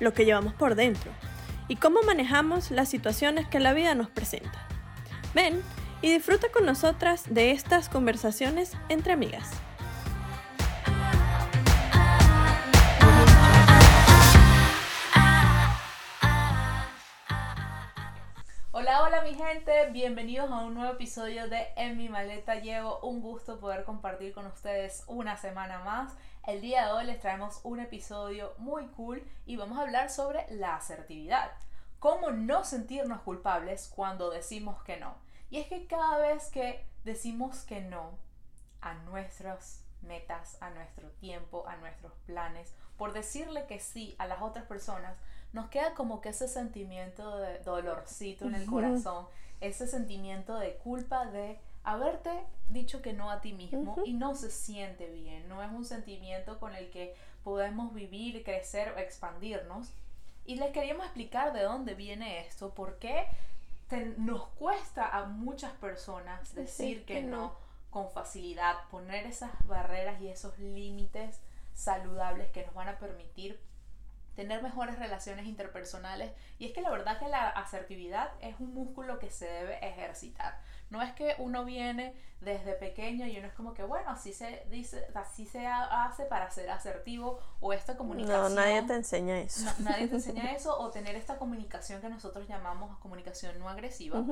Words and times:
lo 0.00 0.14
que 0.14 0.24
llevamos 0.24 0.54
por 0.54 0.74
dentro 0.74 1.12
y 1.68 1.76
cómo 1.76 2.02
manejamos 2.02 2.70
las 2.72 2.88
situaciones 2.88 3.46
que 3.46 3.60
la 3.60 3.72
vida 3.72 3.94
nos 3.94 4.10
presenta. 4.10 4.66
Ven 5.34 5.62
y 6.02 6.12
disfruta 6.12 6.48
con 6.50 6.66
nosotras 6.66 7.32
de 7.32 7.52
estas 7.52 7.88
conversaciones 7.88 8.72
entre 8.88 9.12
amigas. 9.12 9.50
Hola, 18.72 19.02
hola 19.02 19.22
mi 19.22 19.34
gente, 19.34 19.90
bienvenidos 19.92 20.50
a 20.50 20.62
un 20.62 20.74
nuevo 20.74 20.94
episodio 20.94 21.48
de 21.48 21.68
En 21.76 21.98
mi 21.98 22.08
maleta 22.08 22.54
llevo. 22.56 22.98
Un 23.00 23.20
gusto 23.20 23.60
poder 23.60 23.84
compartir 23.84 24.32
con 24.32 24.46
ustedes 24.46 25.04
una 25.06 25.36
semana 25.36 25.80
más. 25.80 26.16
El 26.50 26.62
día 26.62 26.86
de 26.86 26.90
hoy 26.90 27.04
les 27.04 27.20
traemos 27.20 27.60
un 27.62 27.78
episodio 27.78 28.54
muy 28.58 28.88
cool 28.88 29.22
y 29.46 29.54
vamos 29.54 29.78
a 29.78 29.82
hablar 29.82 30.10
sobre 30.10 30.46
la 30.50 30.74
asertividad. 30.74 31.52
Cómo 32.00 32.32
no 32.32 32.64
sentirnos 32.64 33.20
culpables 33.20 33.88
cuando 33.94 34.30
decimos 34.30 34.82
que 34.82 34.96
no. 34.96 35.14
Y 35.48 35.58
es 35.58 35.68
que 35.68 35.86
cada 35.86 36.18
vez 36.18 36.48
que 36.48 36.84
decimos 37.04 37.60
que 37.60 37.82
no 37.82 38.18
a 38.80 38.94
nuestras 38.94 39.84
metas, 40.02 40.60
a 40.60 40.70
nuestro 40.70 41.08
tiempo, 41.20 41.68
a 41.68 41.76
nuestros 41.76 42.14
planes, 42.26 42.74
por 42.96 43.12
decirle 43.12 43.66
que 43.66 43.78
sí 43.78 44.16
a 44.18 44.26
las 44.26 44.42
otras 44.42 44.64
personas, 44.64 45.16
nos 45.52 45.68
queda 45.68 45.94
como 45.94 46.20
que 46.20 46.30
ese 46.30 46.48
sentimiento 46.48 47.36
de 47.36 47.60
dolorcito 47.60 48.46
en 48.46 48.56
el 48.56 48.66
corazón, 48.66 49.28
ese 49.60 49.86
sentimiento 49.86 50.58
de 50.58 50.74
culpa 50.78 51.26
de 51.26 51.60
haberte 51.84 52.44
dicho 52.72 53.02
que 53.02 53.12
no 53.12 53.30
a 53.30 53.40
ti 53.40 53.52
mismo 53.52 53.96
y 54.04 54.12
no 54.12 54.34
se 54.34 54.50
siente 54.50 55.10
bien, 55.10 55.48
no 55.48 55.62
es 55.62 55.70
un 55.70 55.84
sentimiento 55.84 56.58
con 56.58 56.74
el 56.74 56.90
que 56.90 57.14
podemos 57.44 57.94
vivir, 57.94 58.42
crecer 58.44 58.92
o 58.96 58.98
expandirnos. 58.98 59.92
Y 60.46 60.56
les 60.56 60.72
queríamos 60.72 61.04
explicar 61.04 61.52
de 61.52 61.62
dónde 61.62 61.94
viene 61.94 62.40
esto, 62.46 62.74
por 62.74 62.98
qué 62.98 63.26
nos 64.18 64.46
cuesta 64.50 65.08
a 65.08 65.26
muchas 65.26 65.72
personas 65.72 66.54
decir 66.54 67.04
que, 67.04 67.22
no 67.22 67.54
con 67.90 68.10
facilidad, 68.10 68.76
poner 68.90 69.26
esas 69.26 69.50
barreras 69.66 70.20
y 70.20 70.28
esos 70.28 70.56
límites 70.58 71.40
saludables 71.74 72.50
que 72.52 72.64
nos 72.64 72.74
van 72.74 72.88
a 72.88 72.98
permitir 72.98 73.60
tener 74.36 74.62
mejores 74.62 74.98
relaciones 74.98 75.46
interpersonales. 75.46 76.32
Y 76.58 76.66
es 76.66 76.72
que 76.72 76.82
la 76.82 76.90
verdad 76.90 77.18
que 77.18 77.28
la 77.28 77.48
asertividad 77.48 78.30
es 78.40 78.58
un 78.60 78.72
músculo 78.74 79.18
que 79.18 79.30
se 79.30 79.46
debe 79.46 79.84
ejercitar. 79.86 80.60
No 80.90 81.02
es 81.02 81.12
que 81.12 81.34
uno 81.38 81.64
viene 81.64 82.14
desde 82.40 82.72
pequeño 82.72 83.26
y 83.26 83.38
uno 83.38 83.46
es 83.46 83.54
como 83.54 83.74
que, 83.74 83.82
bueno, 83.82 84.10
así 84.10 84.32
se 84.32 84.64
dice, 84.70 85.06
así 85.14 85.46
se 85.46 85.66
hace 85.66 86.24
para 86.24 86.50
ser 86.50 86.70
asertivo 86.70 87.38
o 87.60 87.72
esta 87.72 87.96
comunicación. 87.96 88.54
No, 88.54 88.60
nadie 88.60 88.82
te 88.82 88.94
enseña 88.94 89.38
eso. 89.38 89.70
nadie 89.78 90.08
te 90.08 90.16
enseña 90.16 90.52
eso 90.56 90.78
o 90.78 90.90
tener 90.90 91.16
esta 91.16 91.36
comunicación 91.36 92.00
que 92.00 92.08
nosotros 92.08 92.48
llamamos 92.48 92.98
comunicación 92.98 93.58
no 93.58 93.68
agresiva. 93.68 94.24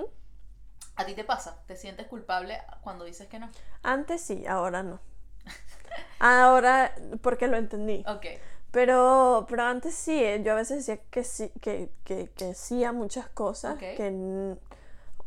¿A 0.97 1.07
ti 1.07 1.15
te 1.15 1.23
pasa? 1.23 1.63
¿Te 1.67 1.77
sientes 1.77 2.07
culpable 2.09 2.59
cuando 2.83 3.05
dices 3.05 3.29
que 3.29 3.39
no? 3.39 3.49
Antes 3.83 4.21
sí, 4.21 4.47
ahora 4.47 4.83
no. 4.83 5.01
ahora, 6.19 6.95
porque 7.23 7.47
lo 7.47 7.57
entendí. 7.57 8.05
Ok. 8.07 8.27
Pero, 8.71 9.47
pero 9.49 9.63
antes 9.63 9.95
sí, 9.95 10.23
eh, 10.23 10.43
yo 10.45 10.53
a 10.53 10.57
veces 10.57 10.79
decía 10.79 11.03
que 11.11 11.25
sí, 11.25 11.51
que, 11.61 11.91
que, 12.05 12.31
que 12.31 12.55
sí 12.55 12.85
a 12.85 12.93
muchas 12.93 13.29
cosas, 13.29 13.79
que 13.79 14.11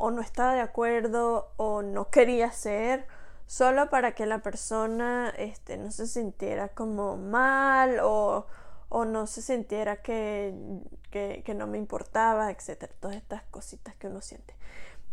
o 0.01 0.09
no 0.09 0.21
estaba 0.21 0.55
de 0.55 0.61
acuerdo 0.61 1.51
o 1.57 1.83
no 1.83 2.09
quería 2.09 2.47
hacer, 2.47 3.05
solo 3.45 3.89
para 3.91 4.13
que 4.15 4.25
la 4.25 4.39
persona 4.39 5.31
este, 5.37 5.77
no 5.77 5.91
se 5.91 6.07
sintiera 6.07 6.69
como 6.69 7.17
mal 7.17 7.99
o, 8.01 8.47
o 8.89 9.05
no 9.05 9.27
se 9.27 9.43
sintiera 9.43 9.97
que, 9.97 10.55
que, 11.11 11.53
no 11.53 11.67
me 11.67 11.77
importaba, 11.77 12.49
etc. 12.49 12.89
Todas 12.99 13.15
estas 13.17 13.43
cositas 13.51 13.95
que 13.97 14.07
uno 14.07 14.21
siente. 14.21 14.55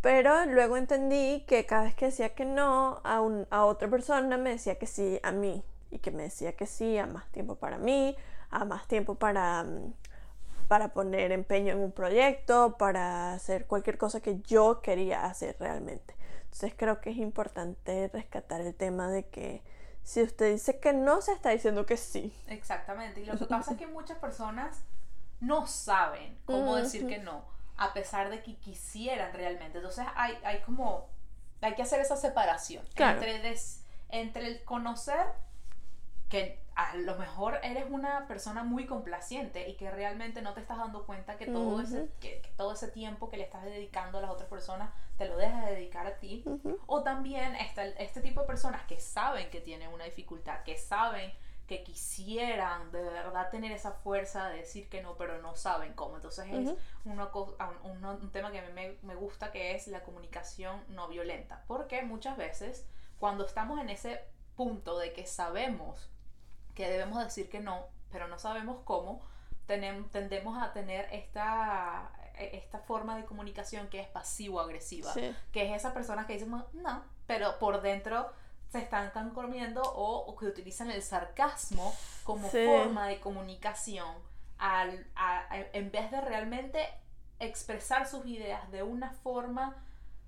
Pero 0.00 0.47
luego 0.47 0.78
entendí 0.78 1.44
que 1.47 1.66
cada 1.66 1.82
vez 1.82 1.94
que 1.94 2.06
decía 2.06 2.34
que 2.34 2.47
no 2.47 3.03
a, 3.05 3.20
un, 3.20 3.47
a 3.50 3.66
otra 3.66 3.88
persona, 3.88 4.38
me 4.38 4.50
decía 4.50 4.78
que 4.78 4.87
sí 4.87 5.20
a 5.22 5.32
mí 5.32 5.62
y 5.91 5.99
que 5.99 6.10
me 6.10 6.22
decía 6.22 6.55
que 6.56 6.66
sí 6.66 6.97
a 6.97 7.06
más 7.06 7.28
tiempo 7.31 7.56
para 7.56 7.76
mí, 7.76 8.16
a 8.50 8.65
más 8.65 8.88
tiempo 8.88 9.16
para, 9.16 9.65
mm, 9.65 9.93
para 10.69 10.93
poner 10.93 11.33
empeño 11.33 11.73
en 11.73 11.81
un 11.81 11.93
proyecto, 11.93 12.77
para 12.77 13.33
hacer 13.33 13.67
cualquier 13.67 13.97
cosa 13.97 14.21
que 14.21 14.41
yo 14.43 14.83
quería 14.83 15.25
hacer 15.25 15.56
realmente. 15.59 16.15
Entonces 16.45 16.75
creo 16.77 17.01
que 17.01 17.11
es 17.11 17.17
importante 17.17 18.09
rescatar 18.12 18.61
el 18.61 18.75
tema 18.75 19.09
de 19.09 19.27
que 19.27 19.62
si 20.03 20.23
usted 20.23 20.53
dice 20.53 20.79
que 20.79 20.93
no, 20.93 21.21
se 21.21 21.33
está 21.33 21.51
diciendo 21.51 21.87
que 21.87 21.97
sí. 21.97 22.33
Exactamente. 22.47 23.21
Y 23.21 23.27
lo 23.27 23.39
que 23.39 23.47
pasa 23.47 23.73
es 23.73 23.79
que 23.79 23.87
muchas 23.87 24.19
personas 24.19 24.84
no 25.41 25.67
saben 25.67 26.39
cómo 26.45 26.77
decir 26.77 27.06
que 27.06 27.19
no, 27.19 27.45
a 27.77 27.93
pesar 27.93 28.31
de 28.31 28.43
que 28.43 28.56
quisieran 28.56 29.33
realmente. 29.33 29.79
Entonces 29.79 30.05
hay, 30.17 30.39
hay 30.45 30.61
como, 30.61 31.09
hay 31.61 31.75
que 31.75 31.83
hacer 31.83 32.00
esa 32.00 32.17
separación 32.17 32.85
entre, 32.97 33.56
entre 34.09 34.47
el 34.47 34.65
conocer 34.65 35.27
que 36.28 36.61
a 36.75 36.94
lo 36.94 37.16
mejor 37.16 37.59
eres 37.65 37.87
una 37.91 38.27
persona 38.28 38.62
muy 38.62 38.87
complaciente 38.87 39.69
y 39.69 39.75
que 39.75 39.91
realmente 39.91 40.43
no 40.43 40.55
te 40.55 40.61
estás 40.61 40.78
dando 40.78 41.05
cuenta 41.06 41.37
que 41.37 41.47
todo, 41.47 41.81
ese, 41.81 42.09
que, 42.21 42.41
todo 42.56 42.72
ese 42.72 42.89
tiempo 42.89 43.28
que 43.31 43.37
le 43.37 43.43
estás 43.43 43.65
dedicando 43.65 44.19
a 44.19 44.21
las 44.21 44.31
otras 44.31 44.49
personas 44.49 44.91
te 45.17 45.27
lo 45.27 45.37
dejas 45.37 45.67
de 45.67 45.72
dedicar 45.72 46.06
a 46.06 46.19
ti. 46.19 46.44
O 46.87 47.03
también 47.03 47.56
está 47.56 47.84
este 47.84 48.21
tipo 48.21 48.43
de 48.43 48.47
personas 48.47 48.84
que 48.84 49.00
saben 49.00 49.50
que 49.50 49.61
tienen 49.61 49.93
una 49.93 50.05
dificultad, 50.05 50.62
que 50.62 50.77
saben 50.77 51.33
que 51.67 51.83
quisieran 51.83 52.93
de 52.93 53.03
verdad 53.03 53.50
tener 53.50 53.72
esa 53.72 53.93
fuerza 53.93 54.49
de 54.49 54.59
decir 54.59 54.88
que 54.88 55.03
no, 55.03 55.17
pero 55.17 55.43
no 55.43 55.56
saben 55.56 55.94
cómo. 55.94 56.15
Entonces 56.15 56.47
es 56.47 56.75
una 57.05 57.28
un, 57.34 58.05
un, 58.05 58.31
tema 58.31 58.53
que 58.53 58.61
a 58.61 58.62
mí 58.62 58.72
me, 58.72 58.97
me 59.03 59.17
gusta 59.17 59.50
que 59.50 59.75
es 59.75 59.88
la 59.88 60.05
comunicación 60.05 60.81
no 60.91 61.09
violenta. 61.09 61.65
Porque 61.67 62.03
muchas 62.03 62.37
veces 62.37 62.87
cuando 63.19 63.44
estamos 63.44 63.81
en 63.81 63.91
ese 63.91 64.22
punto 64.55 64.99
de 64.99 65.12
que 65.12 65.27
sabemos 65.27 66.09
que 66.78 66.89
debemos 66.89 67.19
decir 67.25 67.50
que 67.50 67.59
no, 67.59 67.89
pero 68.12 68.28
no 68.28 68.39
sabemos 68.39 68.78
cómo, 68.84 69.21
tendemos 69.66 70.62
a 70.62 70.72
tener 70.72 71.12
esta, 71.12 72.12
esta 72.39 72.78
forma 72.78 73.16
de 73.16 73.25
comunicación 73.25 73.89
que 73.89 73.99
es 73.99 74.06
pasivo-agresiva, 74.06 75.12
que 75.50 75.69
es 75.69 75.75
esa 75.75 75.93
persona 75.93 76.25
que 76.28 76.34
dice 76.34 76.47
no, 76.47 77.05
pero 77.27 77.59
por 77.59 77.83
dentro 77.83 78.31
se 78.71 78.78
están 78.78 79.11
comiendo 79.31 79.83
o, 79.83 80.37
que 80.37 80.47
utilizan 80.47 80.88
el 80.93 81.03
sarcasmo 81.03 81.93
como 82.22 82.49
forma 82.49 83.09
de 83.09 83.19
comunicación 83.19 84.15
al, 84.59 85.05
en 85.72 85.91
vez 85.91 86.12
de 86.12 86.21
realmente 86.21 86.88
expresar 87.41 88.06
sus 88.06 88.25
ideas 88.27 88.71
de 88.71 88.84
una 88.84 89.11
forma 89.11 89.83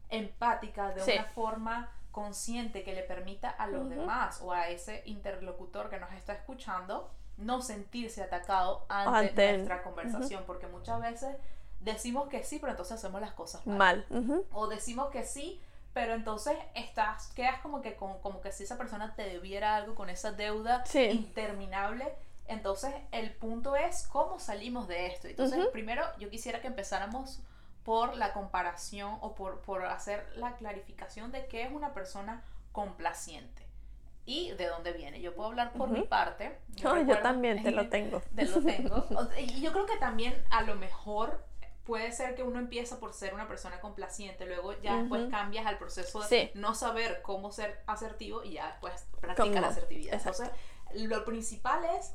empática, 0.08 0.90
de 0.94 1.14
una 1.14 1.24
forma 1.26 1.92
consciente 2.10 2.82
que 2.82 2.94
le 2.94 3.02
permita 3.02 3.50
a 3.50 3.66
los 3.66 3.88
demás 3.88 4.40
o 4.42 4.52
a 4.52 4.68
ese 4.68 5.02
interlocutor 5.06 5.90
que 5.90 5.98
nos 5.98 6.12
está 6.12 6.32
escuchando 6.32 7.10
no 7.36 7.62
sentirse 7.62 8.22
atacado 8.22 8.84
ante, 8.88 9.52
nuestra 9.52 9.82
conversación, 9.82 10.44
porque 10.46 10.66
muchas 10.66 11.00
veces 11.00 11.36
decimos 11.80 12.28
que 12.28 12.44
sí, 12.44 12.58
pero 12.58 12.72
entonces 12.72 12.96
hacemos 12.96 13.20
las 13.20 13.32
cosas 13.32 13.66
mal. 13.66 14.06
O 14.52 14.66
decimos 14.66 15.10
que 15.10 15.24
sí, 15.24 15.60
pero 15.92 16.14
entonces 16.14 16.56
estás, 16.74 17.28
quedas 17.34 17.60
como 17.60 17.82
que, 17.82 17.96
como, 17.96 18.40
que 18.40 18.52
si 18.52 18.64
esa 18.64 18.78
persona 18.78 19.14
te 19.16 19.22
debiera 19.22 19.76
algo 19.76 19.94
con 19.94 20.10
esa 20.10 20.32
deuda 20.32 20.84
interminable. 20.94 22.14
Entonces, 22.46 22.92
el 23.12 23.32
punto 23.32 23.76
es 23.76 24.08
cómo 24.08 24.40
salimos 24.40 24.88
de 24.88 25.06
esto. 25.06 25.28
Entonces, 25.28 25.66
primero 25.68 26.04
yo 26.18 26.28
quisiera 26.30 26.60
que 26.60 26.66
empezáramos 26.66 27.40
por 27.84 28.16
la 28.16 28.32
comparación 28.32 29.18
o 29.20 29.34
por, 29.34 29.60
por 29.60 29.84
hacer 29.86 30.26
la 30.36 30.56
clarificación 30.56 31.32
de 31.32 31.46
qué 31.46 31.62
es 31.62 31.72
una 31.72 31.94
persona 31.94 32.42
complaciente 32.72 33.66
y 34.26 34.52
de 34.52 34.66
dónde 34.66 34.92
viene. 34.92 35.20
Yo 35.20 35.34
puedo 35.34 35.48
hablar 35.48 35.72
por 35.72 35.88
mi 35.88 36.02
parte. 36.02 36.58
Yo, 36.76 36.96
yo 37.02 37.18
también 37.20 37.62
te 37.62 37.70
lo 37.70 37.88
tengo. 37.90 38.22
Te 38.34 38.44
lo 38.44 38.62
tengo. 38.62 39.06
Y 39.38 39.60
yo 39.60 39.72
creo 39.72 39.86
que 39.86 39.96
también 39.96 40.44
a 40.50 40.62
lo 40.62 40.74
mejor 40.76 41.44
puede 41.84 42.12
ser 42.12 42.36
que 42.36 42.42
uno 42.42 42.58
empieza 42.58 43.00
por 43.00 43.12
ser 43.14 43.34
una 43.34 43.48
persona 43.48 43.80
complaciente, 43.80 44.46
luego 44.46 44.80
ya 44.80 44.98
después 44.98 45.28
cambias 45.30 45.66
al 45.66 45.78
proceso 45.78 46.20
de 46.20 46.52
no 46.54 46.74
saber 46.74 47.20
cómo 47.22 47.50
ser 47.50 47.82
asertivo 47.86 48.44
y 48.44 48.52
ya 48.52 48.68
después 48.68 49.06
practica 49.20 49.60
la 49.60 49.68
asertividad. 49.68 50.14
Entonces, 50.14 50.50
lo 50.94 51.24
principal 51.24 51.84
es 51.98 52.14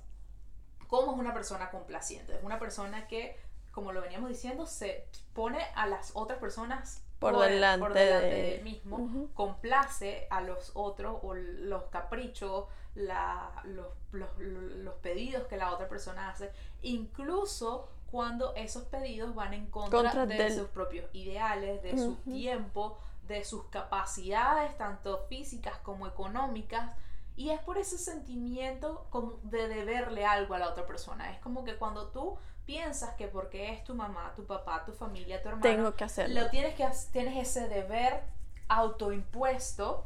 cómo 0.88 1.14
es 1.14 1.20
una 1.20 1.34
persona 1.34 1.72
complaciente. 1.72 2.36
Es 2.36 2.44
una 2.44 2.60
persona 2.60 3.08
que 3.08 3.38
como 3.76 3.92
lo 3.92 4.02
veníamos 4.02 4.30
diciendo, 4.30 4.66
se 4.66 5.06
pone 5.34 5.60
a 5.76 5.86
las 5.86 6.12
otras 6.16 6.40
personas 6.40 7.04
por, 7.20 7.38
delante, 7.38 8.00
de... 8.00 8.62
mismo, 8.64 9.30
complace 9.34 10.28
a 10.30 10.40
los 10.40 10.72
otros 10.76 11.20
o 11.22 11.34
los 11.34 11.84
caprichos, 11.86 12.66
la, 12.96 13.52
los, 13.66 13.88
los, 14.14 14.96
pedidos 15.02 15.48
que 15.48 15.58
la 15.58 15.74
otra 15.74 15.90
persona 15.90 16.30
hace, 16.30 16.52
incluso 16.84 17.90
cuando 18.12 18.56
esos 18.56 18.84
pedidos 18.84 19.36
van 19.36 19.54
en 19.54 19.68
contra, 19.68 20.26
de 20.26 20.56
sus 20.56 20.70
propios 20.70 21.14
ideales, 21.14 21.84
de 21.84 21.98
su 21.98 22.16
tiempo, 22.18 22.98
de 23.28 23.44
sus 23.44 23.66
capacidades, 23.66 24.78
tanto 24.78 25.26
físicas 25.28 25.78
como 25.80 26.08
económicas. 26.08 26.92
Y 27.36 27.50
es 27.50 27.60
por 27.60 27.78
ese 27.78 27.98
sentimiento 27.98 29.08
como 29.10 29.40
de 29.44 29.68
deberle 29.68 30.26
algo 30.26 30.54
a 30.54 30.60
la 30.60 30.70
otra 30.70 30.86
persona. 30.86 31.34
Es 31.34 31.40
como 31.40 31.66
que 31.66 31.76
cuando 31.76 32.08
tú 32.08 32.38
piensas 32.66 33.16
que 33.16 33.28
porque 33.28 33.72
es 33.72 33.84
tu 33.84 33.96
mamá, 33.96 34.34
tu 34.36 34.46
papá, 34.46 34.84
tu 34.86 34.92
familia, 34.92 35.42
tu 35.42 35.50
hermano, 35.50 35.64
Tengo 35.64 35.96
que 35.96 36.04
hacerlo. 36.04 36.42
Lo 36.42 36.50
tienes 36.50 36.76
que 36.76 36.88
tienes 37.12 37.38
ese 37.38 37.68
deber 37.68 38.24
autoimpuesto 38.68 40.06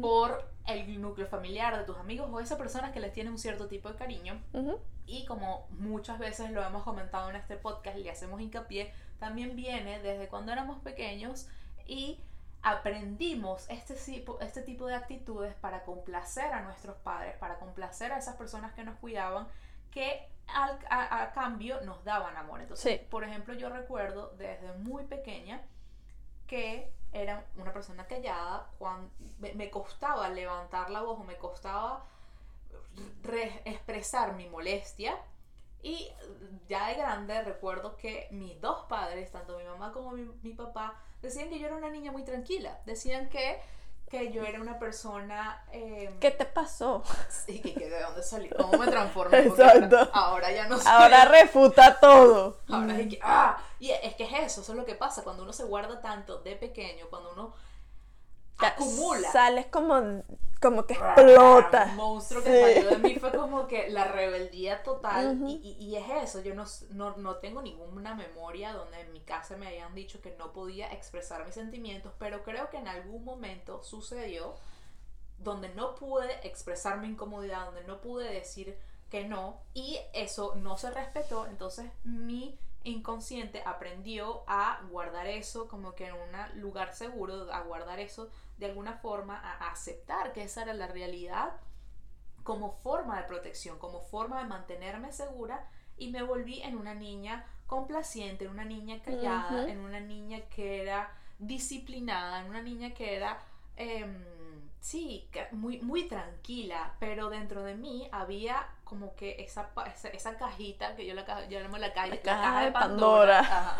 por 0.00 0.50
el 0.66 1.00
núcleo 1.00 1.26
familiar 1.26 1.76
de 1.78 1.84
tus 1.84 1.96
amigos 1.96 2.28
o 2.30 2.40
esa 2.40 2.58
persona 2.58 2.92
que 2.92 3.00
les 3.00 3.12
tiene 3.12 3.30
un 3.30 3.38
cierto 3.38 3.66
tipo 3.66 3.88
de 3.88 3.96
cariño. 3.96 4.40
Y 5.06 5.24
como 5.26 5.66
muchas 5.70 6.18
veces 6.18 6.50
lo 6.50 6.62
hemos 6.62 6.84
comentado 6.84 7.30
en 7.30 7.36
este 7.36 7.56
podcast 7.56 7.98
y 7.98 8.04
le 8.04 8.10
hacemos 8.10 8.40
hincapié, 8.40 8.92
también 9.18 9.56
viene 9.56 9.98
desde 10.00 10.28
cuando 10.28 10.52
éramos 10.52 10.80
pequeños 10.82 11.48
y 11.86 12.20
aprendimos 12.62 13.68
este 13.70 13.94
tipo, 13.94 14.38
este 14.40 14.62
tipo 14.62 14.86
de 14.86 14.94
actitudes 14.94 15.54
para 15.54 15.82
complacer 15.84 16.52
a 16.52 16.62
nuestros 16.62 16.96
padres, 16.98 17.36
para 17.38 17.58
complacer 17.58 18.12
a 18.12 18.18
esas 18.18 18.36
personas 18.36 18.74
que 18.74 18.84
nos 18.84 18.98
cuidaban, 18.98 19.48
que 19.90 20.28
a, 20.54 21.32
cambio 21.32 21.80
nos 21.82 22.04
daban 22.04 22.36
amor. 22.36 22.60
Entonces, 22.60 23.00
por 23.00 23.24
ejemplo, 23.24 23.54
yo 23.54 23.68
recuerdo 23.68 24.34
desde 24.36 24.72
muy 24.74 25.04
pequeña 25.04 25.62
que 26.46 26.92
era 27.12 27.44
una 27.56 27.72
persona 27.72 28.06
callada, 28.06 28.70
cuando 28.78 29.10
me, 29.38 29.70
costaba 29.70 30.28
levantar 30.28 30.90
la 30.90 31.02
voz 31.02 31.20
o 31.20 31.24
me 31.24 31.36
costaba 31.36 32.06
expresar 33.64 34.34
mi 34.34 34.48
molestia. 34.48 35.16
Y 35.82 36.12
ya 36.68 36.88
de 36.88 36.94
grande 36.94 37.42
recuerdo 37.42 37.96
que 37.96 38.28
mis 38.30 38.60
dos 38.60 38.84
padres, 38.86 39.30
tanto 39.32 39.56
mi 39.56 39.64
mamá 39.64 39.92
como 39.92 40.12
mi 40.12 40.52
papá, 40.52 41.00
decían 41.22 41.48
que 41.48 41.58
yo 41.58 41.66
era 41.66 41.76
una 41.76 41.90
niña 41.90 42.12
muy 42.12 42.24
tranquila. 42.24 42.80
Decían 42.84 43.28
que 43.28 43.60
que 44.10 44.32
yo 44.32 44.44
era 44.44 44.60
una 44.60 44.78
persona... 44.78 45.64
Eh, 45.72 46.12
¿Qué 46.20 46.32
te 46.32 46.44
pasó? 46.44 47.04
Sí, 47.28 47.60
que, 47.60 47.88
de 47.88 48.02
dónde 48.02 48.22
salí, 48.24 48.48
cómo 48.58 48.76
me 48.76 48.88
transformé. 48.88 49.38
Exacto. 49.38 50.10
Ahora 50.12 50.50
ya 50.50 50.66
no 50.66 50.78
sé. 50.78 50.88
Ahora 50.88 51.24
refuta 51.26 52.00
todo. 52.00 52.58
Ahora 52.68 52.98
es 52.98 53.08
que, 53.08 53.20
ah, 53.22 53.56
y 53.78 53.90
es 53.90 54.14
que 54.16 54.24
es 54.24 54.32
eso, 54.32 54.60
eso 54.62 54.72
es 54.72 54.78
lo 54.78 54.84
que 54.84 54.96
pasa 54.96 55.22
cuando 55.22 55.44
uno 55.44 55.52
se 55.52 55.64
guarda 55.64 56.00
tanto 56.00 56.38
de 56.40 56.56
pequeño, 56.56 57.06
cuando 57.08 57.30
uno 57.32 57.54
acumula. 58.68 59.30
Sales 59.30 59.66
como, 59.66 60.22
como 60.60 60.86
que 60.86 60.94
explota. 60.94 61.86
Un 61.90 61.96
monstruo 61.96 62.42
que 62.42 62.74
salió 62.74 62.90
de 62.90 62.98
mí 62.98 63.16
fue 63.16 63.32
como 63.32 63.66
que 63.66 63.88
la 63.90 64.04
rebeldía 64.04 64.82
total. 64.82 65.38
y, 65.46 65.76
y, 65.78 65.96
es 65.96 66.04
eso, 66.22 66.40
yo 66.40 66.54
no, 66.54 66.64
no, 66.90 67.16
no, 67.16 67.36
tengo 67.36 67.62
ninguna 67.62 68.14
memoria 68.14 68.72
donde 68.72 69.00
en 69.00 69.12
mi 69.12 69.20
casa 69.20 69.56
me 69.56 69.66
hayan 69.66 69.94
dicho 69.94 70.20
que 70.20 70.34
no 70.36 70.52
podía 70.52 70.92
expresar 70.92 71.44
mis 71.44 71.54
sentimientos, 71.54 72.12
pero 72.18 72.42
creo 72.42 72.70
que 72.70 72.78
en 72.78 72.88
algún 72.88 73.24
momento 73.24 73.82
sucedió 73.82 74.54
donde 75.38 75.70
no 75.70 75.94
pude 75.94 76.46
expresar 76.46 76.98
mi 76.98 77.08
incomodidad, 77.08 77.66
donde 77.66 77.84
no 77.84 78.00
pude 78.00 78.30
decir 78.30 78.78
que 79.10 79.24
no, 79.24 79.60
y 79.74 79.98
eso 80.12 80.54
no 80.56 80.76
se 80.76 80.90
respetó, 80.90 81.46
entonces 81.46 81.90
mi 82.04 82.58
inconsciente 82.84 83.62
aprendió 83.64 84.42
a 84.46 84.80
guardar 84.90 85.26
eso 85.26 85.68
como 85.68 85.94
que 85.94 86.06
en 86.06 86.14
un 86.14 86.60
lugar 86.60 86.94
seguro, 86.94 87.52
a 87.52 87.60
guardar 87.60 88.00
eso 88.00 88.30
de 88.58 88.66
alguna 88.66 88.94
forma, 88.94 89.38
a 89.38 89.70
aceptar 89.70 90.32
que 90.32 90.42
esa 90.42 90.62
era 90.62 90.74
la 90.74 90.86
realidad 90.86 91.52
como 92.42 92.72
forma 92.72 93.20
de 93.20 93.28
protección, 93.28 93.78
como 93.78 94.00
forma 94.00 94.42
de 94.42 94.48
mantenerme 94.48 95.12
segura 95.12 95.68
y 95.96 96.10
me 96.10 96.22
volví 96.22 96.62
en 96.62 96.76
una 96.76 96.94
niña 96.94 97.44
complaciente, 97.66 98.46
en 98.46 98.50
una 98.50 98.64
niña 98.64 99.02
callada, 99.02 99.68
en 99.68 99.80
una 99.80 100.00
niña 100.00 100.40
que 100.48 100.82
era 100.82 101.12
disciplinada, 101.38 102.40
en 102.40 102.46
una 102.46 102.62
niña 102.62 102.94
que 102.94 103.16
era... 103.16 103.38
Em, 103.76 104.39
sí, 104.80 105.28
muy, 105.52 105.80
muy 105.80 106.08
tranquila, 106.08 106.94
pero 106.98 107.28
dentro 107.28 107.62
de 107.62 107.74
mí 107.74 108.08
había 108.12 108.66
como 108.84 109.14
que 109.14 109.36
esa, 109.38 109.70
esa, 110.12 110.36
cajita 110.36 110.96
que 110.96 111.06
yo 111.06 111.14
la, 111.14 111.22
llamo 111.48 111.78
la, 111.78 111.92
caja, 111.92 112.08
la 112.08 112.20
caja 112.20 112.64
de 112.64 112.72
Pandora. 112.72 113.76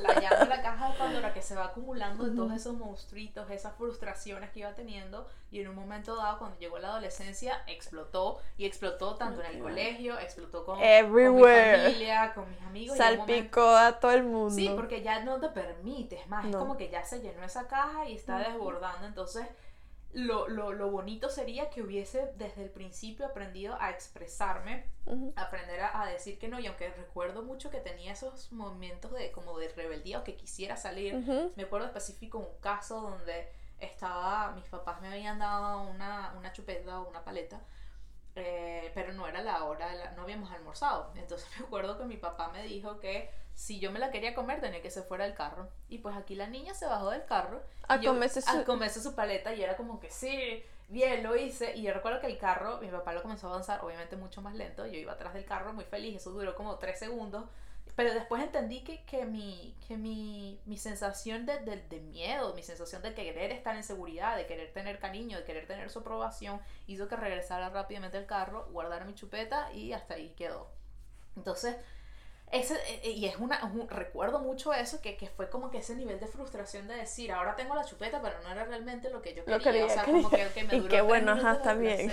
la 0.00 0.20
llamo 0.20 0.44
la 0.46 0.62
caja 0.62 0.90
de 0.90 0.98
Pandora 0.98 1.34
que 1.34 1.42
se 1.42 1.54
va 1.54 1.66
acumulando 1.66 2.24
de 2.24 2.34
todos 2.34 2.52
esos 2.52 2.74
monstruitos, 2.74 3.50
esas 3.50 3.74
frustraciones 3.76 4.50
que 4.52 4.60
iba 4.60 4.72
teniendo 4.74 5.28
y 5.50 5.60
en 5.60 5.68
un 5.68 5.74
momento 5.74 6.16
dado 6.16 6.38
cuando 6.38 6.58
llegó 6.58 6.78
la 6.78 6.88
adolescencia 6.88 7.62
explotó 7.66 8.40
y 8.56 8.64
explotó 8.64 9.16
tanto 9.16 9.42
en 9.42 9.56
el 9.56 9.62
colegio, 9.62 10.18
explotó 10.18 10.64
con, 10.64 10.78
mi 10.78 10.84
familia, 10.84 12.32
con 12.32 12.48
mis 12.48 12.62
amigos. 12.62 12.96
Salpicó 12.96 13.68
a 13.76 14.00
todo 14.00 14.12
el 14.12 14.22
mundo. 14.22 14.54
Sí, 14.54 14.72
porque 14.74 15.02
ya 15.02 15.24
no 15.24 15.40
te 15.40 15.50
permites 15.50 16.26
más, 16.28 16.46
es 16.46 16.56
como 16.56 16.78
que 16.78 16.88
ya 16.88 17.04
se 17.04 17.20
llenó 17.20 17.44
esa 17.44 17.68
caja 17.68 18.08
y 18.08 18.16
está 18.16 18.38
desbordando, 18.38 19.06
entonces 19.06 19.46
lo, 20.14 20.48
lo, 20.48 20.72
lo, 20.72 20.90
bonito 20.90 21.28
sería 21.28 21.70
que 21.70 21.82
hubiese 21.82 22.32
desde 22.36 22.62
el 22.62 22.70
principio 22.70 23.26
aprendido 23.26 23.76
a 23.80 23.90
expresarme, 23.90 24.86
aprender 25.34 25.80
a, 25.80 26.06
decir 26.06 26.38
que 26.38 26.48
no, 26.48 26.60
y 26.60 26.66
aunque 26.66 26.88
recuerdo 26.90 27.42
mucho 27.42 27.70
que 27.70 27.80
tenía 27.80 28.12
esos 28.12 28.52
momentos 28.52 29.12
de 29.12 29.32
como 29.32 29.58
de 29.58 29.68
rebeldía 29.68 30.20
o 30.20 30.24
que 30.24 30.36
quisiera 30.36 30.76
salir, 30.76 31.16
me 31.56 31.64
acuerdo 31.64 31.86
específico 31.86 32.38
un 32.38 32.60
caso 32.60 33.00
donde 33.00 33.48
estaba, 33.80 34.52
mis 34.52 34.66
papás 34.66 35.00
me 35.00 35.08
habían 35.08 35.38
dado 35.38 35.82
una, 35.82 36.32
una 36.38 36.52
chupeta 36.52 37.00
o 37.00 37.08
una 37.08 37.24
paleta, 37.24 37.60
eh, 38.36 38.90
pero 38.94 39.12
no 39.12 39.26
era 39.26 39.42
la 39.42 39.64
hora, 39.64 40.12
no 40.16 40.22
habíamos 40.22 40.50
almorzado, 40.50 41.12
entonces 41.16 41.48
me 41.58 41.66
acuerdo 41.66 41.98
que 41.98 42.04
mi 42.04 42.16
papá 42.16 42.48
me 42.48 42.62
dijo 42.62 43.00
que 43.00 43.30
si 43.54 43.78
yo 43.78 43.92
me 43.92 43.98
la 43.98 44.10
quería 44.10 44.34
comer, 44.34 44.60
tenía 44.60 44.82
que 44.82 44.90
ser 44.90 45.04
fuera 45.04 45.24
del 45.24 45.34
carro. 45.34 45.68
Y 45.88 45.98
pues 45.98 46.16
aquí 46.16 46.34
la 46.34 46.48
niña 46.48 46.74
se 46.74 46.86
bajó 46.86 47.10
del 47.10 47.24
carro. 47.24 47.62
A 47.86 48.00
comerse 48.00 48.42
su... 48.42 48.50
A 48.50 48.64
comerse 48.64 49.00
su 49.00 49.14
paleta 49.14 49.54
y 49.54 49.62
era 49.62 49.76
como 49.76 50.00
que 50.00 50.10
sí, 50.10 50.62
bien, 50.88 51.22
lo 51.22 51.36
hice. 51.36 51.76
Y 51.76 51.82
yo 51.82 51.94
recuerdo 51.94 52.20
que 52.20 52.26
el 52.26 52.36
carro, 52.36 52.78
mi 52.80 52.88
papá 52.88 53.12
lo 53.12 53.22
comenzó 53.22 53.46
a 53.46 53.50
avanzar, 53.50 53.84
obviamente 53.84 54.16
mucho 54.16 54.42
más 54.42 54.54
lento. 54.54 54.86
Yo 54.86 54.98
iba 54.98 55.12
atrás 55.12 55.34
del 55.34 55.44
carro 55.44 55.72
muy 55.72 55.84
feliz, 55.84 56.16
eso 56.16 56.30
duró 56.30 56.54
como 56.56 56.78
tres 56.78 56.98
segundos. 56.98 57.44
Pero 57.96 58.12
después 58.12 58.42
entendí 58.42 58.82
que, 58.82 59.04
que, 59.04 59.24
mi, 59.24 59.76
que 59.86 59.96
mi, 59.96 60.60
mi 60.66 60.76
sensación 60.76 61.46
de, 61.46 61.60
de, 61.60 61.76
de, 61.76 62.00
miedo, 62.00 62.52
mi 62.54 62.62
sensación 62.62 63.02
de 63.02 63.14
querer 63.14 63.52
estar 63.52 63.76
en 63.76 63.84
seguridad, 63.84 64.36
de 64.36 64.46
querer 64.46 64.72
tener 64.72 64.98
cariño, 64.98 65.38
de 65.38 65.44
querer 65.44 65.66
tener 65.68 65.90
su 65.90 66.00
aprobación, 66.00 66.60
hizo 66.88 67.06
que 67.06 67.14
regresara 67.14 67.70
rápidamente 67.70 68.18
al 68.18 68.26
carro, 68.26 68.66
guardara 68.72 69.04
mi 69.04 69.14
chupeta 69.14 69.72
y 69.72 69.92
hasta 69.92 70.14
ahí 70.14 70.34
quedó. 70.36 70.70
Entonces, 71.36 71.76
ese, 72.50 72.74
eh, 72.74 73.00
eh, 73.04 73.10
y 73.10 73.26
es 73.26 73.36
una, 73.36 73.60
recuerdo 73.88 74.40
mucho 74.40 74.72
eso, 74.72 75.00
que, 75.00 75.16
que, 75.16 75.28
fue 75.28 75.48
como 75.48 75.70
que 75.70 75.78
ese 75.78 75.94
nivel 75.94 76.18
de 76.18 76.26
frustración 76.26 76.88
de 76.88 76.96
decir, 76.96 77.30
ahora 77.30 77.54
tengo 77.54 77.74
la 77.74 77.84
chupeta, 77.84 78.20
pero 78.22 78.40
no 78.42 78.50
era 78.50 78.64
realmente 78.64 79.08
lo 79.10 79.22
que 79.22 79.34
yo 79.34 79.44
quería. 79.44 79.86
o 79.86 79.88
sea, 79.88 80.04
como 80.04 80.30
que, 80.30 80.46
que 80.52 80.64
me 80.64 80.74
duró 80.78 80.86
y 80.86 80.88
qué 80.88 81.00
bueno, 81.00 81.32
ajá, 81.32 81.74
bien. 81.74 82.10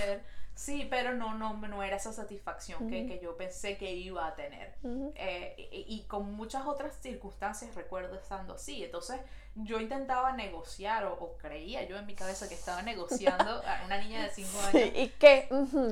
Sí, 0.55 0.87
pero 0.89 1.13
no, 1.15 1.33
no, 1.33 1.55
no 1.55 1.81
era 1.81 1.95
esa 1.95 2.13
satisfacción 2.13 2.89
que, 2.89 3.07
que, 3.07 3.19
yo 3.19 3.35
pensé 3.35 3.77
que 3.77 3.91
iba 3.93 4.27
a 4.27 4.35
tener. 4.35 4.75
Eh, 5.15 5.69
y, 5.71 6.03
con 6.07 6.33
muchas 6.33 6.65
otras 6.67 6.95
circunstancias 7.01 7.73
recuerdo 7.73 8.15
estando 8.15 8.55
así. 8.55 8.83
Entonces 8.83 9.19
yo 9.55 9.79
intentaba 9.79 10.33
negociar 10.33 11.05
o, 11.05 11.37
creía 11.37 11.83
yo 11.87 11.97
en 11.97 12.05
mi 12.05 12.15
cabeza 12.15 12.47
que 12.47 12.55
estaba 12.55 12.81
negociando 12.81 13.61
a 13.65 13.85
una 13.85 13.97
niña 13.97 14.23
de 14.23 14.29
5 14.29 14.49
años. 14.59 14.89
¿Y 14.95 15.07
qué? 15.19 15.47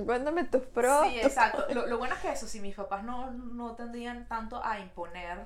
cuéntame 0.05 0.43
tus 0.43 0.63
pros. 0.63 1.07
Sí, 1.07 1.19
exacto. 1.19 1.65
Lo, 1.73 1.87
lo, 1.87 1.97
bueno 1.97 2.15
es 2.15 2.21
que 2.21 2.31
eso, 2.31 2.47
si 2.47 2.59
mis 2.59 2.75
papás 2.75 3.03
no, 3.03 3.31
no 3.31 3.75
tendrían 3.75 4.27
tanto 4.27 4.63
a 4.63 4.79
imponer 4.79 5.45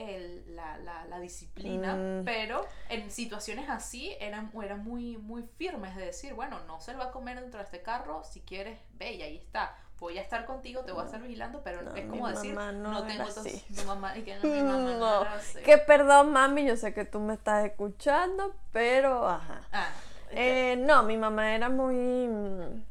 el, 0.00 0.56
la, 0.56 0.78
la, 0.78 1.04
la, 1.06 1.20
disciplina, 1.20 1.94
mm. 1.94 2.24
pero 2.24 2.66
en 2.88 3.10
situaciones 3.10 3.68
así 3.68 4.16
eran, 4.20 4.50
eran 4.62 4.82
muy, 4.82 5.18
muy 5.18 5.42
firmes 5.56 5.94
de 5.96 6.06
decir, 6.06 6.34
bueno, 6.34 6.58
no 6.66 6.80
se 6.80 6.92
lo 6.92 6.98
va 6.98 7.06
a 7.06 7.10
comer 7.10 7.40
dentro 7.40 7.58
de 7.58 7.64
este 7.64 7.82
carro, 7.82 8.24
si 8.24 8.40
quieres, 8.40 8.78
ve 8.94 9.12
y 9.12 9.22
ahí 9.22 9.36
está. 9.36 9.76
Voy 9.98 10.16
a 10.16 10.22
estar 10.22 10.46
contigo, 10.46 10.82
te 10.82 10.92
voy 10.92 11.02
a 11.02 11.04
estar 11.04 11.20
vigilando, 11.20 11.62
pero 11.62 11.94
es 11.94 12.06
como 12.06 12.26
decir, 12.26 12.54
no, 12.54 13.04
tengo 13.04 13.26
tu 13.26 13.84
mamá 13.84 14.16
y 14.16 14.22
que 14.22 14.36
no, 14.36 14.42
mi 14.48 14.62
mamá 14.62 14.94
no, 14.94 15.62
Que 15.62 15.76
perdón, 15.76 16.32
mami, 16.32 16.64
yo 16.64 16.76
sé 16.76 16.94
que 16.94 17.04
tú 17.04 17.20
me 17.20 17.34
estás 17.34 17.66
escuchando, 17.66 18.54
pero 18.72 19.28
ajá. 19.28 19.60
Ah, 19.72 19.90
eh, 20.30 20.76
no, 20.78 21.02
mi 21.02 21.18
mamá 21.18 21.54
era 21.54 21.68
muy 21.68 21.94
mm, 21.94 22.82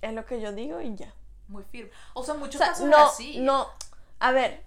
es 0.00 0.12
lo 0.12 0.24
que 0.24 0.40
yo 0.40 0.52
digo 0.52 0.80
y 0.80 0.94
ya. 0.94 1.12
Muy 1.48 1.64
firme. 1.64 1.90
O 2.14 2.22
sea, 2.22 2.34
muchos 2.34 2.60
casos 2.60 2.86
no, 2.86 2.96
así. 2.96 3.40
No, 3.40 3.68
a 4.20 4.32
ver, 4.32 4.64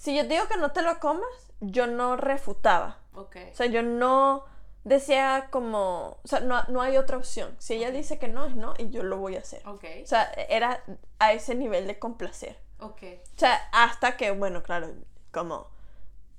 si 0.00 0.16
yo 0.16 0.24
digo 0.24 0.48
que 0.48 0.56
no 0.56 0.72
te 0.72 0.80
lo 0.80 0.98
comas, 0.98 1.52
yo 1.60 1.86
no 1.86 2.16
refutaba. 2.16 3.00
Ok. 3.12 3.36
O 3.52 3.54
sea, 3.54 3.66
yo 3.66 3.82
no 3.82 4.46
decía 4.82 5.48
como, 5.50 6.16
o 6.22 6.26
sea, 6.26 6.40
no, 6.40 6.64
no 6.68 6.80
hay 6.80 6.96
otra 6.96 7.18
opción. 7.18 7.54
Si 7.58 7.74
ella 7.74 7.90
dice 7.90 8.18
que 8.18 8.26
no, 8.26 8.46
es 8.46 8.56
no, 8.56 8.72
y 8.78 8.88
yo 8.88 9.02
lo 9.02 9.18
voy 9.18 9.36
a 9.36 9.40
hacer. 9.40 9.60
Ok. 9.68 9.84
O 10.02 10.06
sea, 10.06 10.32
era 10.48 10.82
a 11.18 11.34
ese 11.34 11.54
nivel 11.54 11.86
de 11.86 11.98
complacer. 11.98 12.56
O 12.78 12.94
sea, 13.36 13.60
hasta 13.72 14.16
que, 14.16 14.30
bueno, 14.30 14.62
claro, 14.62 14.90
como 15.32 15.68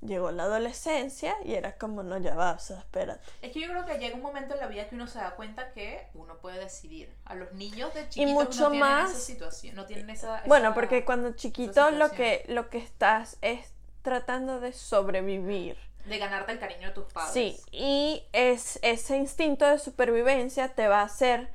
llegó 0.04 0.30
la 0.32 0.44
adolescencia 0.44 1.34
y 1.44 1.54
era 1.54 1.76
como, 1.76 2.02
no, 2.02 2.18
ya 2.18 2.34
va, 2.34 2.52
o 2.52 2.58
sea, 2.58 2.78
espérate. 2.78 3.22
Es 3.40 3.52
que 3.52 3.60
yo 3.60 3.68
creo 3.68 3.86
que 3.86 3.98
llega 3.98 4.16
un 4.16 4.22
momento 4.22 4.54
en 4.54 4.60
la 4.60 4.66
vida 4.66 4.88
que 4.88 4.94
uno 4.94 5.06
se 5.06 5.18
da 5.18 5.34
cuenta 5.36 5.72
que 5.72 6.08
uno 6.14 6.38
puede 6.38 6.58
decidir. 6.58 7.14
A 7.24 7.34
los 7.34 7.52
niños 7.52 7.94
de 7.94 8.08
chiquitos 8.08 8.30
y 8.30 8.34
mucho 8.34 8.70
no 8.70 8.74
más, 8.74 9.10
esa 9.10 9.20
situación, 9.20 9.76
no 9.76 9.86
tienen 9.86 10.10
esa, 10.10 10.42
Bueno, 10.46 10.74
porque 10.74 11.04
cuando 11.04 11.32
chiquito 11.32 11.90
lo 11.90 12.10
que, 12.10 12.44
lo 12.48 12.68
que 12.68 12.78
estás 12.78 13.38
es 13.40 13.72
tratando 14.02 14.60
de 14.60 14.72
sobrevivir. 14.72 15.78
De 16.04 16.18
ganarte 16.18 16.52
el 16.52 16.58
cariño 16.58 16.88
de 16.88 16.94
tus 16.94 17.12
padres. 17.12 17.32
Sí, 17.32 17.60
y 17.70 18.24
es, 18.32 18.80
ese 18.82 19.16
instinto 19.16 19.66
de 19.68 19.78
supervivencia 19.78 20.74
te 20.74 20.88
va 20.88 21.00
a 21.00 21.04
hacer 21.04 21.48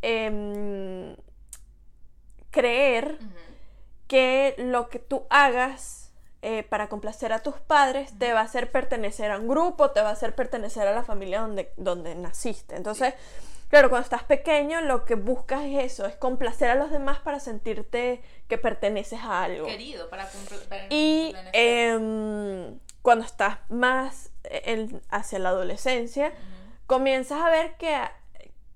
em, 0.00 1.14
creer 2.50 3.18
que 4.08 4.54
lo 4.56 4.88
que 4.88 4.98
tú 4.98 5.26
hagas 5.28 5.99
eh, 6.42 6.62
para 6.62 6.88
complacer 6.88 7.32
a 7.32 7.40
tus 7.40 7.56
padres, 7.56 8.18
te 8.18 8.32
va 8.32 8.40
a 8.40 8.44
hacer 8.44 8.70
pertenecer 8.70 9.30
a 9.30 9.38
un 9.38 9.46
grupo, 9.46 9.90
te 9.90 10.00
va 10.00 10.08
a 10.08 10.12
hacer 10.12 10.34
pertenecer 10.34 10.88
a 10.88 10.92
la 10.94 11.02
familia 11.02 11.40
donde, 11.40 11.72
donde 11.76 12.14
naciste. 12.14 12.76
Entonces, 12.76 13.14
claro, 13.68 13.90
cuando 13.90 14.04
estás 14.04 14.24
pequeño, 14.24 14.80
lo 14.80 15.04
que 15.04 15.16
buscas 15.16 15.64
es 15.64 15.84
eso, 15.84 16.06
es 16.06 16.16
complacer 16.16 16.70
a 16.70 16.76
los 16.76 16.90
demás 16.90 17.18
para 17.18 17.40
sentirte 17.40 18.22
que 18.48 18.56
perteneces 18.56 19.20
a 19.20 19.44
algo. 19.44 19.66
Querido, 19.66 20.08
para 20.08 20.28
Y 20.88 21.34
em, 21.52 22.78
cuando 23.02 23.24
estás 23.24 23.58
más 23.68 24.30
hacia 25.10 25.38
la 25.38 25.50
adolescencia, 25.50 26.32
comienzas 26.86 27.42
a 27.42 27.50
ver 27.50 27.76
que, 27.76 27.96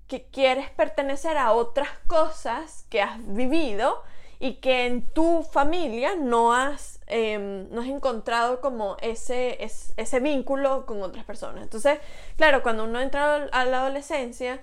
que 0.07 0.27
quieres 0.27 0.69
pertenecer 0.69 1.37
a 1.37 1.51
otras 1.51 1.89
cosas 2.07 2.85
que 2.89 3.01
has 3.01 3.17
vivido 3.25 4.03
y 4.39 4.55
que 4.55 4.85
en 4.85 5.01
tu 5.01 5.43
familia 5.43 6.15
no 6.15 6.53
has, 6.53 6.94
em, 7.07 7.69
no 7.69 7.81
has 7.81 7.87
encontrado 7.87 8.61
como 8.61 8.97
ese, 9.01 9.57
ese, 9.61 10.19
vínculo 10.19 10.85
con 10.85 11.01
otras 11.01 11.25
personas. 11.25 11.63
Entonces, 11.63 11.99
claro, 12.37 12.63
cuando 12.63 12.85
uno 12.85 12.99
entra 12.99 13.47
a 13.51 13.65
la 13.65 13.81
adolescencia, 13.81 14.59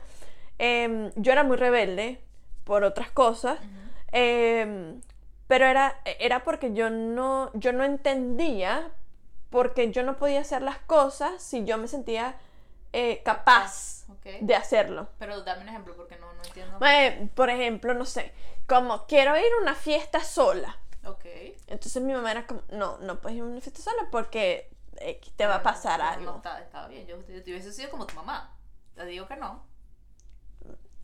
em, 0.58 1.11
yo 1.16 1.32
era 1.32 1.44
muy 1.44 1.56
rebelde 1.56 2.20
por 2.64 2.84
otras 2.84 3.11
cosas, 3.11 3.58
em, 4.12 5.00
pero 5.46 5.66
era, 5.66 6.00
era 6.18 6.44
porque 6.44 6.72
yo 6.72 6.90
no, 6.90 7.50
yo 7.54 7.72
no 7.72 7.84
entendía 7.84 8.90
porque 9.50 9.92
yo 9.92 10.02
no 10.02 10.16
podía 10.16 10.40
hacer 10.40 10.62
las 10.62 10.78
cosas 10.78 11.42
si 11.42 11.64
yo 11.64 11.76
me 11.76 11.87
sentía 11.87 12.37
eh, 12.92 13.22
capaz 13.25 14.06
de 14.40 14.54
hacerlo. 14.54 15.08
Pero 15.18 15.42
dame 15.42 15.62
un 15.62 15.68
ejemplo 15.68 15.94
porque 15.94 16.16
no, 16.16 16.32
no 16.32 16.42
entiendo. 16.44 16.78
Eh, 16.87 17.28
por 17.34 17.50
ejemplo, 17.50 17.94
no 17.94 18.04
sé, 18.04 18.32
como 18.66 19.06
quiero 19.06 19.37
ir 19.37 19.46
a 19.58 19.62
una 19.62 19.75
fiesta 19.75 20.20
sola. 20.20 20.78
Ok. 21.04 21.25
Entonces 21.66 22.02
mi 22.02 22.12
mamá 22.12 22.30
era 22.30 22.47
como, 22.47 22.62
no, 22.71 22.99
no 22.99 23.21
puedes 23.21 23.37
ir 23.37 23.42
a 23.42 23.47
una 23.47 23.61
fiesta 23.61 23.82
sola 23.82 24.09
porque 24.11 24.71
eh, 24.99 25.21
te 25.37 25.47
va 25.47 25.56
a 25.56 25.62
pasar 25.62 26.00
algo. 26.00 26.40
No, 26.44 26.56
estaba, 26.59 26.88
bien, 26.88 27.06
yo, 27.06 27.21
yo, 27.26 27.40
hubiese 27.40 27.73
sido 27.73 27.90
como 27.90 28.06
tu 28.06 28.14
mamá. 28.14 28.54
Te 28.94 29.04
digo 29.06 29.26
que 29.26 29.37
no. 29.37 29.64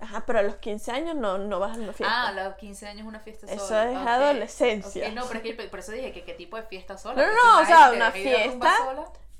Ajá, 0.01 0.25
pero 0.27 0.39
a 0.39 0.43
los 0.43 0.57
15 0.57 0.93
años 0.93 1.17
no, 1.17 1.39
no 1.39 1.59
vas 1.59 1.77
a 1.77 1.81
una 1.81 1.93
fiesta. 1.93 2.15
Ah, 2.15 2.29
a 2.29 2.33
los 2.33 2.55
15 2.55 2.87
años 2.87 3.07
una 3.07 3.19
fiesta 3.19 3.49
sola. 3.49 3.57
Eso 3.57 3.81
es 3.81 4.07
adolescencia. 4.07 5.11
no, 5.11 5.27
pero 5.27 5.41
es 5.41 5.57
que 5.57 5.69
por 5.69 5.81
eso 5.81 5.93
dije 5.93 6.13
que 6.13 6.25
qué 6.25 6.35
tipo 6.35 6.57
de 6.57 6.63
fiesta 6.63 6.97
sola. 6.97 7.27
No, 7.27 7.33
no, 7.33 7.57
no, 7.57 7.63
o 7.63 7.67
sea, 7.67 7.91
una 7.91 8.13
fiesta. 8.13 8.77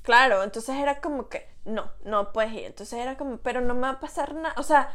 Claro, 0.01 0.43
entonces 0.43 0.75
era 0.75 1.01
como 1.01 1.29
que, 1.29 1.47
no, 1.65 1.91
no 2.03 2.33
puedes 2.33 2.51
ir. 2.53 2.65
Entonces 2.65 2.99
era 2.99 3.15
como, 3.15 3.37
pero 3.37 3.61
no 3.61 3.73
me 3.73 3.81
va 3.81 3.89
a 3.91 3.99
pasar 3.99 4.33
nada. 4.33 4.55
O 4.57 4.63
sea, 4.63 4.91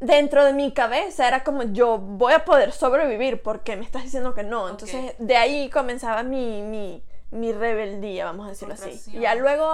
dentro 0.00 0.44
de 0.44 0.52
mi 0.54 0.72
cabeza 0.72 1.28
era 1.28 1.44
como 1.44 1.62
yo 1.62 1.98
voy 1.98 2.32
a 2.32 2.44
poder 2.44 2.72
sobrevivir 2.72 3.42
porque 3.42 3.76
me 3.76 3.84
estás 3.84 4.02
diciendo 4.02 4.34
que 4.34 4.42
no. 4.42 4.68
Entonces 4.68 5.14
de 5.18 5.36
ahí 5.36 5.70
comenzaba 5.70 6.22
mi, 6.22 6.62
mi, 6.62 7.04
mi 7.30 7.52
rebeldía, 7.52 8.24
vamos 8.24 8.46
a 8.46 8.50
decirlo 8.50 8.74
así. 8.74 9.00
Y 9.12 9.20
ya 9.20 9.34
luego, 9.34 9.72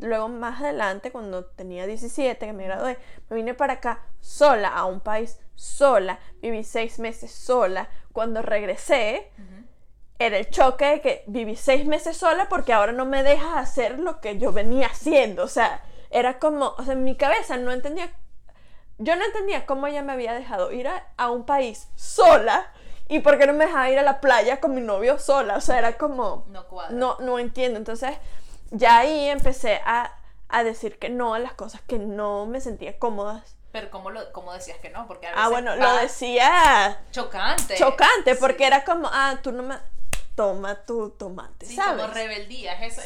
luego 0.00 0.28
más 0.28 0.60
adelante, 0.60 1.12
cuando 1.12 1.44
tenía 1.44 1.86
17, 1.86 2.44
que 2.44 2.52
me 2.52 2.64
gradué, 2.64 2.98
me 3.28 3.36
vine 3.36 3.54
para 3.54 3.74
acá 3.74 4.02
sola, 4.20 4.68
a 4.68 4.86
un 4.86 5.00
país 5.00 5.38
sola, 5.54 6.18
viví 6.40 6.64
seis 6.64 6.98
meses 6.98 7.30
sola. 7.30 7.88
Cuando 8.12 8.40
regresé, 8.40 9.30
era 10.18 10.38
el 10.38 10.48
choque 10.48 10.86
de 10.86 11.00
que 11.02 11.24
viví 11.26 11.54
seis 11.54 11.86
meses 11.86 12.16
sola 12.16 12.48
porque 12.48 12.72
ahora 12.72 12.92
no 12.92 13.04
me 13.04 13.22
dejas 13.22 13.56
hacer 13.56 13.98
lo 13.98 14.20
que 14.20 14.38
yo 14.38 14.52
venía 14.52 14.86
haciendo. 14.86 15.44
O 15.44 15.48
sea, 15.48 15.82
era 16.10 16.38
como, 16.38 16.74
o 16.78 16.82
sea, 16.82 16.94
en 16.94 17.04
mi 17.04 17.16
cabeza 17.16 17.58
no 17.58 17.72
entendía 17.72 18.10
yo 18.98 19.16
no 19.16 19.24
entendía 19.24 19.66
cómo 19.66 19.86
ella 19.86 20.02
me 20.02 20.12
había 20.12 20.32
dejado 20.32 20.72
ir 20.72 20.88
a, 20.88 21.30
un 21.30 21.44
país 21.44 21.88
sola 21.94 22.72
y 23.08 23.20
por 23.20 23.38
qué 23.38 23.46
no 23.46 23.52
me 23.52 23.66
dejaba 23.66 23.90
ir 23.90 23.98
a 23.98 24.02
la 24.02 24.20
playa 24.20 24.60
con 24.60 24.74
mi 24.74 24.80
novio 24.80 25.18
sola. 25.18 25.56
O 25.56 25.60
sea, 25.60 25.78
era 25.78 25.96
como... 25.98 26.46
No 26.48 26.66
cuadra. 26.66 26.94
No, 26.94 27.16
no 27.20 27.38
entiendo. 27.38 27.78
Entonces, 27.78 28.16
ya 28.70 28.98
ahí 28.98 29.28
empecé 29.28 29.80
a, 29.84 30.12
decir 30.64 30.98
que 30.98 31.08
no 31.08 31.34
a 31.34 31.38
las 31.38 31.52
cosas 31.52 31.82
que 31.82 31.98
no 31.98 32.46
me 32.46 32.60
sentía 32.60 32.98
cómodas. 32.98 33.56
Pero 33.72 33.90
¿cómo, 33.90 34.10
lo, 34.10 34.32
cómo 34.32 34.52
decías 34.52 34.78
que 34.78 34.88
no? 34.88 35.06
Porque 35.06 35.26
a 35.26 35.32
ah, 35.34 35.48
bueno, 35.48 35.76
lo 35.76 35.96
decía... 35.96 37.00
Chocante. 37.10 37.76
Chocante, 37.76 38.34
porque 38.36 38.66
era 38.66 38.84
como, 38.84 39.08
ah, 39.12 39.38
tú 39.42 39.52
no 39.52 39.62
me 39.62 39.76
toma 40.36 40.84
tu 40.84 41.10
tomate, 41.10 41.64
sí, 41.64 41.74
¿sabes? 41.74 42.02
como 42.02 42.14
rebeldía. 42.14 42.80
Es, 42.84 43.00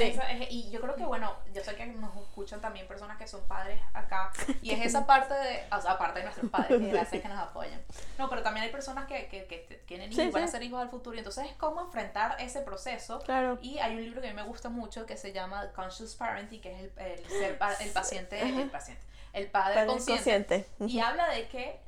y 0.50 0.68
yo 0.70 0.80
creo 0.80 0.96
que, 0.96 1.04
bueno, 1.04 1.32
yo 1.54 1.62
sé 1.62 1.76
que 1.76 1.86
nos 1.86 2.14
escuchan 2.16 2.60
también 2.60 2.86
personas 2.88 3.16
que 3.16 3.26
son 3.26 3.40
padres 3.42 3.80
acá, 3.94 4.32
y 4.60 4.72
es 4.72 4.84
esa 4.84 5.06
parte 5.06 5.32
de, 5.32 5.62
o 5.72 5.80
sea, 5.80 5.92
aparte 5.92 6.18
de 6.18 6.24
nuestros 6.24 6.50
padres, 6.50 6.80
que 6.80 6.88
gracias 6.92 7.22
que 7.22 7.28
nos 7.28 7.38
apoyan. 7.38 7.80
No, 8.18 8.28
pero 8.28 8.42
también 8.42 8.66
hay 8.66 8.72
personas 8.72 9.06
que, 9.06 9.28
que, 9.28 9.46
que 9.46 9.82
tienen 9.86 10.12
hijos 10.12 10.24
y 10.24 10.30
van 10.30 10.42
a 10.42 10.48
ser 10.48 10.62
hijos 10.62 10.82
al 10.82 10.90
futuro, 10.90 11.14
y 11.14 11.20
entonces 11.20 11.46
es 11.46 11.54
como 11.54 11.80
enfrentar 11.80 12.36
ese 12.40 12.60
proceso. 12.60 13.20
Claro. 13.20 13.58
Y 13.62 13.78
hay 13.78 13.94
un 13.94 14.02
libro 14.02 14.20
que 14.20 14.28
a 14.28 14.30
mí 14.30 14.36
me 14.36 14.46
gusta 14.46 14.68
mucho 14.68 15.06
que 15.06 15.16
se 15.16 15.32
llama 15.32 15.70
Conscious 15.72 16.16
Parenting, 16.16 16.60
que 16.60 16.72
es 16.72 16.80
el, 16.80 16.92
el, 17.06 17.26
ser, 17.28 17.58
el 17.80 17.92
paciente, 17.92 18.42
el 18.42 18.70
paciente 18.70 19.10
el 19.32 19.46
padre, 19.46 19.86
consciente. 19.86 20.66
Y 20.80 20.98
habla 21.00 21.28
de 21.28 21.48
que 21.48 21.78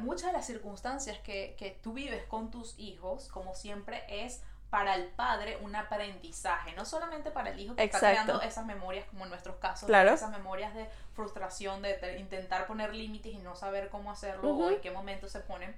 muchas 0.00 0.26
de 0.26 0.32
las 0.32 0.46
circunstancias 0.46 1.18
que, 1.20 1.54
que, 1.56 1.70
tú 1.82 1.92
vives 1.92 2.24
con 2.24 2.50
tus 2.50 2.78
hijos, 2.78 3.28
como 3.28 3.54
siempre, 3.54 4.02
es 4.08 4.42
para 4.70 4.96
el 4.96 5.06
padre 5.08 5.58
un 5.62 5.74
aprendizaje, 5.74 6.74
no 6.74 6.84
solamente 6.84 7.30
para 7.30 7.50
el 7.50 7.58
hijo 7.58 7.74
que 7.74 7.84
está 7.84 7.98
creando 7.98 8.42
esas 8.42 8.66
memorias, 8.66 9.06
como 9.06 9.24
en 9.24 9.30
nuestros 9.30 9.56
casos, 9.56 9.88
esas 9.88 10.30
memorias 10.30 10.74
de 10.74 10.88
frustración, 11.14 11.80
de, 11.82 12.18
intentar 12.18 12.66
poner 12.66 12.94
límites 12.94 13.32
y 13.32 13.38
no 13.38 13.56
saber 13.56 13.88
cómo 13.88 14.10
hacerlo 14.10 14.54
o 14.54 14.70
en 14.70 14.80
qué 14.80 14.90
momento 14.90 15.28
se 15.28 15.40
ponen, 15.40 15.76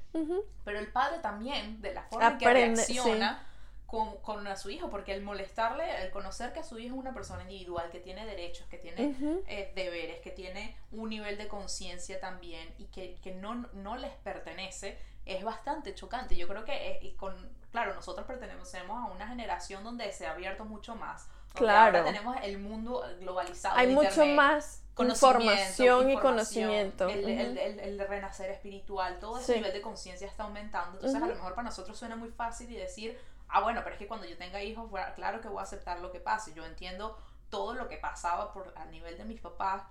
pero 0.64 0.78
el 0.78 0.90
padre 0.90 1.18
también, 1.18 1.80
de 1.80 1.94
la 1.94 2.02
forma 2.04 2.28
en 2.28 2.38
que 2.38 2.52
reacciona 2.52 3.46
con, 3.86 4.16
con, 4.18 4.46
a 4.46 4.56
su 4.56 4.70
hijo, 4.70 4.88
porque 4.88 5.12
el 5.12 5.22
molestarle, 5.22 6.04
el 6.04 6.10
conocer 6.10 6.52
que 6.52 6.62
su 6.62 6.78
hijo 6.78 6.94
es 6.94 7.00
una 7.00 7.12
persona 7.12 7.42
individual, 7.42 7.90
que 7.90 8.00
tiene 8.00 8.24
derechos, 8.24 8.66
que 8.68 8.78
tiene 8.78 9.16
eh, 9.46 9.72
deberes, 9.74 10.20
que 10.20 10.30
tiene 10.30 10.76
un 10.92 11.10
nivel 11.10 11.38
de 11.38 11.48
conciencia 11.48 12.20
también 12.20 12.72
y 12.78 12.84
que, 12.86 13.16
que 13.22 13.32
no, 13.32 13.66
no 13.72 13.96
les 13.96 14.12
pertenece, 14.12 14.98
es 15.26 15.44
bastante 15.44 15.94
chocante. 15.94 16.36
Yo 16.36 16.46
creo 16.48 16.64
que 16.64 16.72
eh, 16.72 17.14
con, 17.16 17.34
claro, 17.70 17.94
nosotros 17.94 18.26
pertenecemos 18.26 18.98
a 18.98 19.12
una 19.12 19.28
generación 19.28 19.84
donde 19.84 20.10
se 20.12 20.26
ha 20.26 20.32
abierto 20.32 20.64
mucho 20.64 20.94
más. 20.94 21.28
Claro. 21.54 21.98
Ahora 21.98 22.04
tenemos 22.04 22.36
el 22.42 22.58
mundo 22.58 23.04
globalizado. 23.18 23.76
Hay 23.76 23.88
mucho 23.88 24.24
más 24.26 24.82
información, 24.98 26.10
y 26.10 26.16
conocimiento. 26.16 27.08
El, 27.08 27.26
el, 27.58 27.98
renacer 27.98 28.50
espiritual, 28.50 29.18
todo 29.18 29.38
ese 29.38 29.56
nivel 29.56 29.72
de 29.72 29.80
conciencia 29.80 30.26
está 30.26 30.44
aumentando. 30.44 30.96
Entonces, 30.96 31.20
a 31.20 31.26
lo 31.26 31.34
mejor 31.34 31.54
para 31.54 31.66
nosotros 31.66 31.98
suena 31.98 32.16
muy 32.16 32.28
fácil 32.30 32.70
y 32.70 32.76
decir, 32.76 33.18
ah, 33.48 33.60
bueno, 33.62 33.80
pero 33.82 33.94
es 33.94 33.98
que 33.98 34.06
cuando 34.06 34.26
yo 34.26 34.36
tenga 34.36 34.62
hijos, 34.62 34.90
claro 35.16 35.40
que 35.40 35.48
voy 35.48 35.58
a 35.58 35.62
aceptar 35.62 36.00
lo 36.00 36.12
que 36.12 36.20
pase. 36.20 36.52
Yo 36.54 36.64
entiendo 36.64 37.18
todo 37.48 37.74
lo 37.74 37.88
que 37.88 37.96
pasaba 37.96 38.52
por, 38.52 38.72
a 38.76 38.84
nivel 38.84 39.18
de 39.18 39.24
mis 39.24 39.40
papás 39.40 39.82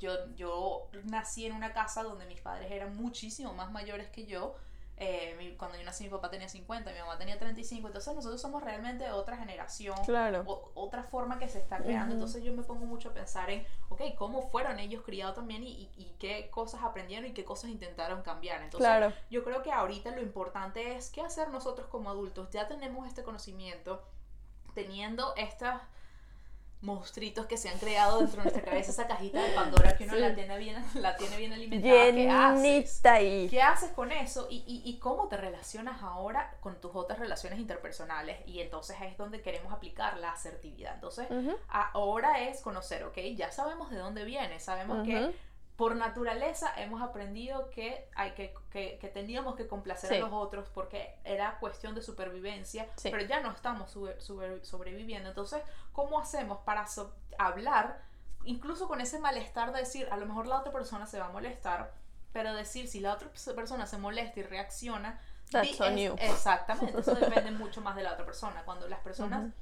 yo, 0.00 0.34
yo 0.34 0.88
nací 1.04 1.46
en 1.46 1.52
una 1.52 1.72
casa 1.72 2.02
donde 2.02 2.26
mis 2.26 2.40
padres 2.40 2.70
eran 2.70 2.96
muchísimo 2.96 3.52
más 3.52 3.70
mayores 3.70 4.08
que 4.10 4.26
yo. 4.26 4.54
Eh, 5.04 5.56
cuando 5.58 5.76
yo 5.76 5.84
nací 5.84 6.04
mi 6.04 6.10
papá 6.10 6.30
tenía 6.30 6.48
50, 6.48 6.92
mi 6.92 6.98
mamá 7.00 7.18
tenía 7.18 7.36
35, 7.36 7.88
entonces 7.88 8.14
nosotros 8.14 8.40
somos 8.40 8.62
realmente 8.62 9.10
otra 9.10 9.36
generación, 9.36 9.96
claro. 10.06 10.44
otra 10.74 11.02
forma 11.02 11.40
que 11.40 11.48
se 11.48 11.58
está 11.58 11.78
creando, 11.78 12.14
entonces 12.14 12.44
yo 12.44 12.52
me 12.52 12.62
pongo 12.62 12.86
mucho 12.86 13.08
a 13.08 13.12
pensar 13.12 13.50
en, 13.50 13.66
ok, 13.88 14.00
¿cómo 14.16 14.48
fueron 14.50 14.78
ellos 14.78 15.02
criados 15.02 15.34
también 15.34 15.64
y, 15.64 15.90
y, 15.96 16.14
qué 16.20 16.48
cosas 16.50 16.84
aprendieron 16.84 17.28
y 17.28 17.32
qué 17.32 17.44
cosas 17.44 17.70
intentaron 17.70 18.22
cambiar? 18.22 18.62
Entonces 18.62 19.12
yo 19.28 19.42
creo 19.42 19.64
que 19.64 19.72
ahorita 19.72 20.12
lo 20.12 20.22
importante 20.22 20.94
es 20.94 21.10
qué 21.10 21.20
hacer 21.20 21.48
nosotros 21.48 21.88
como 21.88 22.08
adultos, 22.08 22.50
ya 22.52 22.68
tenemos 22.68 23.08
este 23.08 23.24
conocimiento, 23.24 24.04
teniendo 24.72 25.34
estas 25.34 25.82
monstruitos 26.82 27.46
que 27.46 27.56
se 27.56 27.68
han 27.68 27.78
creado 27.78 28.18
dentro 28.18 28.38
de 28.38 28.50
nuestra 28.50 28.62
cabeza, 28.62 28.90
esa 28.90 29.06
cajita 29.06 29.42
de 29.42 29.54
Pandora 29.54 29.96
que 29.96 30.04
uno 30.04 30.16
la, 30.16 30.34
tiene 30.34 30.58
bien, 30.58 30.84
la 30.94 31.16
tiene 31.16 31.36
bien 31.36 31.52
alimentada. 31.52 32.12
¿Qué 32.12 32.28
haces? 32.28 33.04
Ahí. 33.04 33.48
¿Qué 33.48 33.62
haces 33.62 33.90
con 33.92 34.10
eso? 34.10 34.48
Y, 34.50 34.64
y, 34.66 34.82
y, 34.84 34.98
cómo 34.98 35.28
te 35.28 35.36
relacionas 35.36 36.02
ahora 36.02 36.56
con 36.60 36.80
tus 36.80 36.90
otras 36.94 37.18
relaciones 37.18 37.60
interpersonales? 37.60 38.38
Y 38.46 38.60
entonces 38.60 38.96
es 39.02 39.16
donde 39.16 39.42
queremos 39.42 39.72
aplicar 39.72 40.18
la 40.18 40.32
asertividad. 40.32 40.94
Entonces, 40.94 41.28
ahora 41.68 42.42
es 42.48 42.60
conocer, 42.60 43.04
ok, 43.04 43.18
ya 43.36 43.50
sabemos 43.52 43.90
de 43.90 43.98
dónde 43.98 44.24
viene, 44.24 44.58
sabemos 44.58 45.06
que 45.06 45.32
por 45.76 45.96
naturaleza 45.96 46.72
hemos 46.76 47.02
aprendido 47.02 47.70
que, 47.70 48.08
hay 48.14 48.32
que, 48.32 48.54
que, 48.70 48.98
que 48.98 49.08
teníamos 49.08 49.56
que 49.56 49.66
complacer 49.66 50.12
a 50.14 50.18
los 50.18 50.32
otros 50.32 50.68
porque 50.68 51.18
era 51.24 51.58
cuestión 51.58 51.94
de 51.94 52.02
supervivencia, 52.02 52.88
pero 53.02 53.20
ya 53.22 53.40
no 53.40 53.50
estamos 53.50 53.90
sobreviviendo. 53.90 55.30
Entonces, 55.30 55.62
¿cómo 55.92 56.20
hacemos 56.20 56.58
para 56.58 56.86
hablar, 57.38 58.02
incluso 58.44 58.86
con 58.86 59.00
ese 59.00 59.18
malestar 59.18 59.72
de 59.72 59.80
decir, 59.80 60.08
a 60.10 60.16
lo 60.16 60.26
mejor 60.26 60.46
la 60.46 60.58
otra 60.58 60.72
persona 60.72 61.06
se 61.06 61.18
va 61.18 61.26
a 61.26 61.32
molestar, 61.32 61.94
pero 62.32 62.54
decir 62.54 62.86
si 62.88 63.00
la 63.00 63.14
otra 63.14 63.30
persona 63.54 63.86
se 63.86 63.98
molesta 63.98 64.40
y 64.40 64.42
reacciona, 64.42 65.20
exactamente, 66.20 67.00
eso 67.00 67.14
depende 67.20 67.50
mucho 67.50 67.80
más 67.80 67.96
de 67.96 68.02
la 68.02 68.12
otra 68.12 68.24
persona. 68.24 68.62
Cuando 68.64 68.88
las 68.88 69.00
personas, 69.00 69.52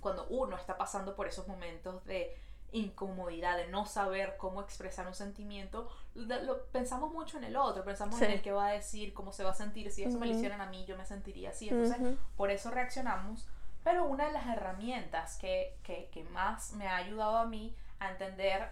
cuando 0.00 0.26
uno 0.28 0.56
está 0.56 0.76
pasando 0.76 1.16
por 1.16 1.26
esos 1.26 1.48
momentos 1.48 2.04
de 2.04 2.36
incomodidad, 2.72 3.56
de 3.56 3.68
no 3.68 3.86
saber 3.86 4.36
cómo 4.36 4.60
expresar 4.60 5.06
un 5.06 5.14
sentimiento, 5.14 5.88
lo, 6.14 6.64
pensamos 6.66 7.12
mucho 7.12 7.38
en 7.38 7.44
el 7.44 7.56
otro, 7.56 7.84
pensamos 7.84 8.20
en 8.22 8.32
el 8.32 8.42
que 8.42 8.52
va 8.52 8.68
a 8.68 8.72
decir, 8.72 9.14
cómo 9.14 9.32
se 9.32 9.44
va 9.44 9.50
a 9.50 9.54
sentir, 9.54 9.90
si 9.90 10.02
eso 10.02 10.18
me 10.18 10.26
lo 10.26 10.34
hicieran 10.34 10.60
a 10.60 10.66
mí, 10.66 10.84
yo 10.86 10.96
me 10.96 11.06
sentiría 11.06 11.50
así, 11.50 11.68
entonces 11.68 12.16
por 12.36 12.50
eso 12.50 12.70
reaccionamos. 12.70 13.46
Pero 13.84 14.04
una 14.04 14.26
de 14.26 14.32
las 14.32 14.46
herramientas 14.46 15.38
que, 15.38 15.78
que, 15.82 16.10
que 16.12 16.24
más 16.24 16.72
me 16.72 16.88
ha 16.88 16.96
ayudado 16.96 17.38
a 17.38 17.46
mí 17.46 17.74
a 18.00 18.10
entender 18.10 18.70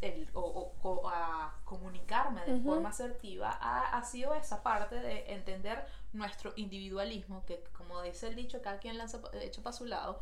el, 0.00 0.28
o, 0.34 1.08
a 1.08 1.54
comunicarme 1.64 2.42
de 2.44 2.60
forma 2.60 2.90
asertiva 2.90 3.58
ha, 3.60 3.96
ha, 3.96 4.04
sido 4.04 4.34
esa 4.34 4.62
parte 4.62 4.96
de 4.96 5.32
entender 5.32 5.86
nuestro 6.12 6.52
individualismo, 6.56 7.44
que 7.46 7.64
como 7.72 8.02
dice 8.02 8.28
el 8.28 8.36
dicho, 8.36 8.60
cada 8.60 8.78
quien 8.78 8.98
lanza 8.98 9.20
hecho 9.40 9.62
para 9.62 9.72
su 9.72 9.86
lado, 9.86 10.18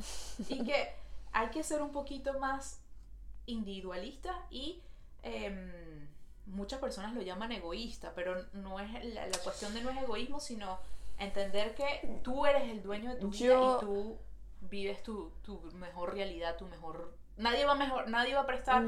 y 0.49 0.65
que 0.65 0.95
hay 1.33 1.49
que 1.49 1.65
ser 1.65 1.83
un 1.83 1.91
poquito 1.91 2.39
más 2.39 2.82
individualista 3.47 4.35
y 4.51 4.83
em, 5.23 6.09
muchas 6.47 6.81
personas 6.81 7.15
lo 7.15 7.23
llaman 7.23 7.53
egoísta, 7.53 8.13
pero 8.15 8.45
no 8.53 8.81
es 8.81 8.91
la, 9.15 9.27
cuestión 9.43 9.75
de 9.75 9.83
no 9.83 9.91
es 9.91 9.99
egoísmo, 9.99 10.41
sino 10.41 10.79
entender 11.19 11.75
que 11.75 12.19
tú 12.23 12.47
eres 12.47 12.69
el 12.69 12.83
dueño 12.83 13.11
de 13.11 13.17
tu 13.17 13.31
vida 13.31 13.55
y 13.55 13.81
tú 13.81 14.19
vives 14.63 15.03
tu, 15.03 15.33
tu, 15.43 15.61
mejor 15.75 16.15
realidad, 16.15 16.57
tu 16.57 16.67
mejor... 16.67 17.17
Nadie 17.37 17.65
va, 17.65 17.75
mejor, 17.75 18.09
nadie 18.09 18.35
va 18.35 18.43
a 18.43 18.47
prestar 18.47 18.83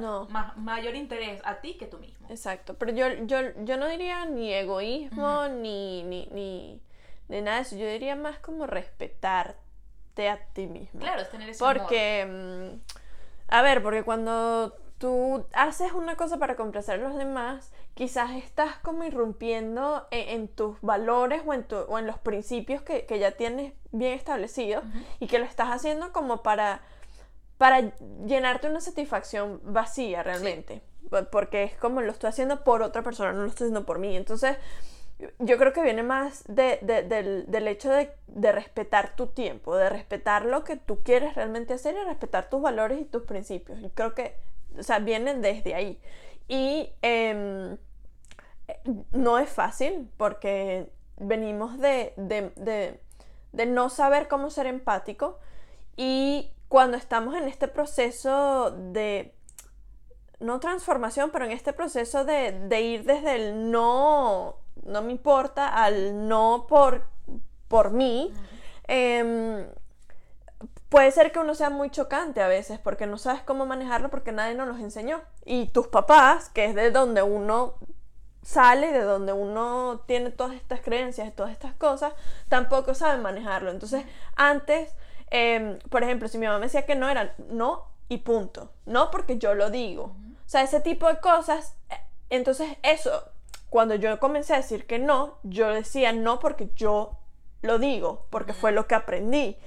mayor 0.56 0.94
interés 0.94 1.40
a 1.44 1.60
ti 1.60 1.74
que 1.78 1.86
tú 1.86 1.98
mismo. 1.98 2.28
Exacto, 2.28 2.74
pero 2.74 2.92
yo, 2.92 3.08
yo, 3.24 3.38
yo 3.64 3.78
no 3.78 3.88
diría 3.88 4.26
ni 4.26 4.52
egoísmo 4.52 5.48
ni, 5.48 6.02
ni, 6.02 6.26
ni, 6.26 6.80
ni, 7.28 7.40
nada 7.40 7.56
de 7.56 7.62
eso, 7.62 7.76
yo 7.76 7.86
diría 7.86 8.16
más 8.16 8.38
como 8.40 8.66
respetarte 8.66 10.28
a 10.28 10.44
ti 10.52 10.66
mismo. 10.66 11.00
Claro, 11.00 11.22
es 11.22 11.30
tener 11.30 11.48
ese 11.48 11.58
Porque... 11.58 12.26
Mm, 12.26 13.03
a 13.48 13.62
ver, 13.62 13.82
porque 13.82 14.02
cuando 14.02 14.74
tú 14.98 15.44
haces 15.52 15.92
una 15.92 16.16
cosa 16.16 16.38
para 16.38 16.56
complacer 16.56 17.00
a 17.00 17.08
los 17.08 17.16
demás, 17.16 17.72
quizás 17.94 18.32
estás 18.32 18.76
como 18.78 19.04
irrumpiendo 19.04 20.06
en, 20.10 20.48
tus 20.48 20.80
valores 20.80 21.42
o 21.46 21.52
en, 21.52 21.66
o 21.88 21.98
en 21.98 22.06
los 22.06 22.18
principios 22.18 22.82
que, 22.82 23.06
ya 23.18 23.32
tienes 23.32 23.74
bien 23.92 24.14
establecidos 24.14 24.84
y 25.20 25.26
que 25.26 25.38
lo 25.38 25.44
estás 25.44 25.68
haciendo 25.68 26.12
como 26.12 26.42
para, 26.42 26.80
para 27.58 27.92
llenarte 28.26 28.68
una 28.68 28.80
satisfacción 28.80 29.60
vacía 29.64 30.22
realmente. 30.22 30.82
Porque 31.30 31.64
es 31.64 31.76
como 31.76 32.00
lo 32.00 32.10
estoy 32.10 32.30
haciendo 32.30 32.64
por 32.64 32.82
otra 32.82 33.02
persona, 33.02 33.32
no 33.32 33.42
lo 33.42 33.48
estoy 33.48 33.66
haciendo 33.66 33.84
por 33.84 33.98
mí. 33.98 34.16
Entonces, 34.16 34.56
yo 35.38 35.58
creo 35.58 35.72
que 35.72 35.82
viene 35.82 36.02
más 36.02 36.44
del, 36.48 37.68
hecho 37.68 37.90
de, 37.90 38.52
respetar 38.52 39.14
tu 39.16 39.28
tiempo, 39.28 39.76
de 39.76 39.88
respetar 39.88 40.44
lo 40.44 40.64
que 40.64 40.76
tú 40.76 41.02
quieres 41.02 41.34
realmente 41.34 41.74
hacer 41.74 41.94
y 41.94 42.04
respetar 42.04 42.50
tus 42.50 42.60
valores 42.60 43.00
y 43.00 43.04
tus 43.04 43.22
principios. 43.22 43.78
Y 43.80 43.90
creo 43.90 44.14
que, 44.14 44.36
o 44.76 44.82
sea, 44.82 44.98
vienen 44.98 45.40
desde 45.40 45.74
ahí. 45.74 46.00
Y 46.48 46.92
em, 47.02 47.76
no 49.12 49.38
es 49.38 49.48
fácil 49.48 50.10
porque 50.16 50.90
venimos 51.16 51.78
de, 51.78 52.12
no 53.66 53.88
saber 53.88 54.28
cómo 54.28 54.50
ser 54.50 54.66
empático 54.66 55.38
y 55.96 56.50
cuando 56.68 56.96
estamos 56.96 57.36
en 57.36 57.44
este 57.44 57.68
proceso 57.68 58.72
de 58.72 59.32
no 60.40 60.58
transformación, 60.58 61.30
pero 61.30 61.44
en 61.44 61.52
este 61.52 61.72
proceso 61.72 62.24
de, 62.24 62.80
ir 62.80 63.04
desde 63.04 63.36
el 63.36 63.70
no 63.70 64.56
no 64.82 65.02
me 65.02 65.12
importa, 65.12 65.68
al 65.68 66.28
no 66.28 66.66
por, 66.68 67.06
por 67.68 67.90
mí, 67.90 68.32
em, 68.86 69.66
puede 70.88 71.10
ser 71.10 71.32
que 71.32 71.38
uno 71.38 71.54
sea 71.54 71.70
muy 71.70 71.90
chocante 71.90 72.40
a 72.40 72.48
veces 72.48 72.78
porque 72.78 73.06
no 73.06 73.18
sabes 73.18 73.42
cómo 73.42 73.66
manejarlo 73.66 74.10
porque 74.10 74.32
nadie 74.32 74.54
nos 74.54 74.68
los 74.68 74.78
enseñó. 74.78 75.22
Y 75.44 75.66
tus 75.66 75.88
papás, 75.88 76.50
que 76.50 76.66
es 76.66 76.74
de 76.74 76.90
donde 76.90 77.22
uno 77.22 77.74
sale, 78.42 78.92
de 78.92 79.00
donde 79.00 79.32
uno 79.32 80.02
tiene 80.06 80.30
todas 80.30 80.54
estas 80.54 80.80
creencias 80.80 81.26
y 81.26 81.30
todas 81.30 81.52
estas 81.52 81.74
cosas, 81.74 82.12
tampoco 82.48 82.94
saben 82.94 83.22
manejarlo. 83.22 83.70
Entonces, 83.70 84.04
antes, 84.36 84.94
em, 85.30 85.78
por 85.90 86.02
ejemplo, 86.02 86.28
si 86.28 86.38
mi 86.38 86.46
mamá 86.46 86.58
me 86.58 86.66
decía 86.66 86.86
que 86.86 86.94
no, 86.94 87.08
era 87.08 87.34
no 87.48 87.86
y 88.08 88.18
punto. 88.18 88.70
No 88.86 89.10
porque 89.10 89.38
yo 89.38 89.54
lo 89.54 89.70
digo. 89.70 90.14
O 90.46 90.48
sea, 90.48 90.62
ese 90.62 90.80
tipo 90.80 91.08
de 91.08 91.18
cosas. 91.20 91.74
Eh, 91.90 91.94
entonces, 92.30 92.76
eso 92.82 93.33
cuando 93.74 93.96
yo 93.96 94.20
comencé 94.20 94.54
a 94.54 94.58
decir 94.58 94.86
que 94.86 95.00
no, 95.00 95.36
yo 95.42 95.68
decía 95.70 96.12
no 96.12 96.38
porque 96.38 96.70
yo 96.76 97.18
lo 97.60 97.80
digo, 97.80 98.24
porque 98.30 98.52
fue 98.52 98.70
lo 98.70 98.86
que 98.86 98.94
aprendí. 98.94 99.58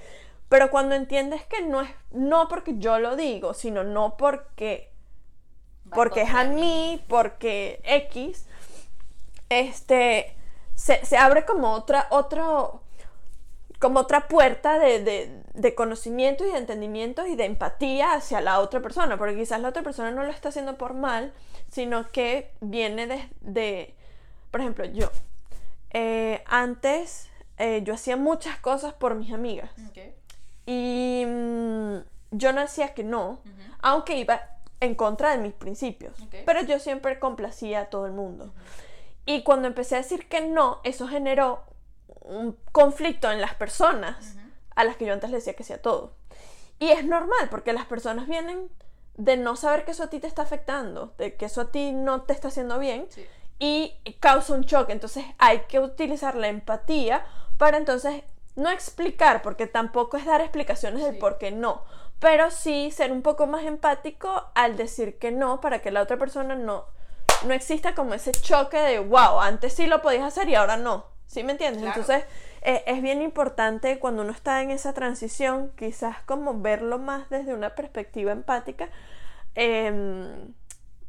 Pero 0.47 0.71
cuando 0.71 0.95
entiendes 0.95 1.43
que 1.43 1.61
no 1.63 1.81
es 1.81 1.89
no 2.11 2.47
porque 2.47 2.75
yo 2.77 2.99
lo 2.99 3.17
digo, 3.17 3.53
sino 3.53 3.83
no 3.83 4.15
porque 4.15 4.93
porque 5.93 6.21
es 6.21 6.33
a 6.33 6.45
mí, 6.45 7.03
porque 7.09 7.81
X, 7.83 8.45
este 9.49 10.37
se, 10.73 11.17
abre 11.17 11.43
como 11.43 11.73
otra, 11.73 12.07
otro, 12.09 12.83
como 13.77 13.99
otra 13.99 14.29
puerta 14.29 14.79
de, 14.79 15.43
de, 15.53 15.75
conocimiento 15.75 16.47
y 16.47 16.51
de 16.53 16.59
entendimiento 16.59 17.27
y 17.27 17.35
de 17.35 17.43
empatía 17.43 18.13
hacia 18.13 18.39
la 18.39 18.61
otra 18.61 18.79
persona, 18.79 19.17
porque 19.17 19.35
quizás 19.35 19.59
la 19.59 19.67
otra 19.67 19.83
persona 19.83 20.11
no 20.11 20.23
lo 20.23 20.31
está 20.31 20.47
haciendo 20.47 20.77
por 20.77 20.93
mal, 20.93 21.33
sino 21.67 22.07
que 22.09 22.53
viene 22.61 23.29
de, 23.41 23.96
por 24.57 24.63
ejemplo, 24.63 24.85
yo, 24.85 25.11
eh, 25.91 26.43
antes 26.47 27.29
eh, 27.59 27.83
yo 27.83 27.93
hacía 27.93 28.17
muchas 28.17 28.57
cosas 28.57 28.91
por 28.91 29.13
mis 29.13 29.31
amigas. 29.31 29.69
Y 30.65 31.23
mm, 31.27 31.97
yo 32.31 32.53
no 32.53 32.61
hacía 32.61 32.95
que 32.95 33.03
no, 33.03 33.39
aunque 33.83 34.17
iba 34.17 34.41
en 34.79 34.95
contra 34.95 35.29
de 35.29 35.37
mis 35.37 35.53
principios. 35.53 36.15
Pero 36.43 36.61
yo 36.63 36.79
siempre 36.79 37.19
complacía 37.19 37.81
a 37.81 37.85
todo 37.85 38.07
el 38.07 38.13
mundo. 38.13 38.51
Y 39.27 39.43
cuando 39.43 39.67
empecé 39.67 39.93
a 39.93 39.99
decir 39.99 40.27
que 40.27 40.41
no, 40.41 40.81
eso 40.83 41.07
generó 41.07 41.61
un 42.21 42.57
conflicto 42.71 43.31
en 43.31 43.39
las 43.39 43.53
personas 43.53 44.37
a 44.73 44.83
las 44.85 44.97
que 44.97 45.05
yo 45.05 45.13
antes 45.13 45.29
le 45.29 45.37
decía 45.37 45.53
que 45.53 45.63
sí 45.63 45.73
a 45.73 45.83
todo. 45.83 46.13
Y 46.79 46.89
es 46.89 47.05
normal, 47.05 47.49
porque 47.51 47.73
las 47.73 47.85
personas 47.85 48.27
vienen 48.27 48.71
de 49.17 49.37
no 49.37 49.55
saber 49.55 49.85
que 49.85 49.91
eso 49.91 50.03
a 50.03 50.09
ti 50.09 50.19
te 50.19 50.25
está 50.25 50.41
afectando, 50.41 51.13
de 51.19 51.35
que 51.35 51.45
eso 51.45 51.61
a 51.61 51.71
ti 51.71 51.91
no 51.91 52.21
te 52.23 52.33
está 52.33 52.47
haciendo 52.47 52.79
bien, 52.79 53.07
y 53.59 53.95
causa 54.19 54.53
un 54.53 54.65
choque. 54.65 54.91
Entonces 54.91 55.25
hay 55.37 55.61
que 55.67 55.79
utilizar 55.79 56.35
la 56.35 56.47
empatía 56.47 57.25
para 57.57 57.77
entonces 57.77 58.23
no 58.55 58.69
explicar, 58.71 59.41
porque 59.41 59.67
tampoco 59.67 60.17
es 60.17 60.25
dar 60.25 60.41
explicaciones 60.41 61.03
del 61.03 61.17
por 61.17 61.37
qué 61.37 61.51
no, 61.51 61.83
pero 62.19 62.49
sí 62.49 62.91
ser 62.91 63.11
un 63.11 63.21
poco 63.21 63.45
más 63.45 63.63
empático 63.65 64.49
al 64.55 64.77
decir 64.77 65.19
que 65.19 65.31
no 65.31 65.61
para 65.61 65.79
que 65.79 65.91
la 65.91 66.01
otra 66.01 66.17
persona 66.17 66.55
no, 66.55 66.85
no 67.45 67.53
exista 67.53 67.93
como 67.93 68.15
ese 68.15 68.31
choque 68.31 68.77
de, 68.77 68.99
wow, 68.99 69.39
antes 69.39 69.73
sí 69.73 69.85
lo 69.85 70.01
podías 70.01 70.23
hacer 70.23 70.49
y 70.49 70.55
ahora 70.55 70.77
no. 70.77 71.05
¿Sí 71.27 71.43
me 71.43 71.51
entiendes? 71.51 71.83
Entonces 71.83 72.23
eh, 72.61 72.83
es 72.87 73.01
bien 73.01 73.21
importante 73.21 73.99
cuando 73.99 74.23
uno 74.23 74.31
está 74.31 74.61
en 74.61 74.71
esa 74.71 74.93
transición, 74.93 75.71
quizás 75.77 76.21
como 76.23 76.59
verlo 76.59 76.99
más 76.99 77.29
desde 77.29 77.53
una 77.53 77.75
perspectiva 77.75 78.31
empática. 78.31 78.89
Eh, 79.53 80.47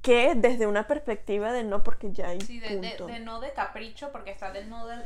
que 0.02 0.34
desde 0.37 0.66
una 0.66 0.87
perspectiva 0.87 1.52
de 1.52 1.64
no 1.64 1.82
porque 1.82 2.12
ya 2.12 2.28
hay 2.28 2.40
sí, 2.40 2.61
de, 2.61 2.78
De, 2.78 3.20
no 3.20 3.40
de 3.40 3.52
capricho 3.52 4.12
porque 4.12 4.30
está 4.30 4.52
del 4.52 4.68
no 4.68 4.87
de, 4.87 4.96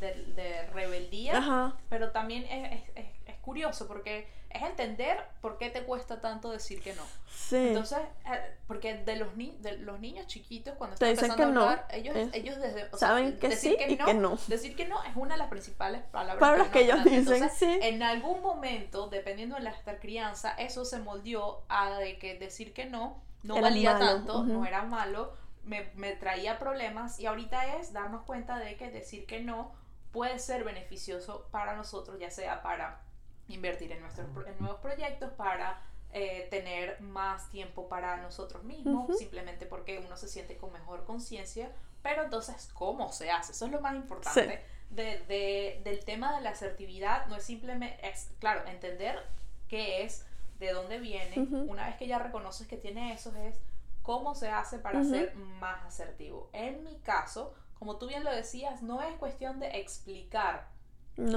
de 0.00 0.66
rebeldía 0.72 1.74
pero 1.88 2.10
también 2.10 2.44
es, 2.44 2.82
es, 2.94 3.06
es, 3.26 3.36
curioso 3.40 3.88
porque 3.88 4.28
es 4.50 4.62
entender 4.62 5.18
por 5.40 5.56
qué 5.56 5.70
te 5.70 5.82
cuesta 5.82 6.20
tanto 6.20 6.50
decir 6.50 6.82
que 6.82 6.92
no. 6.94 7.02
Sí. 7.32 7.56
entonces 7.56 7.98
eh, 8.26 8.56
porque 8.66 8.98
de 8.98 9.16
los, 9.16 9.34
ni 9.36 9.56
de 9.60 9.78
los 9.78 9.98
niños 9.98 10.26
chiquitos 10.26 10.74
cuando 10.76 10.94
están 10.94 11.10
empezando 11.10 11.42
a 11.42 11.46
hablar 11.46 11.88
ellos, 11.92 12.16
ellos 12.32 12.60
desde, 12.60 12.90
saben 12.96 13.38
que 13.38 13.56
sí 13.56 13.76
y 13.88 13.96
que 13.96 14.14
no. 14.14 14.38
decir 14.46 14.76
que 14.76 14.86
no 14.86 15.02
es 15.04 15.16
una 15.16 15.34
de 15.34 15.38
las 15.38 15.48
principales 15.48 16.02
palabras, 16.02 16.38
palabras 16.38 16.68
que, 16.68 16.80
ellos 16.80 17.02
dicen 17.04 17.48
sí. 17.50 17.78
en 17.82 18.02
algún 18.02 18.42
momento 18.42 19.08
dependiendo 19.08 19.56
de 19.56 19.62
la 19.62 19.74
crianza 20.00 20.52
eso 20.58 20.84
se 20.84 20.98
moldeó 20.98 21.62
a 21.68 21.98
de 21.98 22.18
que 22.18 22.38
decir 22.38 22.72
que 22.74 22.86
no 22.86 23.22
no 23.42 23.60
valía 23.60 23.98
tanto, 23.98 24.44
no 24.44 24.64
era 24.66 24.82
malo, 24.82 25.32
me, 25.64 25.90
me, 25.94 26.12
traía 26.16 26.58
problemas 26.58 27.20
y 27.20 27.26
ahorita 27.26 27.76
es 27.76 27.92
darnos 27.92 28.22
cuenta 28.22 28.58
de 28.58 28.76
que 28.76 28.90
decir 28.90 29.26
que 29.26 29.40
no 29.40 29.72
puede 30.12 30.38
ser 30.38 30.64
beneficioso 30.64 31.46
para 31.50 31.76
nosotros, 31.76 32.18
ya 32.18 32.30
sea 32.30 32.62
para 32.62 33.00
invertir 33.48 33.92
en 33.92 34.00
nuestros 34.00 34.28
en 34.46 34.58
nuevos 34.58 34.80
proyectos, 34.80 35.30
para 35.32 35.82
eh, 36.12 36.48
tener 36.50 37.00
más 37.00 37.48
tiempo 37.50 37.88
para 37.88 38.16
nosotros 38.16 38.64
mismos, 38.64 39.16
simplemente 39.16 39.66
porque 39.66 40.02
uno 40.04 40.16
se 40.16 40.28
siente 40.28 40.56
con 40.56 40.72
mejor 40.72 41.04
conciencia. 41.04 41.70
Pero 42.02 42.24
entonces, 42.24 42.68
¿cómo 42.74 43.12
se 43.12 43.30
hace? 43.30 43.52
Eso 43.52 43.66
es 43.66 43.72
lo 43.72 43.80
más 43.80 43.94
importante. 43.94 44.64
De, 44.90 45.80
del 45.84 46.04
tema 46.04 46.34
de 46.34 46.40
la 46.40 46.50
asertividad 46.50 47.26
no 47.26 47.36
es 47.36 47.44
simplemente, 47.44 47.96
es, 48.08 48.32
claro, 48.40 48.66
entender 48.66 49.24
qué 49.68 50.02
es, 50.02 50.26
de 50.60 50.72
dónde 50.72 50.98
viene. 50.98 51.48
Una 51.66 51.86
vez 51.86 51.96
que 51.96 52.06
ya 52.06 52.18
reconoces 52.18 52.68
que 52.68 52.76
tiene 52.76 53.12
eso, 53.12 53.34
es 53.34 53.58
cómo 54.02 54.34
se 54.34 54.50
hace 54.50 54.78
para 54.78 55.02
ser 55.02 55.34
más 55.34 55.84
asertivo. 55.84 56.50
En 56.52 56.84
mi 56.84 56.96
caso, 56.98 57.54
como 57.78 57.96
tú 57.96 58.06
bien 58.06 58.22
lo 58.22 58.30
decías, 58.30 58.82
no 58.82 59.02
es 59.02 59.16
cuestión 59.16 59.58
de 59.58 59.80
explicar 59.80 60.68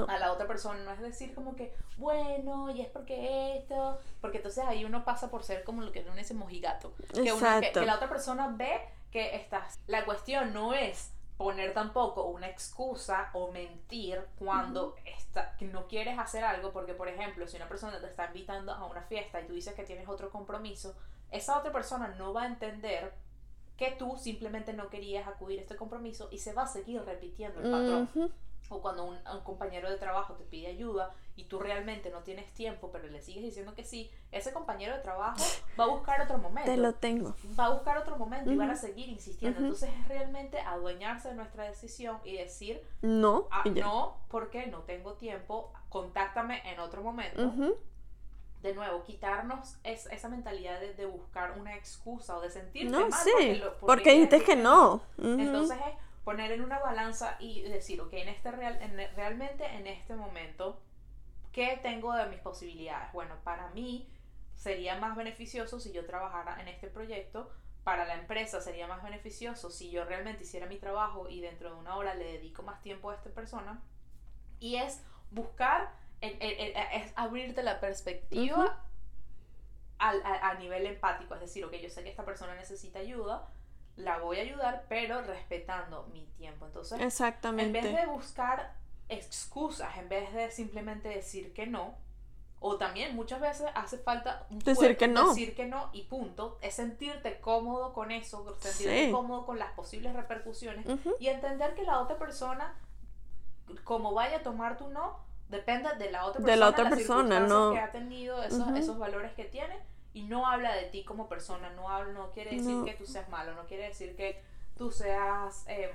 a 0.08 0.18
la 0.18 0.32
otra 0.32 0.46
persona, 0.46 0.82
no 0.82 0.92
es 0.92 1.00
decir 1.00 1.34
como 1.34 1.56
que, 1.56 1.74
bueno, 1.98 2.70
y 2.70 2.80
es 2.80 2.88
porque 2.88 3.56
esto, 3.58 3.98
porque 4.20 4.38
entonces 4.38 4.64
ahí 4.66 4.84
uno 4.84 5.04
pasa 5.04 5.30
por 5.30 5.42
ser 5.42 5.62
como 5.64 5.82
lo 5.82 5.92
que 5.92 6.00
uno 6.00 6.14
dice 6.14 6.32
mojigato, 6.32 6.94
que, 7.12 7.32
uno, 7.32 7.60
que, 7.60 7.84
la 7.84 7.96
otra 7.96 8.08
persona 8.08 8.48
ve 8.48 8.80
que 9.10 9.36
estás, 9.36 9.78
la 9.86 10.04
cuestión 10.06 10.54
no 10.54 10.72
es 10.72 11.12
poner 11.36 11.74
tampoco 11.74 12.26
una 12.26 12.48
excusa 12.48 13.30
o 13.32 13.50
mentir 13.50 14.24
cuando 14.38 14.94
está, 15.04 15.56
que 15.56 15.66
no 15.66 15.88
quieres 15.88 16.18
hacer 16.18 16.44
algo, 16.44 16.72
porque 16.72 16.94
por 16.94 17.08
ejemplo, 17.08 17.46
si 17.48 17.56
una 17.56 17.68
persona 17.68 18.00
te 18.00 18.06
está 18.06 18.26
invitando 18.26 18.72
a 18.72 18.86
una 18.86 19.02
fiesta 19.02 19.40
y 19.40 19.46
tú 19.46 19.52
dices 19.52 19.74
que 19.74 19.84
tienes 19.84 20.08
otro 20.08 20.30
compromiso, 20.30 20.94
esa 21.30 21.58
otra 21.58 21.72
persona 21.72 22.08
no 22.16 22.32
va 22.32 22.42
a 22.42 22.46
entender 22.46 23.12
que 23.76 23.90
tú 23.98 24.16
simplemente 24.16 24.72
no 24.72 24.88
querías 24.88 25.26
acudir 25.26 25.58
a 25.58 25.62
este 25.62 25.76
compromiso 25.76 26.28
y 26.30 26.38
se 26.38 26.52
va 26.52 26.62
a 26.62 26.66
seguir 26.68 27.02
repitiendo 27.02 27.60
el 27.60 27.70
patrón. 27.70 28.32
O 28.74 28.82
cuando 28.82 29.04
un, 29.04 29.16
compañero 29.44 29.88
de 29.88 29.96
trabajo 29.96 30.34
te 30.34 30.44
pide 30.44 30.66
ayuda 30.66 31.14
y 31.36 31.44
tú 31.44 31.58
realmente 31.58 32.10
no 32.10 32.20
tienes 32.20 32.52
tiempo, 32.52 32.90
pero 32.92 33.06
le 33.08 33.20
sigues 33.20 33.44
diciendo 33.44 33.74
que 33.74 33.84
sí, 33.84 34.10
ese 34.32 34.52
compañero 34.52 34.96
de 34.96 35.02
trabajo 35.02 35.42
va 35.78 35.84
a 35.84 35.88
buscar 35.88 36.20
otro 36.20 36.38
momento. 36.38 36.70
Te 36.70 36.76
lo 36.76 36.94
tengo. 36.94 37.34
Va 37.58 37.66
a 37.66 37.70
buscar 37.70 37.98
otro 37.98 38.16
momento 38.16 38.50
y 38.50 38.56
van 38.56 38.70
a 38.70 38.76
seguir 38.76 39.08
insistiendo. 39.08 39.60
Entonces 39.60 39.90
es 39.90 40.08
realmente 40.08 40.58
adueñarse 40.60 41.28
de 41.28 41.34
nuestra 41.34 41.64
decisión 41.64 42.18
y 42.24 42.36
decir, 42.36 42.82
no, 43.02 43.48
ah, 43.50 43.62
no, 43.66 44.16
porque 44.28 44.66
no 44.66 44.80
tengo 44.80 45.14
tiempo, 45.14 45.72
contáctame 45.88 46.60
en 46.70 46.80
otro 46.80 47.02
momento 47.02 47.76
de 48.64 48.74
nuevo, 48.74 49.04
quitarnos 49.04 49.76
esa 49.84 50.28
mentalidad 50.30 50.80
de, 50.80 51.04
buscar 51.04 51.58
una 51.58 51.76
excusa 51.76 52.38
o 52.38 52.40
de 52.40 52.48
sentirte 52.48 52.90
no, 52.90 53.10
mal. 53.10 53.20
Sí, 53.22 53.62
porque, 53.78 54.18
dices 54.18 54.42
que 54.42 54.56
no. 54.56 55.02
Entonces 55.18 55.76
es 55.76 56.03
poner 56.24 56.52
en 56.52 56.62
una 56.62 56.78
balanza 56.78 57.36
y 57.38 57.62
decir, 57.62 58.00
ok, 58.00 58.12
en 58.14 58.28
este 58.28 58.50
real, 58.50 58.78
realmente 59.14 59.66
en 59.66 59.86
este 59.86 60.14
momento, 60.14 60.80
¿qué 61.52 61.78
tengo 61.82 62.12
de 62.14 62.26
mis 62.26 62.40
posibilidades? 62.40 63.12
Bueno, 63.12 63.36
para 63.44 63.68
mí 63.70 64.08
sería 64.56 64.98
más 64.98 65.16
beneficioso 65.16 65.80
si 65.80 65.92
yo 65.92 66.06
trabajara 66.06 66.60
en 66.60 66.68
este 66.68 66.88
proyecto. 66.88 67.50
Para 67.84 68.06
la 68.06 68.14
empresa 68.14 68.60
sería 68.62 68.86
más 68.86 69.02
beneficioso 69.02 69.70
si 69.70 69.90
yo 69.90 70.06
realmente 70.06 70.44
hiciera 70.44 70.66
mi 70.66 70.78
trabajo 70.78 71.28
y 71.28 71.40
dentro 71.40 71.74
de 71.74 71.78
una 71.78 71.96
hora 71.96 72.14
le 72.14 72.24
dedico 72.24 72.62
más 72.62 72.80
tiempo 72.82 73.10
a 73.10 73.14
esta 73.14 73.30
persona. 73.30 73.82
Y 74.58 74.76
es 74.76 75.02
buscar 75.30 75.92
es 76.20 77.12
abrirte 77.16 77.62
la 77.62 77.80
perspectiva 77.80 78.80
a, 79.98 80.54
nivel 80.54 80.86
empático, 80.86 81.34
es 81.34 81.40
decir, 81.40 81.64
ok, 81.64 81.74
yo 81.74 81.88
sé 81.88 82.02
que 82.02 82.10
esta 82.10 82.24
persona 82.24 82.54
necesita 82.54 82.98
ayuda, 82.98 83.48
la 83.96 84.18
voy 84.18 84.38
a 84.38 84.42
ayudar, 84.42 84.86
pero 84.88 85.22
respetando 85.22 86.08
mi 86.12 86.26
tiempo. 86.36 86.66
Entonces, 86.66 87.00
Exactamente. 87.00 87.78
en 87.78 87.84
vez 87.84 87.94
de 87.94 88.06
buscar 88.06 88.74
excusas, 89.08 89.96
en 89.98 90.08
vez 90.08 90.32
de 90.32 90.50
simplemente 90.50 91.08
decir 91.08 91.52
que 91.52 91.66
no, 91.66 91.94
o 92.60 92.76
también 92.76 93.14
muchas 93.14 93.40
veces 93.40 93.66
hace 93.74 93.98
falta 93.98 94.46
decir 94.50 94.96
que 94.96 95.06
no. 95.06 95.28
Decir 95.28 95.54
que 95.54 95.66
no 95.66 95.90
y 95.92 96.04
punto. 96.04 96.58
Es 96.62 96.74
sentirte 96.74 97.38
cómodo 97.40 97.92
con 97.92 98.10
eso, 98.10 98.56
sentirte 98.58 99.10
cómodo 99.10 99.44
con 99.44 99.58
las 99.58 99.72
posibles 99.72 100.14
repercusiones 100.14 100.86
y 101.20 101.28
entender 101.28 101.74
que 101.74 101.82
la 101.82 102.00
otra 102.00 102.18
persona, 102.18 102.74
como 103.84 104.14
vaya 104.14 104.38
a 104.38 104.42
tomar 104.42 104.78
tu 104.78 104.88
no, 104.88 105.24
Depende 105.48 105.88
de 105.98 106.10
la 106.10 106.24
otra 106.24 106.40
persona, 106.40 106.52
de 106.52 106.56
la 106.56 106.68
otra 106.68 106.90
persona, 106.90 107.40
no. 107.40 107.72
que 107.72 107.78
ha 107.78 107.92
tenido, 107.92 108.42
esos, 108.42 108.66
esos 108.76 108.98
valores 108.98 109.32
que 109.34 109.44
tiene, 109.44 109.78
y 110.14 110.22
no 110.22 110.46
habla 110.46 110.74
de 110.76 110.84
ti 110.84 111.04
como 111.04 111.28
persona, 111.28 111.70
no, 111.70 111.90
habla, 111.90 112.12
no 112.12 112.30
quiere 112.30 112.56
decir 112.56 112.84
que 112.84 112.94
tú 112.94 113.04
seas 113.04 113.28
malo, 113.28 113.54
no 113.54 113.66
quiere 113.66 113.88
decir 113.88 114.16
que 114.16 114.40
tú 114.78 114.92
seas 114.92 115.64
em, 115.66 115.90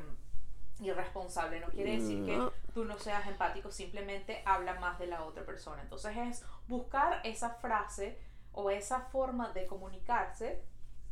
irresponsable, 0.82 1.62
no 1.62 1.68
quiere 1.68 1.98
decir 1.98 2.26
que 2.26 2.38
tú 2.74 2.84
no 2.84 3.00
seas 3.00 3.26
empático, 3.28 3.72
simplemente 3.72 4.44
habla 4.46 4.76
más 4.76 5.00
de 5.00 5.08
la 5.08 5.24
otra 5.24 5.46
persona. 5.46 5.82
Entonces 5.82 6.16
es 6.18 6.44
buscar 6.68 7.22
esa 7.24 7.52
frase 7.52 8.18
o 8.52 8.70
esa 8.70 9.02
forma 9.02 9.50
de 9.54 9.66
comunicarse 9.66 10.62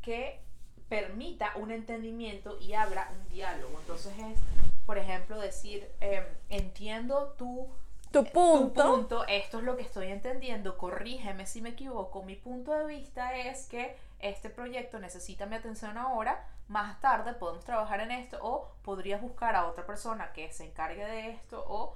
que 0.01 0.41
permita 0.89 1.53
un 1.55 1.71
entendimiento 1.71 2.57
y 2.59 2.73
abra 2.73 3.09
un 3.17 3.29
diálogo. 3.29 3.79
Entonces 3.79 4.13
es, 4.19 4.39
por 4.85 4.97
ejemplo, 4.97 5.39
decir, 5.39 5.89
em, 6.01 6.25
entiendo 6.49 7.35
tu 7.37 7.69
tu 8.11 8.23
punto. 8.25 8.83
Tu 8.83 8.89
punto, 8.95 9.27
esto 9.27 9.59
es 9.59 9.63
lo 9.63 9.75
que 9.75 9.83
estoy 9.83 10.07
entendiendo, 10.07 10.77
corrígeme 10.77 11.45
si 11.45 11.61
me 11.61 11.69
equivoco. 11.69 12.23
Mi 12.23 12.35
punto 12.35 12.73
de 12.73 12.85
vista 12.85 13.35
es 13.35 13.67
que 13.67 13.95
este 14.19 14.49
proyecto 14.49 14.99
necesita 14.99 15.45
mi 15.45 15.55
atención 15.55 15.97
ahora, 15.97 16.47
más 16.67 16.99
tarde 16.99 17.33
podemos 17.33 17.63
trabajar 17.63 18.01
en 18.01 18.11
esto 18.11 18.37
o 18.41 18.71
podrías 18.81 19.21
buscar 19.21 19.55
a 19.55 19.67
otra 19.67 19.85
persona 19.85 20.33
que 20.33 20.51
se 20.51 20.65
encargue 20.65 21.05
de 21.05 21.29
esto 21.29 21.63
o 21.67 21.95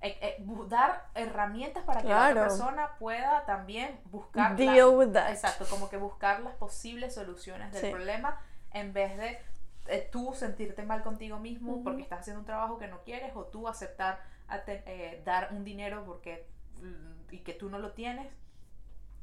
eh, 0.00 0.18
eh, 0.20 0.44
dar 0.68 1.08
herramientas 1.14 1.82
para 1.84 2.02
que 2.02 2.08
la 2.08 2.28
otra 2.30 2.42
persona 2.42 2.90
pueda 2.98 3.44
también 3.46 3.98
buscar 4.10 4.54
Deal 4.54 5.16
exacto 5.30 5.64
como 5.68 5.88
que 5.88 5.96
buscar 5.96 6.40
las 6.40 6.54
posibles 6.54 7.14
soluciones 7.14 7.72
del 7.72 7.90
problema 7.90 8.38
en 8.72 8.92
vez 8.92 9.16
de 9.16 9.40
eh, 9.88 10.08
tú 10.12 10.34
sentirte 10.34 10.82
mal 10.82 11.02
contigo 11.02 11.38
mismo 11.38 11.82
porque 11.82 12.02
estás 12.02 12.20
haciendo 12.20 12.40
un 12.40 12.46
trabajo 12.46 12.78
que 12.78 12.88
no 12.88 13.02
quieres 13.04 13.34
o 13.34 13.44
tú 13.44 13.66
aceptar 13.66 14.20
eh, 14.48 15.22
dar 15.24 15.48
un 15.52 15.64
dinero 15.64 16.04
porque 16.04 16.48
mm, 16.80 17.34
y 17.34 17.40
que 17.40 17.52
tú 17.52 17.68
no 17.68 17.78
lo 17.78 17.92
tienes 17.92 18.28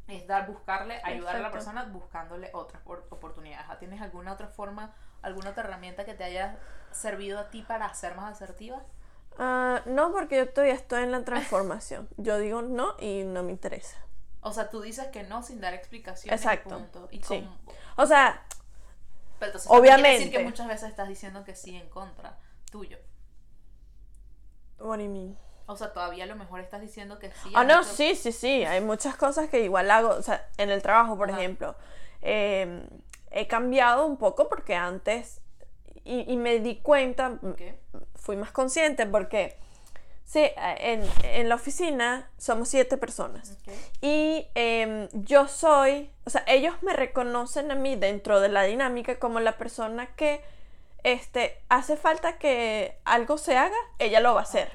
es 0.07 0.27
dar 0.27 0.47
buscarle 0.47 0.99
ayudar 1.03 1.37
a 1.37 1.39
la 1.39 1.51
persona 1.51 1.85
buscándole 1.85 2.49
otras 2.53 2.81
oportunidades. 2.85 3.79
¿tienes 3.79 4.01
alguna 4.01 4.33
otra 4.33 4.47
forma 4.47 4.93
alguna 5.21 5.51
otra 5.51 5.63
herramienta 5.63 6.03
que 6.03 6.13
te 6.13 6.25
haya 6.25 6.57
servido 6.91 7.39
a 7.39 7.49
ti 7.49 7.61
para 7.61 7.93
ser 7.93 8.15
más 8.15 8.31
asertiva 8.33 8.81
ah, 9.39 9.81
no 9.85 10.11
porque 10.11 10.37
yo 10.37 10.49
todavía 10.49 10.75
estoy 10.75 11.03
en 11.03 11.11
la 11.11 11.23
transformación. 11.23 12.09
Yo 12.17 12.37
digo 12.37 12.61
no 12.61 12.95
y 12.99 13.23
no 13.23 13.43
me 13.43 13.51
interesa. 13.51 13.97
O 14.41 14.51
sea 14.51 14.69
tú 14.69 14.81
dices 14.81 15.07
que 15.07 15.23
no 15.23 15.41
sin 15.41 15.61
dar 15.61 15.73
explicaciones 15.73 16.41
exacto. 16.41 16.85
y 17.11 17.23
sí. 17.23 17.47
o 17.95 18.05
sea 18.05 18.43
pero 19.39 19.59
obviamente 19.67 20.01
quiere 20.01 20.19
decir 20.19 20.31
que 20.31 20.43
muchas 20.43 20.67
veces 20.67 20.89
estás 20.89 21.07
diciendo 21.07 21.43
que 21.43 21.55
sí 21.55 21.75
en 21.75 21.89
contra 21.89 22.37
tuyo 22.71 22.97
What 24.79 24.97
do 24.97 25.03
you 25.03 25.09
mean? 25.09 25.37
O 25.65 25.77
sea, 25.77 25.93
todavía 25.93 26.25
a 26.25 26.27
lo 26.27 26.35
mejor 26.35 26.59
estás 26.59 26.81
diciendo 26.81 27.19
que 27.19 27.31
sí. 27.31 27.51
Ah, 27.53 27.63
no, 27.63 27.83
sí, 27.83 28.15
sí, 28.15 28.31
sí. 28.31 28.65
Hay 28.65 28.81
muchas 28.81 29.15
cosas 29.15 29.49
que 29.49 29.63
igual 29.63 29.89
hago. 29.91 30.09
O 30.09 30.21
sea, 30.21 30.49
en 30.57 30.69
el 30.69 30.81
trabajo, 30.81 31.17
por 31.17 31.29
ejemplo. 31.29 31.75
Em, 32.21 32.85
he 33.31 33.47
cambiado 33.47 34.05
un 34.05 34.17
poco 34.17 34.49
porque 34.49 34.75
antes. 34.75 35.41
Y, 36.03 36.35
me 36.35 36.59
di 36.59 36.81
cuenta. 36.81 37.39
Fui 38.15 38.35
más 38.35 38.51
consciente 38.51 39.05
porque. 39.05 39.57
Sí, 40.25 40.49
en, 40.55 41.03
en 41.23 41.49
la 41.49 41.55
oficina 41.55 42.29
somos 42.37 42.67
siete 42.67 42.97
personas. 42.97 43.57
Y 44.01 44.47
em, 44.55 45.07
yo 45.13 45.47
soy. 45.47 46.11
O 46.25 46.29
sea, 46.29 46.43
ellos 46.47 46.75
me 46.81 46.93
reconocen 46.93 47.71
a 47.71 47.75
mí 47.75 47.95
dentro 47.95 48.41
de 48.41 48.49
la 48.49 48.63
dinámica 48.63 49.17
como 49.17 49.39
la 49.39 49.57
persona 49.57 50.07
que 50.15 50.43
este, 51.03 51.61
hace 51.69 51.97
falta 51.97 52.37
que 52.37 52.99
algo 53.05 53.37
se 53.37 53.57
haga, 53.57 53.75
ella 53.99 54.19
lo 54.19 54.33
va 54.33 54.41
a 54.41 54.43
hacer. 54.43 54.71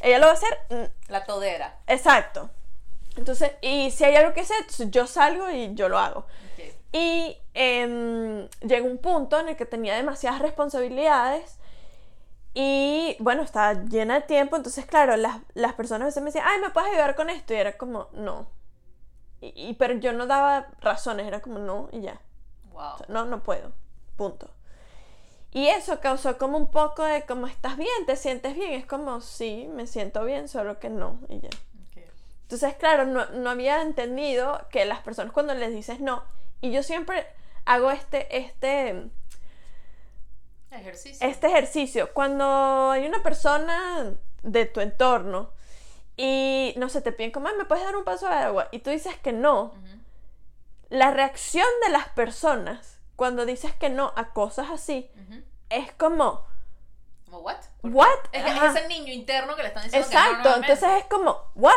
Ella 0.00 0.18
lo 0.18 0.26
va 0.26 0.32
a 0.32 0.34
hacer. 0.34 0.58
Mm, 0.70 1.10
La 1.10 1.24
todera. 1.24 1.78
Exacto. 1.86 2.50
Entonces, 3.16 3.52
y 3.60 3.90
si 3.90 4.04
hay 4.04 4.16
algo 4.16 4.32
que 4.32 4.40
hacer, 4.40 4.64
yo 4.90 5.06
salgo 5.06 5.50
y 5.50 5.74
yo 5.74 5.88
lo 5.88 5.98
hago. 5.98 6.26
Y 6.92 7.38
eh, 7.54 8.48
llegó 8.60 8.86
un 8.86 8.98
punto 8.98 9.40
en 9.40 9.48
el 9.48 9.56
que 9.56 9.64
tenía 9.64 9.94
demasiadas 9.96 10.40
responsabilidades 10.42 11.58
y 12.54 13.16
bueno, 13.18 13.42
estaba 13.42 13.72
llena 13.72 14.14
de 14.20 14.26
tiempo, 14.26 14.56
entonces 14.56 14.84
claro, 14.84 15.16
las, 15.16 15.38
las 15.54 15.72
personas 15.72 16.02
a 16.02 16.06
veces 16.06 16.22
me 16.22 16.28
decían, 16.28 16.44
ay, 16.46 16.60
¿me 16.60 16.70
puedes 16.70 16.90
ayudar 16.90 17.14
con 17.14 17.30
esto? 17.30 17.54
Y 17.54 17.56
era 17.56 17.78
como, 17.78 18.08
no. 18.12 18.46
Y, 19.40 19.74
pero 19.74 19.94
yo 19.94 20.12
no 20.12 20.26
daba 20.26 20.68
razones, 20.80 21.26
era 21.26 21.40
como, 21.40 21.58
no, 21.58 21.88
y 21.92 22.02
ya. 22.02 22.20
Wow. 22.72 22.96
no, 23.08 23.24
no 23.24 23.42
puedo. 23.42 23.72
Punto. 24.16 24.50
Y 25.54 25.68
eso 25.68 26.00
causó 26.00 26.38
como 26.38 26.56
un 26.56 26.70
poco 26.70 27.04
de 27.04 27.22
como 27.22 27.46
estás 27.46 27.76
bien, 27.76 28.06
te 28.06 28.16
sientes 28.16 28.54
bien. 28.54 28.72
Es 28.72 28.86
como, 28.86 29.20
sí, 29.20 29.68
me 29.72 29.86
siento 29.86 30.24
bien, 30.24 30.48
solo 30.48 30.78
que 30.78 30.88
no. 30.88 31.20
Y 31.28 31.40
ya. 31.40 31.50
Entonces, 32.42 32.74
claro, 32.76 33.06
no, 33.06 33.26
no, 33.30 33.50
había 33.50 33.80
entendido 33.80 34.66
que 34.70 34.84
las 34.84 35.00
personas 35.00 35.32
cuando 35.32 35.54
les 35.54 35.72
dices 35.72 36.00
no, 36.00 36.22
y 36.60 36.70
yo 36.70 36.82
siempre 36.82 37.26
hago 37.64 37.90
este, 37.90 38.36
este 38.36 39.10
ejercicio. 40.70 41.26
Este 41.26 41.46
ejercicio. 41.46 42.12
Cuando 42.12 42.90
hay 42.90 43.06
una 43.06 43.22
persona 43.22 44.14
de 44.42 44.66
tu 44.66 44.80
entorno 44.80 45.50
y 46.16 46.74
no 46.76 46.88
sé, 46.88 47.00
te 47.00 47.12
piden 47.12 47.30
como, 47.30 47.48
¿me 47.56 47.64
puedes 47.64 47.84
dar 47.84 47.96
un 47.96 48.04
paso 48.04 48.28
de 48.28 48.34
agua? 48.34 48.68
Y 48.70 48.80
tú 48.80 48.90
dices 48.90 49.16
que 49.18 49.32
no. 49.32 49.74
la 50.88 51.10
reacción 51.10 51.66
de 51.86 51.92
las 51.92 52.08
personas 52.10 53.01
cuando 53.22 53.46
dices 53.46 53.72
que 53.76 53.88
no 53.88 54.12
a 54.16 54.32
cosas 54.32 54.68
así 54.68 55.08
es 55.70 55.92
como... 55.92 56.44
¿Como 57.24 57.38
what? 57.38 57.60
¿What? 57.84 58.18
Es, 58.32 58.44
ese 58.44 58.88
niño 58.88 59.12
interno 59.12 59.54
que 59.54 59.62
le 59.62 59.68
están 59.68 59.84
diciendo 59.84 60.08
Exacto, 60.08 60.42
que 60.42 60.48
no, 60.48 60.56
entonces 60.56 60.88
es 60.98 61.04
como, 61.04 61.40
¿what? 61.54 61.72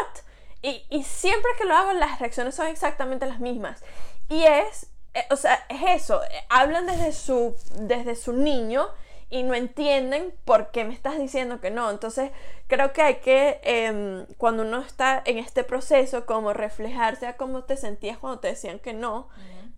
Y, 0.64 0.84
y 0.90 1.04
siempre 1.04 1.52
que 1.60 1.66
lo 1.66 1.76
hago 1.76 1.94
las 1.94 2.18
reacciones 2.18 2.56
son 2.56 2.66
exactamente 2.66 3.28
las 3.28 3.40
mismas. 3.40 3.84
Y 4.28 4.42
es, 4.42 4.88
eh, 5.14 5.24
o 5.30 5.36
sea, 5.36 5.64
es 5.70 6.02
eso, 6.02 6.24
eh, 6.24 6.30
hablan 6.50 6.88
desde 6.88 7.12
su, 7.14 7.56
desde 7.76 8.16
su 8.16 8.34
niño 8.34 8.90
y 9.30 9.44
no 9.44 9.54
entienden 9.54 10.34
por 10.46 10.72
qué 10.72 10.84
me 10.84 10.96
estás 10.96 11.20
diciendo 11.20 11.62
que 11.62 11.70
no. 11.70 11.92
Entonces, 11.92 12.32
creo 12.66 12.92
que 12.92 13.04
hay 13.04 13.16
que, 13.18 13.62
em, 13.62 14.26
cuando 14.40 14.64
uno 14.64 14.80
está 14.80 15.22
en 15.26 15.38
este 15.38 15.64
proceso, 15.64 16.26
como 16.26 16.54
reflejarse 16.54 17.28
a 17.28 17.38
cómo 17.38 17.66
te 17.66 17.78
sentías 17.78 18.18
cuando 18.18 18.40
te 18.40 18.48
decían 18.48 18.80
que 18.80 18.94
no. 18.94 19.30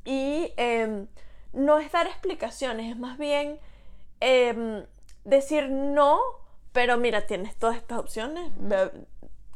Y 0.06 0.54
em, 0.56 1.08
no 1.54 1.80
es 1.80 1.92
dar 1.92 2.08
explicaciones, 2.08 2.92
es 2.92 2.98
más 2.98 3.18
bien 3.18 3.60
em, 4.20 4.86
decir 5.24 5.70
no, 5.70 6.20
pero 6.72 6.98
mira, 6.98 7.26
tienes 7.26 7.56
todas 7.58 7.78
estas 7.78 8.00
opciones, 8.00 8.52
ve, 8.56 8.92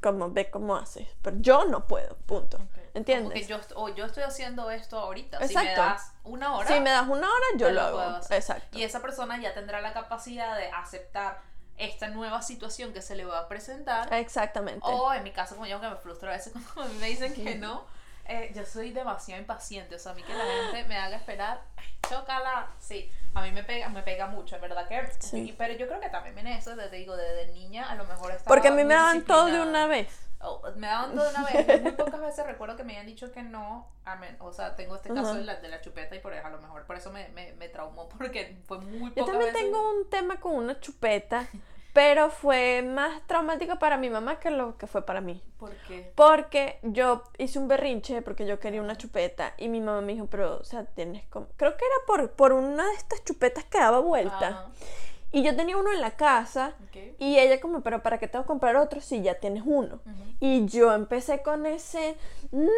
como 0.01 0.31
ve 0.31 0.49
cómo 0.49 0.75
haces. 0.75 1.07
Pero 1.21 1.37
yo 1.39 1.65
no 1.65 1.87
puedo, 1.87 2.15
punto. 2.25 2.57
¿Entiendes? 2.93 3.47
yo, 3.47 3.59
o 3.75 3.89
yo 3.89 4.05
estoy 4.05 4.23
haciendo 4.23 4.69
esto 4.69 4.99
ahorita. 4.99 5.37
Exacto. 5.37 5.59
Si 5.59 5.65
me 5.65 5.75
das 5.75 6.13
una 6.23 6.55
hora. 6.55 6.67
Si 6.67 6.79
me 6.79 6.89
das 6.89 7.07
una 7.07 7.27
hora, 7.27 7.45
yo 7.57 7.69
lo, 7.71 7.81
hago. 7.81 8.17
Exacto. 8.29 8.77
Y 8.77 8.83
esa 8.83 9.01
persona 9.01 9.39
ya 9.39 9.53
tendrá 9.53 9.81
la 9.81 9.93
capacidad 9.93 10.57
de 10.57 10.69
aceptar 10.71 11.41
esta 11.77 12.09
nueva 12.09 12.41
situación 12.41 12.93
que 12.93 13.01
se 13.01 13.15
le 13.15 13.25
va 13.25 13.39
a 13.39 13.47
presentar. 13.47 14.13
Exactamente. 14.13 14.81
O 14.83 15.13
en 15.13 15.23
mi 15.23 15.31
caso, 15.31 15.55
como 15.55 15.67
yo, 15.67 15.79
que 15.79 15.87
me 15.87 15.95
frustra 15.95 16.31
a 16.31 16.33
veces 16.35 16.53
cuando 16.73 16.93
me 16.95 17.07
dicen 17.07 17.33
que 17.33 17.55
no. 17.55 17.85
Eh, 18.31 18.49
yo 18.55 18.65
soy 18.65 18.91
demasiado 18.91 19.41
impaciente. 19.41 19.95
O 19.95 19.99
sea, 19.99 20.13
a 20.13 20.15
mí 20.15 20.23
que 20.23 20.33
la 20.33 20.45
gente 20.45 20.87
me 20.87 20.97
haga 20.97 21.17
esperar, 21.17 21.61
chócala. 22.09 22.69
Sí, 22.79 23.11
a 23.33 23.41
mí 23.41 23.51
me 23.51 23.61
pega, 23.63 23.89
me 23.89 24.03
pega 24.03 24.27
mucho, 24.27 24.55
en 24.55 24.61
verdad 24.61 24.87
que. 24.87 25.05
Sí. 25.19 25.53
pero 25.57 25.73
yo 25.73 25.85
creo 25.85 25.99
que 25.99 26.07
también 26.07 26.33
viene 26.35 26.57
eso, 26.57 26.73
te 26.75 26.89
digo, 26.89 27.17
desde 27.17 27.51
niña 27.51 27.89
a 27.89 27.95
lo 27.95 28.05
mejor 28.05 28.31
estaba 28.31 28.47
Porque 28.47 28.69
a 28.69 28.71
mí 28.71 28.85
me 28.85 28.93
dan 28.93 29.25
todo 29.25 29.47
de 29.47 29.59
una 29.59 29.85
vez. 29.85 30.07
Oh, 30.39 30.61
me 30.77 30.87
daban 30.87 31.13
todo 31.13 31.25
de 31.25 31.29
una 31.31 31.43
vez. 31.43 31.81
Muy 31.81 31.91
pocas 31.91 32.21
veces 32.21 32.45
recuerdo 32.45 32.77
que 32.77 32.85
me 32.85 32.93
habían 32.93 33.05
dicho 33.05 33.33
que 33.33 33.43
no. 33.43 33.91
Amén. 34.05 34.37
O 34.39 34.53
sea, 34.53 34.77
tengo 34.77 34.95
este 34.95 35.13
caso 35.13 35.35
de, 35.35 35.43
la, 35.43 35.55
de, 35.57 35.67
la, 35.67 35.81
chupeta 35.81 36.15
y 36.15 36.19
por 36.19 36.33
eso, 36.33 36.47
a 36.47 36.49
lo 36.49 36.61
mejor 36.61 36.85
por 36.85 36.95
eso 36.95 37.11
me, 37.11 37.27
me, 37.29 37.51
me 37.53 37.67
traumó, 37.67 38.07
porque 38.17 38.57
fue 38.65 38.79
muy 38.79 39.13
Yo 39.13 39.25
también 39.25 39.51
tengo 39.51 39.91
un 39.91 40.09
tema 40.09 40.39
con 40.39 40.55
una 40.55 40.79
chupeta. 40.79 41.49
Pero 41.93 42.29
fue 42.29 42.81
más 42.81 43.21
traumático 43.27 43.77
para 43.77 43.97
mi 43.97 44.09
mamá 44.09 44.39
que 44.39 44.49
lo 44.49 44.77
que 44.77 44.87
fue 44.87 45.05
para 45.05 45.19
mí. 45.19 45.43
¿Por 45.57 45.75
qué? 45.87 46.13
Porque 46.15 46.79
yo 46.83 47.23
hice 47.37 47.59
un 47.59 47.67
berrinche 47.67 48.21
porque 48.21 48.45
yo 48.45 48.59
quería 48.59 48.81
una 48.81 48.95
chupeta 48.95 49.53
y 49.57 49.67
mi 49.67 49.81
mamá 49.81 50.01
me 50.01 50.13
dijo, 50.13 50.27
pero, 50.27 50.57
o 50.57 50.63
sea, 50.63 50.85
tienes 50.85 51.25
como... 51.27 51.47
Creo 51.57 51.75
que 51.75 51.85
era 51.85 51.95
por, 52.07 52.31
por 52.31 52.53
una 52.53 52.85
de 52.87 52.93
estas 52.93 53.23
chupetas 53.25 53.65
que 53.65 53.77
daba 53.77 53.99
vuelta. 53.99 54.69
Y 55.33 55.43
yo 55.43 55.55
tenía 55.55 55.77
uno 55.77 55.93
en 55.93 56.01
la 56.01 56.17
casa 56.17 56.75
y 57.17 57.39
ella 57.39 57.61
como, 57.61 57.81
pero 57.81 58.03
¿para 58.03 58.19
qué 58.19 58.27
tengo 58.27 58.43
que 58.43 58.49
comprar 58.49 58.75
otro 58.75 58.99
si 58.99 59.21
ya 59.21 59.35
tienes 59.35 59.63
uno? 59.65 60.01
Y 60.39 60.65
yo 60.65 60.93
empecé 60.93 61.41
con 61.41 61.65
ese 61.65 62.17
nada 62.51 62.69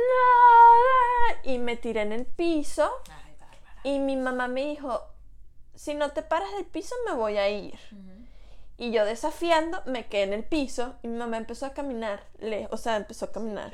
y 1.44 1.58
me 1.58 1.78
tiré 1.78 2.02
en 2.02 2.12
el 2.12 2.26
piso 2.26 2.92
y 3.84 4.00
mi 4.00 4.16
mamá 4.16 4.48
me 4.48 4.66
dijo, 4.66 5.02
si 5.74 5.96
no 5.96 6.12
te 6.12 6.22
paras 6.22 6.52
del 6.54 6.66
piso 6.66 6.96
me 7.08 7.14
voy 7.14 7.38
a 7.38 7.50
ir. 7.50 7.78
Y 8.78 8.92
yo 8.92 9.06
desafiando 9.06 9.82
me 9.86 10.08
quedé 10.08 10.24
en 10.24 10.34
el 10.34 10.44
piso 10.44 10.96
y 11.04 11.08
mi 11.08 11.18
mamá 11.18 11.38
empezó 11.38 11.66
a 11.68 11.74
caminar, 11.74 12.24
o 12.72 12.78
sea, 12.78 12.98
empezó 12.98 13.26
a 13.26 13.32
caminar. 13.32 13.72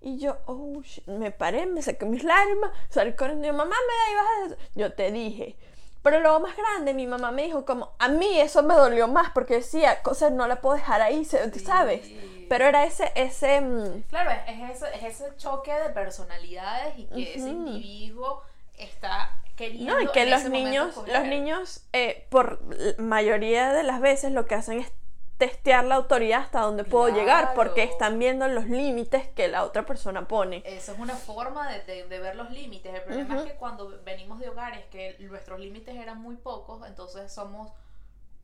Y 0.00 0.18
yo, 0.18 0.38
oh, 0.46 0.82
me 1.06 1.30
paré, 1.30 1.66
me 1.66 1.82
saqué 1.82 2.04
mis 2.04 2.24
lágrimas, 2.24 2.70
salí 2.88 3.14
corriendo 3.14 3.46
y 3.48 3.52
mamá, 3.52 3.64
me 3.64 4.50
da 4.50 4.56
y 4.56 4.78
Yo 4.80 4.92
te 4.92 5.10
dije, 5.12 5.56
pero 6.02 6.20
luego 6.20 6.40
más 6.40 6.56
grande, 6.56 6.94
mi 6.94 7.06
mamá 7.06 7.32
me 7.32 7.44
dijo 7.44 7.64
como, 7.64 7.92
a 7.98 8.08
mí 8.08 8.40
eso 8.40 8.62
me 8.62 8.74
dolió 8.74 9.08
más 9.08 9.30
porque 9.30 9.54
decía, 9.54 10.02
cosas 10.02 10.32
no 10.32 10.46
la 10.46 10.60
puedo 10.60 10.76
dejar 10.76 11.02
ahí, 11.02 11.24
¿sabes? 11.24 12.08
Pero 12.48 12.64
era 12.64 12.84
ese, 12.84 13.12
ese... 13.14 13.60
Mm, 13.60 14.02
claro, 14.08 14.30
es 14.46 14.76
ese, 14.76 14.94
es 14.94 15.20
ese 15.20 15.36
choque 15.36 15.72
de 15.72 15.90
personalidades 15.90 16.98
y 16.98 17.04
que 17.06 17.34
ese 17.34 17.48
individuo 17.48 18.42
está 18.78 19.36
queriendo... 19.58 19.92
No, 19.92 20.00
y 20.00 20.06
que 20.08 20.24
los 20.24 20.44
niños, 20.44 20.96
los 20.96 21.24
niños, 21.26 21.84
eh, 21.92 22.26
por 22.30 22.60
mayoría 22.98 23.72
de 23.72 23.82
las 23.82 24.00
veces 24.00 24.32
lo 24.32 24.46
que 24.46 24.54
hacen 24.54 24.78
es 24.78 24.90
testear 25.36 25.84
la 25.84 25.94
autoridad 25.94 26.40
hasta 26.40 26.60
donde 26.60 26.84
puedo 26.84 27.08
llegar, 27.14 27.54
porque 27.54 27.84
están 27.84 28.18
viendo 28.18 28.48
los 28.48 28.68
límites 28.68 29.28
que 29.28 29.46
la 29.46 29.64
otra 29.64 29.86
persona 29.86 30.26
pone. 30.26 30.62
Eso 30.66 30.92
es 30.92 30.98
una 30.98 31.14
forma 31.14 31.70
de, 31.70 32.06
de, 32.06 32.18
ver 32.18 32.34
los 32.34 32.50
límites. 32.50 32.92
El 32.92 33.02
problema 33.02 33.38
es 33.38 33.52
que 33.52 33.54
cuando 33.56 34.00
venimos 34.04 34.40
de 34.40 34.48
hogares 34.48 34.84
que 34.86 35.16
nuestros 35.20 35.60
límites 35.60 35.94
eran 35.94 36.20
muy 36.20 36.36
pocos, 36.36 36.84
entonces 36.86 37.32
somos 37.32 37.70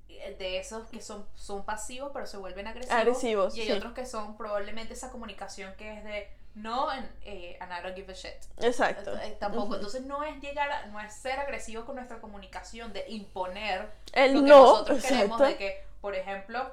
de 0.08 0.58
esos 0.58 0.88
que 0.88 1.02
son, 1.02 1.26
son 1.34 1.64
pasivos 1.64 2.10
pero 2.14 2.26
se 2.26 2.36
vuelven 2.36 2.66
agresivos. 2.66 2.98
agresivos 2.98 3.56
y 3.56 3.62
hay 3.62 3.72
otros 3.72 3.92
que 3.92 4.06
son 4.06 4.36
probablemente 4.36 4.94
esa 4.94 5.10
comunicación 5.10 5.74
que 5.76 5.98
es 5.98 6.04
de 6.04 6.28
no 6.54 6.88
eh, 7.22 7.56
and 7.60 7.72
I 7.72 7.82
don't 7.82 7.96
give 7.96 8.10
a 8.10 8.14
shit. 8.14 8.32
Exacto. 8.58 9.16
Eh, 9.18 9.36
tampoco. 9.40 9.74
Entonces 9.74 10.02
no 10.02 10.22
es 10.22 10.40
llegar 10.40 10.70
a, 10.70 10.86
no 10.86 11.00
es 11.00 11.12
ser 11.12 11.40
agresivo 11.40 11.84
con 11.84 11.96
nuestra 11.96 12.20
comunicación, 12.20 12.92
de 12.92 13.04
imponer 13.08 13.90
el 14.12 14.34
lo 14.34 14.42
que 14.42 14.48
no, 14.48 14.62
nosotros 14.64 15.02
queremos, 15.02 15.40
de 15.40 15.56
que, 15.56 15.84
por 16.00 16.14
ejemplo, 16.14 16.72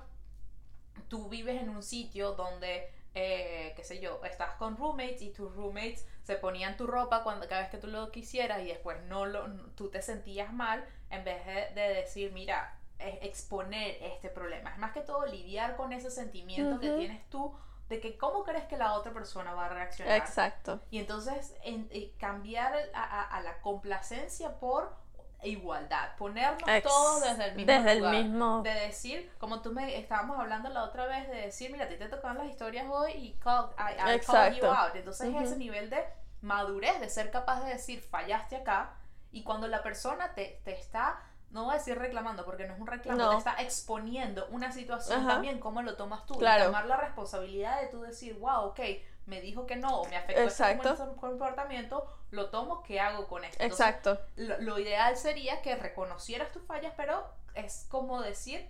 tú 1.07 1.29
vives 1.29 1.61
en 1.61 1.69
un 1.69 1.81
sitio 1.81 2.33
donde, 2.33 2.91
eh, 3.15 3.73
qué 3.75 3.83
sé 3.83 3.99
yo, 3.99 4.21
estás 4.23 4.53
con 4.55 4.77
roommates 4.77 5.21
y 5.23 5.29
tus 5.29 5.53
roommates 5.55 6.05
se 6.23 6.35
ponían 6.35 6.77
tu 6.77 6.85
ropa 6.85 7.23
cuando 7.23 7.47
cada 7.47 7.61
vez 7.61 7.71
que 7.71 7.77
tú 7.77 7.87
lo 7.87 8.11
quisieras 8.11 8.61
y 8.61 8.67
después 8.67 9.01
no 9.05 9.25
lo, 9.25 9.51
tú 9.75 9.89
te 9.89 10.01
sentías 10.03 10.53
mal, 10.53 10.85
en 11.09 11.23
vez 11.23 11.43
de, 11.73 11.81
decir, 11.81 12.31
mira, 12.31 12.77
exponer 13.21 13.97
este 14.01 14.29
problema. 14.29 14.71
Es 14.71 14.77
más 14.77 14.91
que 14.91 15.01
todo 15.01 15.25
lidiar 15.25 15.75
con 15.75 15.93
ese 15.93 16.11
sentimiento 16.11 16.79
que 16.79 16.91
tienes 16.91 17.29
tú 17.29 17.53
de 17.91 17.99
que 17.99 18.17
cómo 18.17 18.43
crees 18.45 18.63
que 18.65 18.77
la 18.77 18.93
otra 18.93 19.11
persona 19.11 19.53
va 19.53 19.65
a 19.65 19.69
reaccionar. 19.69 20.17
Exacto. 20.17 20.79
Y 20.89 20.99
entonces 20.99 21.53
en, 21.63 21.89
eh, 21.91 22.13
cambiar 22.17 22.73
a, 22.93 23.41
la 23.43 23.59
complacencia 23.59 24.59
por 24.59 24.95
igualdad, 25.43 26.15
ponernos 26.17 26.61
todos 26.83 27.21
desde 27.21 27.49
el 27.49 27.55
mismo 27.55 27.73
desde 27.73 27.95
lugar, 27.95 28.15
el 28.15 28.23
mismo 28.23 28.61
de 28.61 28.73
decir, 28.73 29.31
como 29.39 29.61
tú 29.61 29.73
me 29.73 29.97
estábamos 29.97 30.39
hablando 30.39 30.69
la 30.69 30.83
otra 30.83 31.05
vez 31.07 31.27
de 31.27 31.35
decir, 31.35 31.71
mira, 31.71 31.85
a 31.85 31.89
ti 31.89 31.95
te 31.95 32.07
tocaban 32.07 32.37
las 32.37 32.47
historias 32.47 32.85
hoy 32.89 33.11
y 33.11 33.33
call, 33.39 33.71
I, 33.77 34.19
call 34.19 34.53
you 34.53 34.65
out. 34.65 34.95
Entonces 34.95 35.33
ese 35.41 35.57
nivel 35.57 35.89
de 35.89 36.05
madurez 36.41 36.99
de 36.99 37.09
ser 37.09 37.29
capaz 37.29 37.61
de 37.63 37.71
decir, 37.71 38.01
fallaste 38.01 38.55
acá 38.55 38.93
y 39.31 39.43
cuando 39.43 39.67
la 39.67 39.83
persona 39.83 40.33
te, 40.33 40.61
te 40.63 40.73
está 40.73 41.21
no 41.51 41.65
voy 41.65 41.75
a 41.75 41.77
decir 41.77 41.97
reclamando 41.97 42.45
porque 42.45 42.65
no 42.65 42.73
es 42.73 42.79
un 42.79 42.87
reclamo, 42.87 43.29
te 43.29 43.37
está 43.37 43.55
exponiendo 43.61 44.47
una 44.47 44.71
situación 44.71 45.27
también, 45.27 45.59
cómo 45.59 45.81
lo 45.81 45.95
tomas 45.95 46.25
tú. 46.25 46.35
Claro. 46.37 46.63
Y 46.63 46.67
tomar 46.67 46.85
la 46.85 46.97
responsabilidad 46.97 47.81
de 47.81 47.87
tú 47.87 48.01
decir, 48.01 48.37
wow, 48.39 48.67
ok, 48.67 48.79
me 49.25 49.41
dijo 49.41 49.65
que 49.65 49.75
no, 49.75 50.01
o 50.01 50.07
me 50.07 50.17
afectó 50.17 50.41
este 50.43 51.15
comportamiento, 51.19 52.07
lo 52.31 52.49
tomo, 52.49 52.83
¿qué 52.83 52.99
hago 52.99 53.27
con 53.27 53.43
esto? 53.43 53.63
Exacto. 53.63 54.19
lo, 54.35 54.79
ideal 54.79 55.15
sería 55.17 55.61
que 55.61 55.75
reconocieras 55.75 56.51
tus 56.51 56.63
fallas, 56.63 56.93
pero 56.95 57.25
es 57.53 57.85
como 57.89 58.21
decir, 58.21 58.69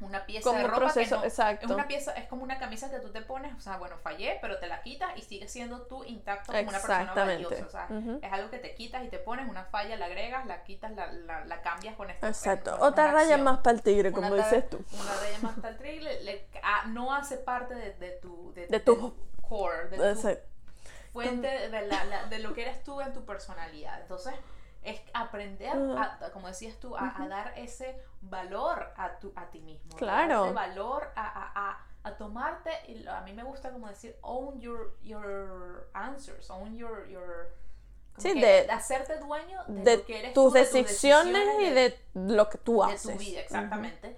una 0.00 0.26
pieza 0.26 0.52
de 0.52 0.62
ropa 0.64 0.92
que 0.92 1.06
no, 1.06 1.24
es 1.24 1.38
una 1.64 1.88
pieza 1.88 2.12
es 2.12 2.26
como 2.28 2.44
una 2.44 2.58
camisa 2.58 2.90
que 2.90 3.00
tú 3.00 3.10
te 3.10 3.20
pones 3.20 3.54
o 3.56 3.60
sea 3.60 3.78
bueno 3.78 3.96
fallé 3.98 4.38
pero 4.40 4.58
te 4.58 4.66
la 4.66 4.82
quitas 4.82 5.10
y 5.16 5.22
sigues 5.22 5.50
siendo 5.50 5.82
tú 5.82 6.04
intacto 6.04 6.52
como 6.52 6.68
una 6.68 6.78
persona 6.78 7.14
valiosa 7.14 7.66
o 7.66 7.70
sea 7.70 7.88
es 8.22 8.32
algo 8.32 8.50
que 8.50 8.58
te 8.58 8.74
quitas 8.74 9.04
y 9.04 9.08
te 9.08 9.18
pones 9.18 9.48
una 9.48 9.64
falla 9.64 9.96
la 9.96 10.06
agregas 10.06 10.46
la 10.46 10.62
quitas 10.62 10.92
la, 10.92 11.44
la, 11.44 11.62
cambias 11.62 11.96
con 11.96 12.10
esta 12.10 12.28
exacto. 12.28 12.76
otra 12.80 13.10
raya 13.10 13.38
más 13.38 13.58
para 13.58 13.76
el 13.76 13.82
tigre 13.82 14.12
como 14.12 14.34
dices 14.34 14.70
tú. 14.70 14.78
una 14.92 15.14
raya 15.14 15.38
más 15.42 15.58
para 15.58 15.70
el 15.70 15.78
tigre 15.78 16.48
no 16.88 17.14
hace 17.14 17.38
parte 17.38 17.74
de, 17.74 17.94
de 17.94 18.10
tu 18.12 18.52
de, 18.54 18.80
tu 18.80 19.14
core 19.42 19.88
de 19.88 20.14
tu 20.14 20.48
fuente 21.12 21.68
de, 21.68 21.86
la, 21.86 22.26
de 22.28 22.38
lo 22.38 22.54
que 22.54 22.62
eres 22.62 22.82
tú 22.84 23.00
en 23.00 23.12
tu 23.12 23.24
personalidad. 23.24 24.00
Entonces 24.00 24.34
es 24.82 25.00
aprender, 25.12 25.72
a, 25.96 26.30
como 26.32 26.48
decías 26.48 26.76
tú, 26.78 26.96
a, 26.96 27.26
dar 27.28 27.52
ese 27.56 28.00
valor 28.20 28.92
a, 28.96 29.18
tu, 29.18 29.32
a 29.36 29.46
ti 29.46 29.60
mismo. 29.60 29.96
Claro. 29.96 30.46
Ese 30.46 30.54
valor 30.54 31.12
a, 31.16 31.78
a, 32.02 32.16
tomarte, 32.16 32.70
y 32.86 33.06
a 33.06 33.20
mí 33.20 33.34
me 33.34 33.42
gusta 33.42 33.70
como 33.70 33.86
decir, 33.86 34.16
own 34.22 34.58
your, 34.60 34.96
your 35.02 35.90
answers, 35.92 36.48
own 36.48 36.74
your... 36.74 37.06
your 37.06 37.52
sí, 38.16 38.40
de, 38.40 38.66
hacerte 38.70 39.18
dueño 39.18 39.62
de, 39.66 39.98
lo 39.98 40.06
que 40.06 40.18
eres 40.18 40.32
tus, 40.32 40.54
decisiones, 40.54 41.46
y 41.60 41.70
de, 41.70 42.00
lo 42.14 42.48
que 42.48 42.56
tú 42.56 42.82
haces. 42.82 43.04
De 43.08 43.12
tu 43.12 43.18
vida, 43.18 43.40
exactamente. 43.40 44.16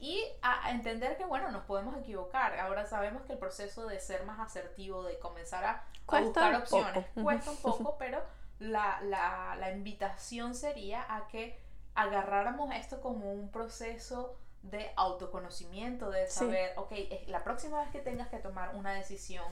Y 0.00 0.24
a 0.42 0.72
entender 0.72 1.16
que, 1.16 1.24
bueno, 1.24 1.50
nos 1.52 1.64
podemos 1.64 1.96
equivocar. 1.96 2.58
Ahora 2.58 2.86
sabemos 2.86 3.22
que 3.22 3.34
el 3.34 3.38
proceso 3.38 3.86
de 3.86 4.00
ser 4.00 4.24
más 4.24 4.40
asertivo, 4.40 5.04
de 5.04 5.18
comenzar 5.20 5.64
a, 5.64 5.84
buscar 6.06 6.56
opciones, 6.56 7.06
cuesta 7.14 7.50
un 7.52 7.56
poco, 7.58 7.96
pero 7.98 8.20
la, 8.58 9.00
la, 9.02 9.56
la 9.58 9.72
invitación 9.72 10.54
sería 10.54 11.04
a 11.14 11.28
que 11.28 11.58
agarráramos 11.94 12.74
esto 12.74 13.00
como 13.00 13.32
un 13.32 13.50
proceso 13.50 14.36
de 14.62 14.90
autoconocimiento, 14.96 16.10
de 16.10 16.26
saber, 16.28 16.72
ok, 16.76 16.92
la 17.26 17.44
próxima 17.44 17.80
vez 17.80 17.90
que 17.90 18.00
tengas 18.00 18.28
que 18.28 18.38
tomar 18.38 18.74
una 18.74 18.92
decisión, 18.92 19.44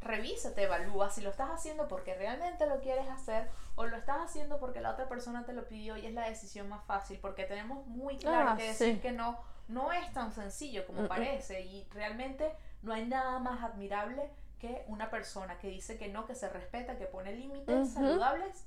revísate, 0.00 0.64
evalúa 0.64 1.10
si 1.10 1.20
lo 1.20 1.30
estás 1.30 1.50
haciendo 1.50 1.88
porque 1.88 2.14
realmente 2.14 2.66
lo 2.66 2.80
quieres 2.80 3.08
hacer 3.08 3.48
o 3.76 3.86
lo 3.86 3.96
estás 3.96 4.18
haciendo 4.18 4.58
porque 4.58 4.80
la 4.80 4.92
otra 4.92 5.08
persona 5.08 5.44
te 5.44 5.52
lo 5.52 5.68
pidió 5.68 5.96
y 5.96 6.06
es 6.06 6.14
la 6.14 6.28
decisión 6.28 6.68
más 6.68 6.84
fácil, 6.84 7.18
porque 7.20 7.44
tenemos 7.44 7.86
muy 7.86 8.16
claro 8.16 8.50
ah, 8.50 8.56
que 8.56 8.68
decir 8.68 9.00
que 9.00 9.12
no 9.12 9.38
no 9.68 9.92
es 9.92 10.12
tan 10.12 10.32
sencillo 10.32 10.84
como 10.84 11.06
parece 11.06 11.60
y 11.60 11.86
realmente 11.92 12.52
no 12.82 12.92
hay 12.92 13.06
nada 13.06 13.38
más 13.38 13.62
admirable 13.62 14.28
que 14.60 14.84
una 14.86 15.10
persona 15.10 15.58
que 15.58 15.68
dice 15.68 15.98
que 15.98 16.08
no, 16.08 16.26
que 16.26 16.34
se 16.34 16.48
respeta, 16.48 16.98
que 16.98 17.06
pone 17.06 17.32
límites 17.32 17.94
saludables, 17.94 18.64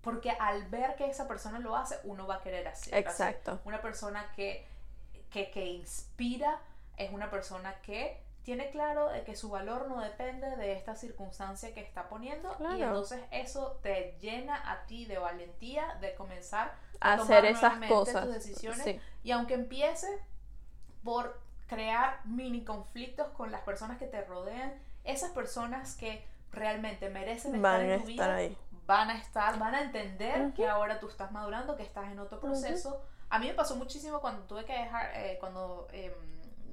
porque 0.00 0.30
al 0.30 0.68
ver 0.68 0.94
que 0.96 1.06
esa 1.06 1.26
persona 1.26 1.58
lo 1.58 1.76
hace, 1.76 1.98
uno 2.04 2.26
va 2.26 2.36
a 2.36 2.40
querer 2.40 2.68
hacer. 2.68 2.94
Exacto. 2.94 3.60
Una 3.64 3.82
persona 3.82 4.30
que, 4.36 4.66
que, 5.30 5.50
que 5.50 5.66
inspira 5.66 6.60
es 6.96 7.12
una 7.12 7.30
persona 7.30 7.74
que 7.82 8.24
tiene 8.46 8.70
claro 8.70 9.08
de 9.08 9.24
que 9.24 9.34
su 9.34 9.50
valor 9.50 9.88
no 9.88 10.00
depende 10.00 10.54
de 10.54 10.74
esta 10.74 10.94
circunstancia 10.94 11.74
que 11.74 11.80
está 11.80 12.08
poniendo 12.08 12.56
y 12.76 12.80
entonces 12.80 13.20
eso 13.32 13.80
te 13.82 14.16
llena 14.20 14.70
a 14.70 14.86
ti 14.86 15.04
de 15.04 15.18
valentía 15.18 15.96
de 16.00 16.14
comenzar 16.14 16.76
a, 17.00 17.14
hacer 17.14 17.44
esas 17.44 17.84
cosas 17.88 18.24
tus 18.24 18.34
decisiones. 18.34 19.00
Y 19.24 19.32
aunque 19.32 19.54
empiece 19.54 20.06
por 21.02 21.40
crear 21.66 22.20
mini 22.24 22.64
conflictos 22.64 23.28
con 23.28 23.50
las 23.50 23.62
personas 23.62 23.98
que 23.98 24.06
te 24.06 24.24
rodean. 24.24 24.74
Esas 25.04 25.30
personas 25.30 25.96
que 25.96 26.24
realmente 26.52 27.10
merecen 27.10 27.54
estar 27.54 27.80
en 27.80 28.00
tu 28.00 28.06
vida 28.06 28.38
van 28.86 29.10
a 29.10 29.18
estar 29.18 29.58
van 29.58 29.74
a 29.74 29.82
entender 29.82 30.52
que 30.54 30.68
ahora 30.68 31.00
tú 31.00 31.08
estás 31.08 31.32
madurando 31.32 31.76
que 31.76 31.82
estás 31.82 32.10
en 32.10 32.18
otro 32.18 32.40
proceso. 32.40 33.02
A 33.28 33.38
mí 33.38 33.48
me 33.48 33.54
pasó 33.54 33.76
muchísimo 33.76 34.20
cuando 34.20 34.42
tuve 34.42 34.64
que 34.64 34.72
dejar 34.72 35.10
eh, 35.14 35.36
cuando 35.40 35.88
em, 35.92 36.12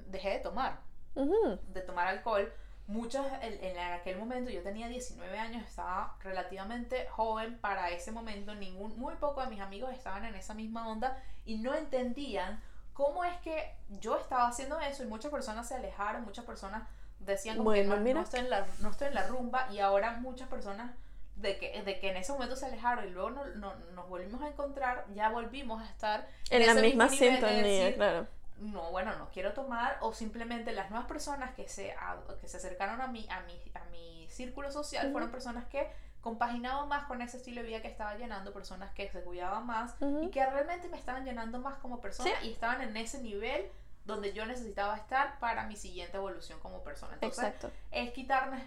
dejé 0.06 0.30
de 0.30 0.38
tomar 0.38 0.78
de 1.14 1.80
tomar 1.80 2.08
alcohol. 2.08 2.52
Muchas, 2.86 3.26
en, 3.40 3.78
aquel 3.78 4.18
momento 4.18 4.50
yo 4.50 4.62
tenía 4.62 4.88
19 4.88 5.38
años, 5.38 5.62
estaba 5.66 6.16
relativamente 6.20 7.06
joven 7.08 7.58
para 7.58 7.88
ese 7.88 8.12
momento, 8.12 8.54
ningún, 8.54 8.98
muy 8.98 9.14
poco 9.14 9.40
de 9.40 9.46
mis 9.46 9.60
amigos 9.60 9.90
estaban 9.92 10.26
en 10.26 10.34
esa 10.34 10.52
misma 10.52 10.86
onda 10.86 11.22
y 11.46 11.56
no 11.56 11.74
entendían 11.74 12.62
cómo 12.94 13.24
es 13.24 13.36
que 13.40 13.74
yo 14.00 14.16
estaba 14.16 14.48
haciendo 14.48 14.80
eso 14.80 15.02
y 15.02 15.06
muchas 15.06 15.30
personas 15.30 15.68
se 15.68 15.74
alejaron, 15.74 16.24
muchas 16.24 16.44
personas 16.44 16.84
decían 17.18 17.58
como 17.58 17.72
que 17.72 17.84
no, 17.84 18.20
estoy 18.20 18.40
en 18.40 18.50
la, 18.50 18.66
no 18.80 18.90
estoy 18.90 19.08
en 19.08 19.14
la 19.14 19.26
rumba 19.26 19.68
y 19.70 19.80
ahora 19.80 20.12
muchas 20.12 20.48
personas 20.48 20.92
de 21.36 21.58
que, 21.58 21.82
de 21.82 21.98
que 21.98 22.10
en 22.10 22.16
ese 22.16 22.32
momento 22.32 22.54
se 22.56 22.66
alejaron 22.66 23.06
y 23.06 23.10
luego 23.10 23.30
no, 23.30 23.74
nos 23.94 24.08
volvimos 24.08 24.40
a 24.42 24.48
encontrar, 24.48 25.04
ya 25.14 25.28
volvimos 25.28 25.82
a 25.82 25.86
estar 25.86 26.28
en, 26.50 26.66
la 26.66 26.74
misma 26.74 27.08
sintonía, 27.08 27.94
claro. 27.94 28.26
No, 28.58 28.92
bueno, 28.92 29.16
no 29.18 29.28
quiero 29.32 29.52
tomar, 29.52 29.98
o 30.00 30.14
simplemente 30.14 30.70
las 30.72 30.88
nuevas 30.88 31.08
personas 31.08 31.52
que 31.54 31.68
se, 31.68 31.92
que 32.40 32.48
se 32.48 32.56
acercaron 32.56 33.00
a 33.00 33.08
mí, 33.08 33.26
a 33.28 33.40
mi, 33.40 33.60
a 33.74 33.84
mi 33.90 34.28
círculo 34.28 34.70
social, 34.70 35.10
fueron 35.10 35.30
personas 35.32 35.64
que 35.66 35.90
compaginaban 36.24 36.88
más 36.88 37.04
con 37.04 37.20
ese 37.20 37.36
estilo 37.36 37.60
de 37.60 37.68
vida 37.68 37.82
que 37.82 37.88
estaba 37.88 38.14
llenando, 38.16 38.50
personas 38.54 38.94
que 38.94 39.10
se 39.10 39.22
cuidaban 39.22 39.66
más 39.66 39.94
y 40.22 40.30
que 40.30 40.44
realmente 40.44 40.88
me 40.88 40.96
estaban 40.96 41.26
llenando 41.26 41.58
más 41.58 41.76
como 41.76 42.00
persona 42.00 42.30
y 42.42 42.50
estaban 42.50 42.80
en 42.80 42.96
ese 42.96 43.20
nivel 43.20 43.70
donde 44.06 44.32
yo 44.32 44.46
necesitaba 44.46 44.96
estar 44.96 45.38
para 45.38 45.66
mi 45.66 45.76
siguiente 45.76 46.16
evolución 46.16 46.58
como 46.60 46.82
persona. 46.82 47.12
Entonces, 47.20 47.52
es 47.90 48.10
quitarnos, 48.12 48.62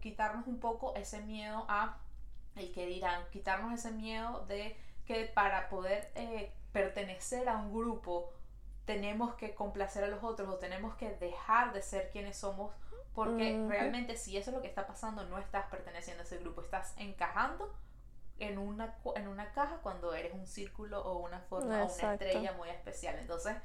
quitarnos 0.00 0.46
un 0.46 0.58
poco 0.58 0.94
ese 0.94 1.20
miedo 1.20 1.66
a 1.68 1.98
el 2.56 2.72
que 2.72 2.86
dirán, 2.86 3.22
quitarnos 3.30 3.74
ese 3.74 3.90
miedo 3.90 4.46
de 4.46 4.74
que 5.04 5.26
para 5.26 5.68
poder 5.68 6.10
eh, 6.14 6.54
pertenecer 6.72 7.50
a 7.50 7.58
un 7.58 7.70
grupo 7.70 8.32
tenemos 8.86 9.34
que 9.34 9.54
complacer 9.54 10.04
a 10.04 10.08
los 10.08 10.24
otros 10.24 10.48
o 10.48 10.56
tenemos 10.56 10.94
que 10.94 11.10
dejar 11.16 11.74
de 11.74 11.82
ser 11.82 12.10
quienes 12.10 12.38
somos 12.38 12.72
porque 13.14 13.64
realmente 13.68 14.16
si 14.16 14.36
eso 14.36 14.50
es 14.50 14.56
lo 14.56 14.62
que 14.62 14.68
está 14.68 14.86
pasando 14.86 15.24
no 15.24 15.38
estás 15.38 15.66
perteneciendo 15.66 16.22
a 16.22 16.26
ese 16.26 16.38
grupo, 16.38 16.60
estás 16.60 16.94
encajando 16.98 17.72
en 18.38 18.58
una, 18.58 18.96
en 19.14 19.28
una 19.28 19.52
caja 19.52 19.78
cuando 19.82 20.14
eres 20.14 20.34
un 20.34 20.46
círculo 20.46 21.00
o 21.00 21.18
una 21.18 21.40
forma 21.40 21.84
o 21.84 21.94
una 21.94 22.14
estrella 22.14 22.52
muy 22.54 22.68
especial. 22.68 23.16
Entonces, 23.18 23.56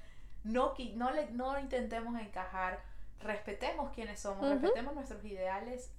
no, 0.44 0.74
no, 0.96 1.12
le, 1.12 1.32
no 1.32 1.60
intentemos 1.60 2.20
encajar, 2.20 2.84
respetemos 3.20 3.92
quienes 3.92 4.20
somos, 4.20 4.48
respetemos 4.50 4.94
nuestros 4.94 5.24
ideales, 5.26 5.92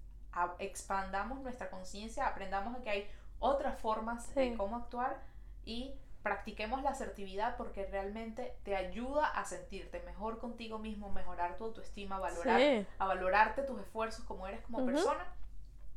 expandamos 0.59 1.41
nuestra 1.41 1.71
conciencia, 1.71 2.27
aprendamos 2.27 2.79
que 2.83 2.91
hay 2.91 3.11
otras 3.41 3.79
formas 3.81 4.33
de 4.35 4.55
cómo 4.57 4.77
actuar 4.77 5.21
y 5.65 5.95
practiquemos 6.23 6.83
la 6.83 6.91
asertividad 6.91 7.57
porque 7.57 7.87
realmente 7.87 8.55
te 8.63 8.77
ayuda 8.77 9.27
a 9.27 9.45
sentirte 9.45 10.01
mejor 10.03 10.39
contigo 10.39 10.79
mismo, 10.79 11.11
mejorar 11.11 11.57
tu 11.57 11.65
autoestima, 11.65 12.19
valorar, 12.19 12.87
a 12.99 13.07
valorarte 13.07 13.63
tus 13.63 13.81
esfuerzos 13.81 14.25
como 14.25 14.47
eres 14.47 14.61
como 14.63 14.85
persona. 14.85 15.27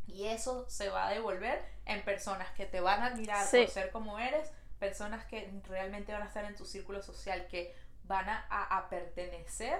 Y 0.07 0.25
eso 0.25 0.69
se 0.69 0.89
va 0.89 1.07
a 1.07 1.11
devolver 1.11 1.63
en 1.85 2.03
personas 2.03 2.51
que 2.51 2.65
te 2.65 2.81
van 2.81 3.01
a 3.01 3.07
admirar 3.07 3.45
por 3.49 3.67
ser 3.67 3.91
como 3.91 4.19
eres, 4.19 4.51
personas 4.79 5.25
que 5.25 5.49
realmente 5.67 6.11
van 6.11 6.23
a 6.23 6.25
estar 6.25 6.45
en 6.45 6.55
tu 6.55 6.65
círculo 6.65 7.01
social, 7.01 7.47
que 7.47 7.73
van 8.05 8.27
a, 8.27 8.45
a, 8.49 8.89
pertenecer 8.89 9.79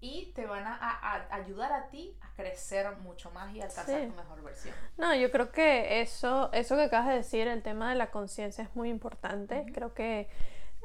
y 0.00 0.32
te 0.34 0.46
van 0.46 0.66
a, 0.66 0.78
a, 0.80 1.34
ayudar 1.34 1.72
a 1.72 1.88
ti 1.88 2.16
a 2.22 2.34
crecer 2.34 2.90
mucho 2.98 3.30
más 3.32 3.54
y 3.54 3.60
alcanzar 3.60 4.08
tu 4.08 4.14
mejor 4.14 4.42
versión. 4.42 4.74
No, 4.96 5.14
yo 5.14 5.30
creo 5.30 5.52
que 5.52 6.00
eso, 6.00 6.50
eso 6.52 6.76
que 6.76 6.84
acabas 6.84 7.08
de 7.08 7.14
decir, 7.16 7.48
el 7.48 7.62
tema 7.62 7.90
de 7.90 7.96
la 7.96 8.10
conciencia 8.10 8.64
es 8.64 8.74
muy 8.74 8.88
importante. 8.88 9.66
Creo 9.74 9.92
que 9.92 10.28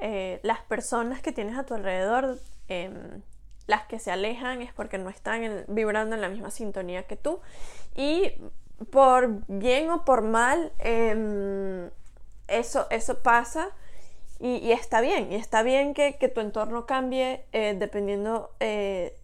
eh, 0.01 0.39
las 0.43 0.59
personas 0.63 1.21
que 1.21 1.31
tienes 1.31 1.57
a 1.57 1.65
tu 1.65 1.75
alrededor, 1.75 2.39
em, 2.67 3.21
las 3.67 3.87
que 3.87 3.97
se 3.97 4.11
alejan 4.11 4.61
es 4.61 4.73
porque 4.73 4.97
no 4.97 5.09
están 5.09 5.63
vibrando 5.69 6.15
en 6.15 6.21
la 6.21 6.29
misma 6.29 6.51
sintonía 6.51 7.03
que 7.03 7.15
tú. 7.15 7.39
Y 7.95 8.33
por 8.91 9.29
bien 9.47 9.89
o 9.91 10.03
por 10.03 10.23
mal, 10.23 10.73
em, 10.79 11.89
eso, 12.47 12.87
eso 12.89 13.23
pasa 13.23 13.71
y, 14.39 14.71
está 14.71 15.01
bien, 15.01 15.31
y 15.31 15.35
está 15.35 15.63
bien 15.63 15.93
que, 15.93 16.13
tu 16.33 16.41
entorno 16.41 16.85
cambie 16.85 17.45
eh, 17.53 17.75
dependiendo 17.77 18.51
eh, 18.59 19.17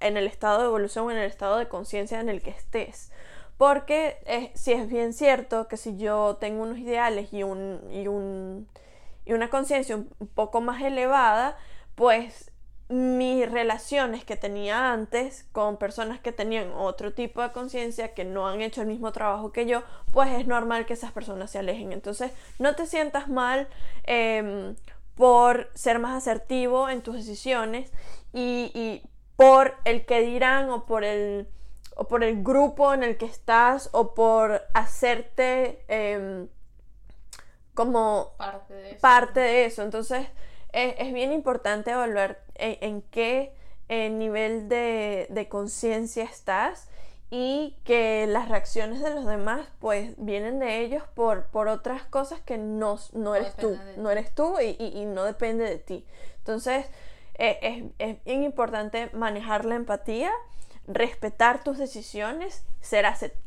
en 0.00 0.16
el 0.16 0.26
estado 0.26 0.60
de 0.60 0.66
evolución 0.66 1.06
o 1.06 1.10
en 1.10 1.16
el 1.18 1.26
estado 1.26 1.56
de 1.56 1.68
conciencia 1.68 2.20
en 2.20 2.28
el 2.28 2.42
que 2.42 2.50
estés. 2.50 3.10
Porque 3.56 4.52
si 4.54 4.72
es 4.72 4.88
bien 4.88 5.12
cierto 5.12 5.66
que 5.66 5.76
si 5.76 5.96
yo 5.96 6.36
tengo 6.38 6.62
unos 6.62 6.78
ideales 6.78 7.32
y, 7.32 7.42
un, 7.42 7.80
y, 7.90 8.06
un, 8.06 8.68
y 9.24 9.32
una 9.32 9.50
conciencia 9.50 9.96
un 9.96 10.28
poco 10.34 10.60
más 10.60 10.80
elevada, 10.82 11.58
pues 11.96 12.47
mis 12.88 13.50
relaciones 13.50 14.24
que 14.24 14.36
tenía 14.36 14.92
antes 14.92 15.44
con 15.52 15.76
personas 15.76 16.20
que 16.20 16.32
tenían 16.32 16.72
otro 16.72 17.12
tipo 17.12 17.42
de 17.42 17.52
conciencia, 17.52 18.14
que 18.14 18.24
no 18.24 18.48
han 18.48 18.62
hecho 18.62 18.80
el 18.80 18.86
mismo 18.86 19.12
trabajo 19.12 19.52
que 19.52 19.66
yo, 19.66 19.82
pues 20.10 20.30
es 20.32 20.46
normal 20.46 20.86
que 20.86 20.94
esas 20.94 21.12
personas 21.12 21.50
se 21.50 21.58
alejen. 21.58 21.92
Entonces, 21.92 22.32
no 22.58 22.74
te 22.74 22.86
sientas 22.86 23.28
mal 23.28 23.68
em, 24.04 24.74
por 25.14 25.70
ser 25.74 25.98
más 25.98 26.16
asertivo 26.16 26.88
en 26.88 27.02
tus 27.02 27.16
decisiones 27.16 27.92
y, 28.32 29.02
por 29.36 29.76
el 29.84 30.04
que 30.04 30.22
dirán 30.22 30.70
o 30.70 30.84
por 30.84 31.04
el, 31.04 31.46
o 31.94 32.08
por 32.08 32.24
el 32.24 32.42
grupo 32.42 32.92
en 32.92 33.04
el 33.04 33.16
que 33.18 33.26
estás 33.26 33.88
o 33.92 34.14
por 34.14 34.62
hacerte 34.74 35.84
em, 35.88 36.48
como 37.74 38.32
parte 38.36 38.74
de 38.74 38.90
eso. 38.90 39.00
Parte 39.00 39.40
de 39.40 39.64
eso. 39.66 39.82
Entonces, 39.82 40.26
es, 40.72 41.12
bien 41.12 41.32
importante 41.32 41.90
evaluar 41.90 42.40
en, 42.54 43.02
qué 43.02 43.52
eh, 43.88 44.10
nivel 44.10 44.68
de, 44.68 45.46
conciencia 45.48 46.24
estás 46.24 46.88
y 47.30 47.76
que 47.84 48.26
las 48.26 48.48
reacciones 48.48 49.02
de 49.02 49.14
los 49.14 49.26
demás 49.26 49.66
pues 49.80 50.14
vienen 50.16 50.58
de 50.58 50.80
ellos 50.80 51.02
por, 51.14 51.44
por 51.46 51.68
otras 51.68 52.02
cosas 52.04 52.40
que 52.40 52.56
no, 52.56 52.98
no 53.12 53.34
eres 53.34 53.54
tú, 53.56 53.78
no 53.96 54.10
eres 54.10 54.34
tú 54.34 54.56
y, 54.60 55.04
no 55.04 55.24
depende 55.24 55.64
de 55.64 55.78
ti. 55.78 56.06
Entonces 56.38 56.86
eh, 57.34 57.90
es, 57.98 58.24
bien 58.24 58.42
importante 58.44 59.10
manejar 59.12 59.64
la 59.64 59.74
empatía, 59.74 60.32
respetar 60.86 61.62
tus 61.62 61.76
decisiones, 61.76 62.64
ser 62.80 63.04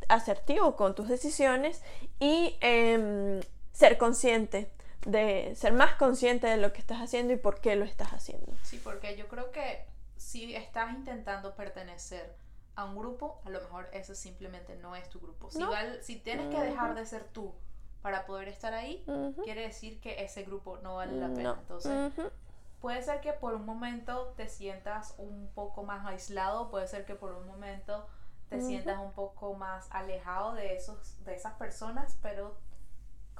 asertivo 0.09 0.75
con 0.75 0.93
tus 0.93 1.07
decisiones 1.07 1.81
y 2.19 2.57
em, 2.61 3.41
ser 3.73 3.97
consciente 3.97 4.69
de 5.05 5.53
ser 5.55 5.73
más 5.73 5.95
consciente 5.95 6.47
de 6.47 6.57
lo 6.57 6.73
que 6.73 6.79
estás 6.79 6.99
haciendo 6.99 7.33
y 7.33 7.37
por 7.37 7.59
qué 7.59 7.75
lo 7.75 7.85
estás 7.85 8.09
haciendo. 8.13 8.53
Sí, 8.63 8.79
porque 8.83 9.15
yo 9.17 9.27
creo 9.27 9.51
que 9.51 9.85
si 10.17 10.55
estás 10.55 10.93
intentando 10.93 11.55
pertenecer 11.55 12.35
a 12.75 12.85
un 12.85 12.97
grupo, 12.97 13.41
a 13.45 13.49
lo 13.49 13.59
mejor 13.59 13.89
ese 13.91 14.15
simplemente 14.15 14.75
no 14.77 14.95
es 14.95 15.09
tu 15.09 15.19
grupo. 15.19 15.49
Si, 15.49 15.59
si 16.01 16.19
tienes 16.19 16.53
que 16.53 16.61
dejar 16.61 16.95
de 16.95 17.05
ser 17.05 17.23
tú 17.25 17.53
para 18.01 18.25
poder 18.25 18.47
estar 18.47 18.73
ahí, 18.73 19.03
quiere 19.43 19.61
decir 19.61 19.99
que 19.99 20.23
ese 20.23 20.43
grupo 20.43 20.77
no 20.77 20.95
vale 20.95 21.13
la 21.17 21.33
pena. 21.33 21.57
Entonces, 21.59 22.11
puede 22.79 23.01
ser 23.03 23.21
que 23.21 23.33
por 23.33 23.53
un 23.53 23.65
momento 23.65 24.33
te 24.37 24.47
sientas 24.47 25.15
un 25.17 25.49
poco 25.53 25.83
más 25.83 26.05
aislado, 26.05 26.69
puede 26.69 26.87
ser 26.87 27.05
que 27.05 27.15
por 27.15 27.33
un 27.33 27.45
momento 27.47 28.07
te 28.49 28.61
sientas 28.61 28.99
un 28.99 29.13
poco 29.13 29.53
más 29.53 29.87
alejado 29.91 30.53
de 30.53 30.75
esos 30.75 31.23
de 31.23 31.35
esas 31.35 31.53
personas, 31.53 32.17
pero 32.21 32.57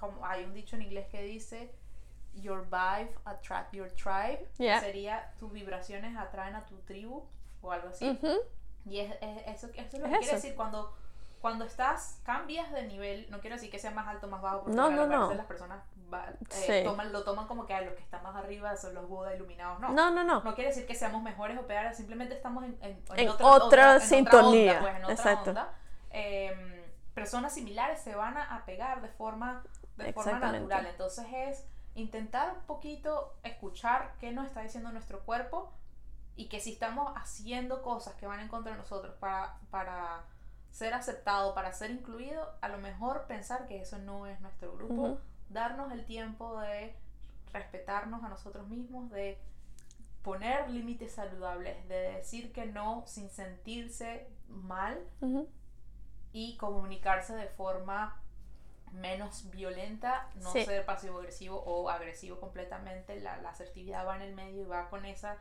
como 0.01 0.25
hay 0.25 0.43
un 0.43 0.53
dicho 0.53 0.75
en 0.75 0.81
inglés 0.81 1.07
que 1.09 1.21
dice 1.21 1.73
your 2.33 2.65
vibe 2.65 3.13
attract 3.23 3.73
your 3.73 3.89
tribe 3.91 4.45
sería 4.57 5.33
tus 5.39 5.51
vibraciones 5.53 6.17
atraen 6.17 6.55
a 6.55 6.65
tu 6.65 6.75
tribu 6.79 7.23
o 7.61 7.71
algo 7.71 7.87
así 7.87 8.19
Y 8.83 8.99
es, 8.99 9.15
eso, 9.45 9.67
eso, 9.75 9.97
es 9.97 9.99
lo 9.99 10.09
que 10.09 10.17
quiere 10.17 10.35
decir 10.35 10.55
cuando, 10.55 10.93
cuando 11.39 11.65
estás, 11.65 12.19
cambias 12.23 12.71
de 12.71 12.83
nivel, 12.83 13.29
no 13.29 13.39
quiero 13.39 13.55
decir 13.55 13.69
que 13.69 13.77
sea 13.77 13.91
más 13.91 14.07
alto 14.07 14.27
más 14.27 14.41
bajo, 14.41 14.61
porque 14.61 14.75
no, 14.75 14.89
no, 14.89 15.05
no. 15.05 15.33
las 15.33 15.45
personas 15.45 15.83
eh, 16.67 16.83
toman, 16.83 17.13
lo 17.13 17.23
toman 17.23 17.47
como 17.47 17.65
que 17.65 17.79
los 17.81 17.93
que 17.93 18.03
están 18.03 18.23
más 18.23 18.35
arriba 18.35 18.75
son 18.75 18.93
los 18.93 19.07
Buda 19.07 19.35
iluminados. 19.35 19.79
No, 19.79 19.91
no, 19.91 20.11
no. 20.11 20.23
No, 20.23 20.41
no 20.41 20.55
quiere 20.55 20.69
decir 20.69 20.85
que 20.85 20.95
seamos 20.95 21.21
mejores 21.21 21.57
o 21.57 21.67
peores, 21.67 21.95
simplemente 21.95 22.35
estamos 22.35 22.63
en, 22.63 22.77
en, 22.81 23.29
otra, 23.39 23.99
sintonía. 23.99 24.79
Pues, 24.79 24.95
en 24.95 25.03
otra 25.03 25.13
Exacto. 25.13 25.53
Em, 26.09 26.81
personas 27.13 27.53
similares 27.53 28.01
se 28.01 28.15
van 28.15 28.37
a, 28.37 28.63
pegar 28.65 29.01
de 29.01 29.07
forma, 29.09 29.63
de 30.03 30.13
forma 30.13 30.39
natural. 30.39 30.85
Entonces 30.85 31.25
es 31.31 31.65
intentar 31.95 32.55
un 32.55 32.63
poquito 32.65 33.35
escuchar 33.43 34.15
qué 34.19 34.31
nos 34.31 34.47
está 34.47 34.61
diciendo 34.61 34.91
nuestro 34.91 35.21
cuerpo 35.21 35.71
y 36.35 36.47
que 36.47 36.59
si 36.59 36.73
estamos 36.73 37.13
haciendo 37.15 37.81
cosas 37.81 38.15
que 38.15 38.27
van 38.27 38.39
en 38.39 38.47
contra 38.47 38.71
de 38.71 38.77
nosotros 38.77 39.13
para, 39.19 39.57
para 39.69 40.23
ser 40.71 40.93
aceptado, 40.93 41.53
para 41.53 41.73
ser 41.73 41.91
incluido, 41.91 42.55
a 42.61 42.69
lo 42.69 42.77
mejor 42.77 43.25
pensar 43.27 43.67
que 43.67 43.81
eso 43.81 43.97
no 43.97 44.25
es 44.25 44.39
nuestro 44.41 44.73
grupo, 44.73 45.19
darnos 45.49 45.91
el 45.91 46.05
tiempo 46.05 46.59
de 46.59 46.95
respetarnos 47.51 48.23
a 48.23 48.29
nosotros 48.29 48.67
mismos, 48.69 49.11
de 49.11 49.37
poner 50.21 50.69
límites 50.69 51.13
saludables, 51.13 51.87
de 51.89 52.13
decir 52.13 52.53
que 52.53 52.65
no 52.65 53.03
sin 53.07 53.29
sentirse 53.29 54.27
mal 54.47 54.99
y 56.31 56.55
comunicarse 56.57 57.35
de 57.35 57.47
forma 57.47 58.20
menos 58.91 59.49
violenta, 59.49 60.29
no 60.35 60.51
ser 60.51 60.85
pasivo-agresivo 60.85 61.57
o 61.63 61.89
agresivo 61.89 62.39
completamente, 62.39 63.19
la, 63.19 63.33
asertividad 63.49 64.05
va 64.05 64.15
en 64.17 64.23
el 64.23 64.35
medio 64.35 64.63
y 64.63 64.65
va 64.65 64.89
con 64.89 65.05
esa, 65.05 65.37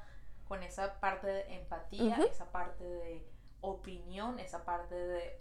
con 0.48 0.62
esa 0.62 1.00
parte 1.00 1.26
de 1.26 1.54
empatía, 1.54 2.18
esa 2.30 2.50
parte 2.52 2.84
de 2.84 3.26
opinión, 3.60 4.38
esa 4.38 4.64
parte 4.64 4.94
de 4.94 5.40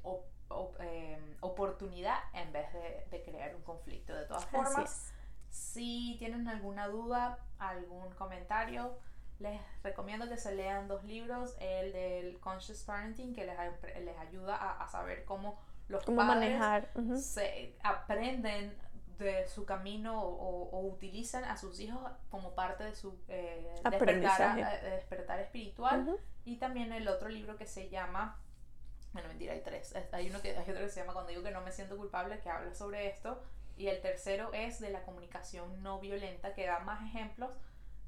em, 0.80 1.36
oportunidad 1.42 2.18
en 2.34 2.52
vez 2.52 2.68
de, 2.74 3.24
crear 3.24 3.56
un 3.56 3.62
conflicto. 3.62 4.14
De 4.14 4.26
todas 4.26 4.46
formas, 4.46 5.14
si 5.50 6.16
tienen 6.20 6.48
alguna 6.48 6.88
duda, 6.88 7.40
algún 7.60 8.10
comentario, 8.16 8.98
les 9.40 9.62
recomiendo 9.84 10.28
que 10.28 10.38
se 10.38 10.54
lean 10.54 10.88
dos 10.88 11.04
libros, 11.04 11.56
el 11.60 11.94
del 11.94 12.40
Conscious 12.40 12.84
Parenting, 12.84 13.34
que 13.34 13.46
les, 13.46 13.58
les 14.04 14.18
ayuda 14.18 14.56
a, 14.56 14.88
saber 14.88 15.24
cómo 15.26 15.60
los 15.90 16.04
padres 16.06 16.26
manejar? 16.26 16.90
se 17.18 17.76
aprenden 17.84 18.76
de 19.20 19.48
su 19.48 19.66
camino 19.66 20.22
o, 20.22 20.88
utilizan 20.88 21.44
a 21.44 21.58
sus 21.58 21.80
hijos 21.80 22.00
como 22.32 22.56
parte 22.56 22.86
de 22.86 22.96
su 22.96 23.20
eh, 23.28 23.76
despertar, 23.84 24.58
eh, 24.58 24.90
despertar, 24.92 25.40
espiritual. 25.40 26.18
Y 26.46 26.56
también 26.56 26.94
el 26.94 27.08
otro 27.08 27.28
libro 27.28 27.58
que 27.58 27.66
se 27.66 27.90
llama, 27.90 28.40
bueno, 29.12 29.28
mentira, 29.28 29.54
hay 29.54 29.62
tres. 29.62 29.94
Hay, 30.14 30.30
uno 30.30 30.42
que, 30.42 30.56
hay 30.58 30.72
otro 30.72 30.86
que 30.86 30.90
se 30.90 31.02
llama 31.02 31.14
Cuando 31.14 31.30
digo 31.30 31.44
que 31.44 31.52
no 31.52 31.62
me 31.62 31.72
siento 31.72 31.98
culpable, 31.98 32.40
que 32.40 32.50
habla 32.50 32.74
sobre 32.74 33.08
esto. 33.08 33.44
Y 33.76 33.88
el 33.88 34.02
tercero 34.02 34.52
es 34.54 34.80
de 34.80 34.90
la 34.90 35.04
comunicación 35.04 35.84
no 35.84 36.00
violenta, 36.00 36.54
que 36.54 36.66
da 36.66 36.80
más 36.80 37.02
ejemplos 37.04 37.52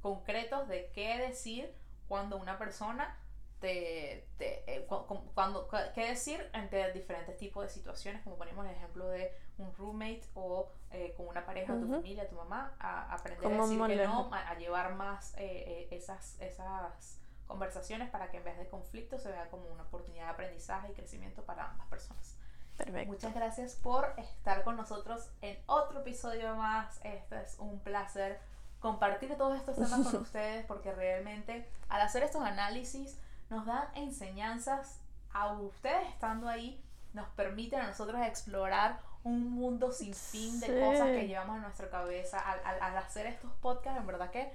concretos 0.01 0.67
de 0.67 0.89
qué 0.93 1.17
decir 1.17 1.73
cuando 2.07 2.37
una 2.37 2.57
persona 2.57 3.17
te, 3.61 4.27
eh, 4.39 4.87
cuando, 5.33 5.69
qué 5.93 6.07
decir 6.07 6.49
entre 6.53 6.91
diferentes 6.91 7.37
tipos 7.37 7.63
de 7.63 7.69
situaciones, 7.69 8.21
como 8.23 8.35
ponemos 8.35 8.65
el 8.65 8.71
ejemplo 8.71 9.07
de 9.07 9.31
un 9.59 9.73
roommate 9.75 10.23
o 10.33 10.71
eh, 10.89 11.13
con 11.15 11.27
una 11.27 11.45
pareja, 11.45 11.77
tu 11.79 11.87
familia, 11.87 12.27
tu 12.27 12.35
mamá, 12.35 12.75
a 12.79 13.13
aprender 13.13 13.45
a 13.45 13.61
decir 13.61 13.77
que 13.87 13.95
no, 14.07 14.29
a, 14.33 14.55
llevar 14.55 14.95
más 14.95 15.35
eh, 15.37 15.87
esas, 15.91 16.41
esas 16.41 17.19
conversaciones 17.45 18.09
para 18.09 18.31
que 18.31 18.37
en 18.37 18.43
vez 18.43 18.57
de 18.57 18.67
conflicto 18.67 19.19
se 19.19 19.31
vea 19.31 19.47
como 19.49 19.67
una 19.67 19.83
oportunidad 19.83 20.25
de 20.25 20.31
aprendizaje 20.31 20.91
y 20.91 20.93
crecimiento 20.95 21.43
para 21.43 21.69
ambas 21.69 21.87
personas. 21.87 22.35
Perfecto. 22.77 23.11
Muchas 23.11 23.35
gracias 23.35 23.75
por 23.75 24.15
estar 24.17 24.63
con 24.63 24.75
nosotros 24.75 25.29
en 25.41 25.59
otro 25.67 25.99
episodio 25.99 26.55
más. 26.55 26.99
Este 27.03 27.39
es 27.43 27.59
un 27.59 27.79
placer 27.81 28.39
compartir 28.79 29.37
todos 29.37 29.55
estos 29.55 29.75
temas 29.75 30.07
con 30.07 30.15
ustedes 30.23 30.65
porque 30.65 30.91
realmente 30.91 31.69
al 31.89 32.01
hacer 32.01 32.23
estos 32.23 32.41
análisis 32.41 33.20
nos 33.51 33.65
dan 33.65 33.83
enseñanzas 33.95 34.99
a 35.33 35.51
ustedes 35.51 36.07
estando 36.07 36.47
ahí, 36.47 36.81
nos 37.13 37.27
permiten 37.29 37.81
a 37.81 37.87
nosotros 37.87 38.19
explorar 38.25 39.01
un 39.23 39.51
mundo 39.51 39.91
sin 39.91 40.15
fin 40.15 40.59
de 40.61 40.67
cosas 40.79 41.07
que 41.07 41.27
llevamos 41.27 41.57
en 41.57 41.63
nuestra 41.63 41.89
cabeza. 41.89 42.39
Al, 42.39 42.97
hacer 42.97 43.27
estos 43.27 43.51
podcasts, 43.61 43.99
en 43.99 44.07
verdad 44.07 44.31
que, 44.31 44.51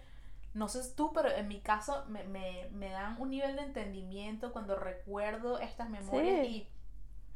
no 0.54 0.68
sé 0.68 0.80
tú, 0.96 1.12
pero 1.12 1.30
en 1.30 1.46
mi 1.46 1.60
caso 1.60 2.06
me, 2.08 2.24
me, 2.24 2.68
me 2.72 2.88
dan 2.88 3.20
un 3.20 3.30
nivel 3.30 3.56
de 3.56 3.62
entendimiento 3.62 4.52
cuando 4.52 4.74
recuerdo 4.74 5.58
estas 5.58 5.90
memorias 5.90 6.46
y, 6.46 6.66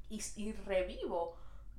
y, 0.09 0.23
y, 0.37 0.53
revivo 0.53 1.37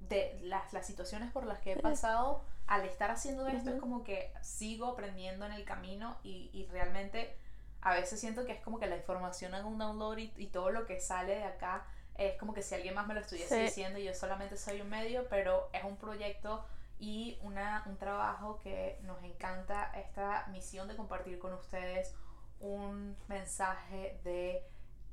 de 0.08 0.40
las, 0.44 0.72
las, 0.74 0.86
situaciones 0.86 1.32
por 1.32 1.46
las 1.46 1.60
que 1.60 1.74
he 1.74 1.80
pasado. 1.80 2.44
Al 2.68 2.86
estar 2.86 3.10
haciendo 3.10 3.48
esto 3.48 3.72
es 3.72 3.80
como 3.82 4.04
que 4.04 4.32
sigo 4.42 4.86
aprendiendo 4.86 5.48
en 5.48 5.54
el 5.54 5.66
camino 5.66 6.18
y, 6.24 6.52
y 6.54 6.68
realmente 6.68 7.36
a 7.82 7.94
veces 7.96 8.20
siento 8.20 8.46
que 8.46 8.54
es 8.54 8.62
como 8.62 8.80
que 8.80 8.88
la 8.88 8.96
información 8.96 9.56
en 9.56 9.66
un 9.66 9.78
download 9.78 10.18
y, 10.18 10.48
todo 10.48 10.70
lo 10.70 10.86
que 10.86 11.00
sale 11.00 11.36
de 11.36 11.44
acá 11.44 11.86
es 12.16 12.38
como 12.38 12.54
que 12.54 12.62
si 12.62 12.76
alguien 12.76 12.94
más 12.94 13.08
me 13.08 13.16
lo 13.16 13.22
estuviese 13.22 13.64
diciendo 13.64 13.98
y 13.98 14.04
yo 14.04 14.14
solamente 14.14 14.56
soy 14.58 14.82
un 14.82 14.90
medio, 14.90 15.28
pero 15.30 15.70
es 15.74 15.84
un 15.84 15.98
proyecto 15.98 16.64
y 17.00 17.40
una, 17.42 17.84
un 17.88 17.98
trabajo 17.98 18.60
que 18.60 19.00
nos 19.04 19.24
encanta 19.24 19.92
esta 19.96 20.46
misión 20.52 20.88
de 20.88 20.96
compartir 20.96 21.40
con 21.40 21.54
ustedes 21.54 22.14
un 22.60 23.18
mensaje 23.28 24.20
de 24.24 24.64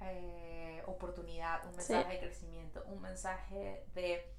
eh, 0.02 0.82
oportunidad, 0.86 1.64
un 1.66 1.74
mensaje 1.74 2.12
de 2.12 2.20
crecimiento, 2.20 2.84
un 2.88 3.00
mensaje 3.00 3.86
de 3.94 4.30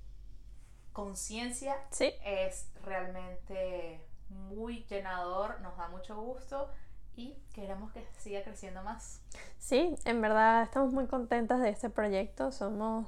conciencia. 0.93 1.87
Es 2.23 2.71
realmente 2.83 4.05
muy 4.29 4.83
llenador, 4.83 5.59
nos 5.61 5.75
da 5.75 5.87
mucho 5.87 6.15
gusto 6.21 6.69
y 7.19 7.37
queremos 7.53 7.91
que 7.91 8.07
siga 8.17 8.43
creciendo 8.43 8.81
más. 8.83 9.21
Sí, 9.57 9.95
en 10.05 10.21
verdad 10.21 10.63
estamos 10.63 10.93
muy 10.93 11.07
contentas 11.07 11.59
de 11.59 11.69
este 11.69 11.89
proyecto. 11.89 12.51
Somos 12.51 13.07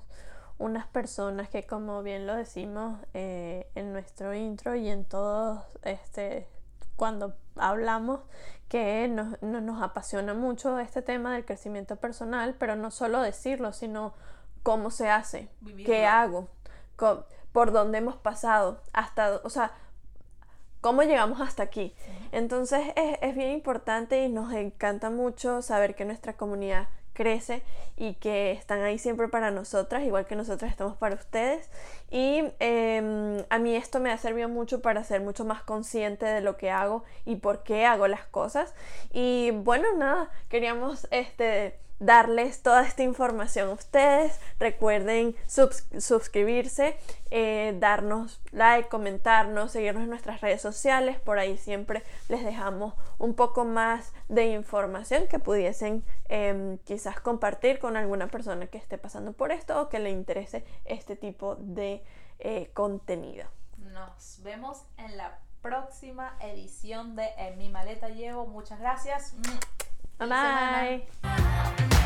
unas 0.58 0.86
personas 0.88 1.50
que, 1.50 1.66
como 1.66 2.04
bien 2.04 2.28
lo 2.28 2.36
decimos 2.36 3.00
eh, 3.14 3.72
en 3.76 3.94
nuestro 3.94 4.34
intro 4.34 4.76
y 4.76 4.90
en 4.90 5.06
todos, 5.06 5.64
este, 5.84 6.48
cuando 6.98 7.36
hablamos, 7.56 8.20
que 8.68 9.08
nos, 9.08 9.42
nos 9.42 9.82
apasiona 9.82 10.34
mucho 10.34 10.78
este 10.80 11.02
tema 11.02 11.34
del 11.34 11.46
crecimiento 11.46 11.96
personal, 11.96 12.56
pero 12.60 12.76
no 12.76 12.92
solo 12.92 13.22
decirlo, 13.22 13.74
sino 13.74 14.14
cómo 14.64 14.92
se 14.92 15.10
hace, 15.10 15.50
qué 15.86 16.06
hago, 16.06 16.50
por 17.52 17.72
dónde 17.72 17.98
hemos 17.98 18.16
pasado, 18.18 18.82
hasta, 18.94 19.42
o 19.44 19.50
sea, 19.50 19.74
cómo 20.82 21.04
llegamos 21.04 21.40
hasta 21.40 21.64
aquí. 21.64 21.94
Entonces 22.32 22.82
es, 22.96 23.36
bien 23.36 23.52
importante 23.52 24.24
y 24.24 24.30
nos 24.30 24.54
encanta 24.54 25.10
mucho 25.10 25.62
saber 25.62 25.96
que 25.96 26.06
nuestra 26.06 26.34
comunidad 26.34 26.90
crece 27.14 27.62
y 27.98 28.16
que 28.16 28.52
están 28.54 28.82
ahí 28.82 28.98
siempre 28.98 29.28
para 29.28 29.52
nosotras, 29.52 30.04
igual 30.04 30.26
que 30.26 30.36
nosotras 30.36 30.72
estamos 30.72 30.98
para 30.98 31.16
ustedes. 31.16 31.70
Y 32.10 32.44
em, 32.60 33.44
a 33.50 33.60
mí 33.60 33.76
esto 33.76 34.00
me 34.00 34.12
ha 34.12 34.18
servido 34.18 34.50
mucho 34.50 34.82
para 34.82 35.04
ser 35.04 35.22
mucho 35.22 35.46
más 35.46 35.62
consciente 35.62 36.26
de 36.26 36.42
lo 36.42 36.58
que 36.58 36.72
hago 36.72 37.04
y 37.26 37.36
por 37.36 37.64
qué 37.64 37.86
hago 37.86 38.08
las 38.08 38.26
cosas. 38.26 38.74
Y 39.14 39.52
bueno, 39.52 39.88
nada, 39.98 40.32
queríamos 40.50 41.08
este 41.12 41.80
darles 42.02 42.64
toda 42.64 42.82
esta 42.82 43.04
información 43.04 43.70
a 43.70 43.74
ustedes. 43.74 44.40
Recuerden 44.60 45.36
suscribirse, 45.48 46.98
eh, 47.30 47.78
darnos 47.80 48.42
like, 48.52 48.90
comentarnos, 48.90 49.72
seguirnos 49.72 50.04
en 50.04 50.10
nuestras 50.10 50.42
redes 50.42 50.62
sociales. 50.62 51.20
Por 51.20 51.38
ahí 51.40 51.58
siempre 51.58 52.04
les 52.28 52.44
dejamos 52.44 52.96
un 53.20 53.36
poco 53.36 53.64
más 53.66 54.14
de 54.30 54.48
información 54.48 55.28
que 55.28 55.38
pudiesen 55.38 56.04
em, 56.28 56.80
quizás 56.80 57.20
compartir 57.20 57.80
con 57.80 57.96
alguna 57.96 58.28
persona 58.28 58.66
que 58.66 58.80
esté 58.80 58.98
pasando 58.98 59.32
por 59.34 59.52
esto 59.52 59.80
o 59.80 59.90
que 59.90 60.00
le 60.00 60.10
interese 60.10 60.66
este 60.86 61.16
tipo 61.16 61.56
de 61.56 62.04
eh, 62.40 62.72
contenido. 62.74 63.46
Nos 63.78 64.42
vemos 64.42 64.84
en 64.98 65.18
la 65.18 65.38
próxima 65.62 66.36
edición 66.40 67.16
de 67.16 67.30
En 67.38 67.60
mi 67.60 67.70
maleta 67.70 68.10
llevo. 68.10 68.48
Muchas 68.48 68.80
gracias. 68.80 69.36
Bye-bye. 70.22 72.01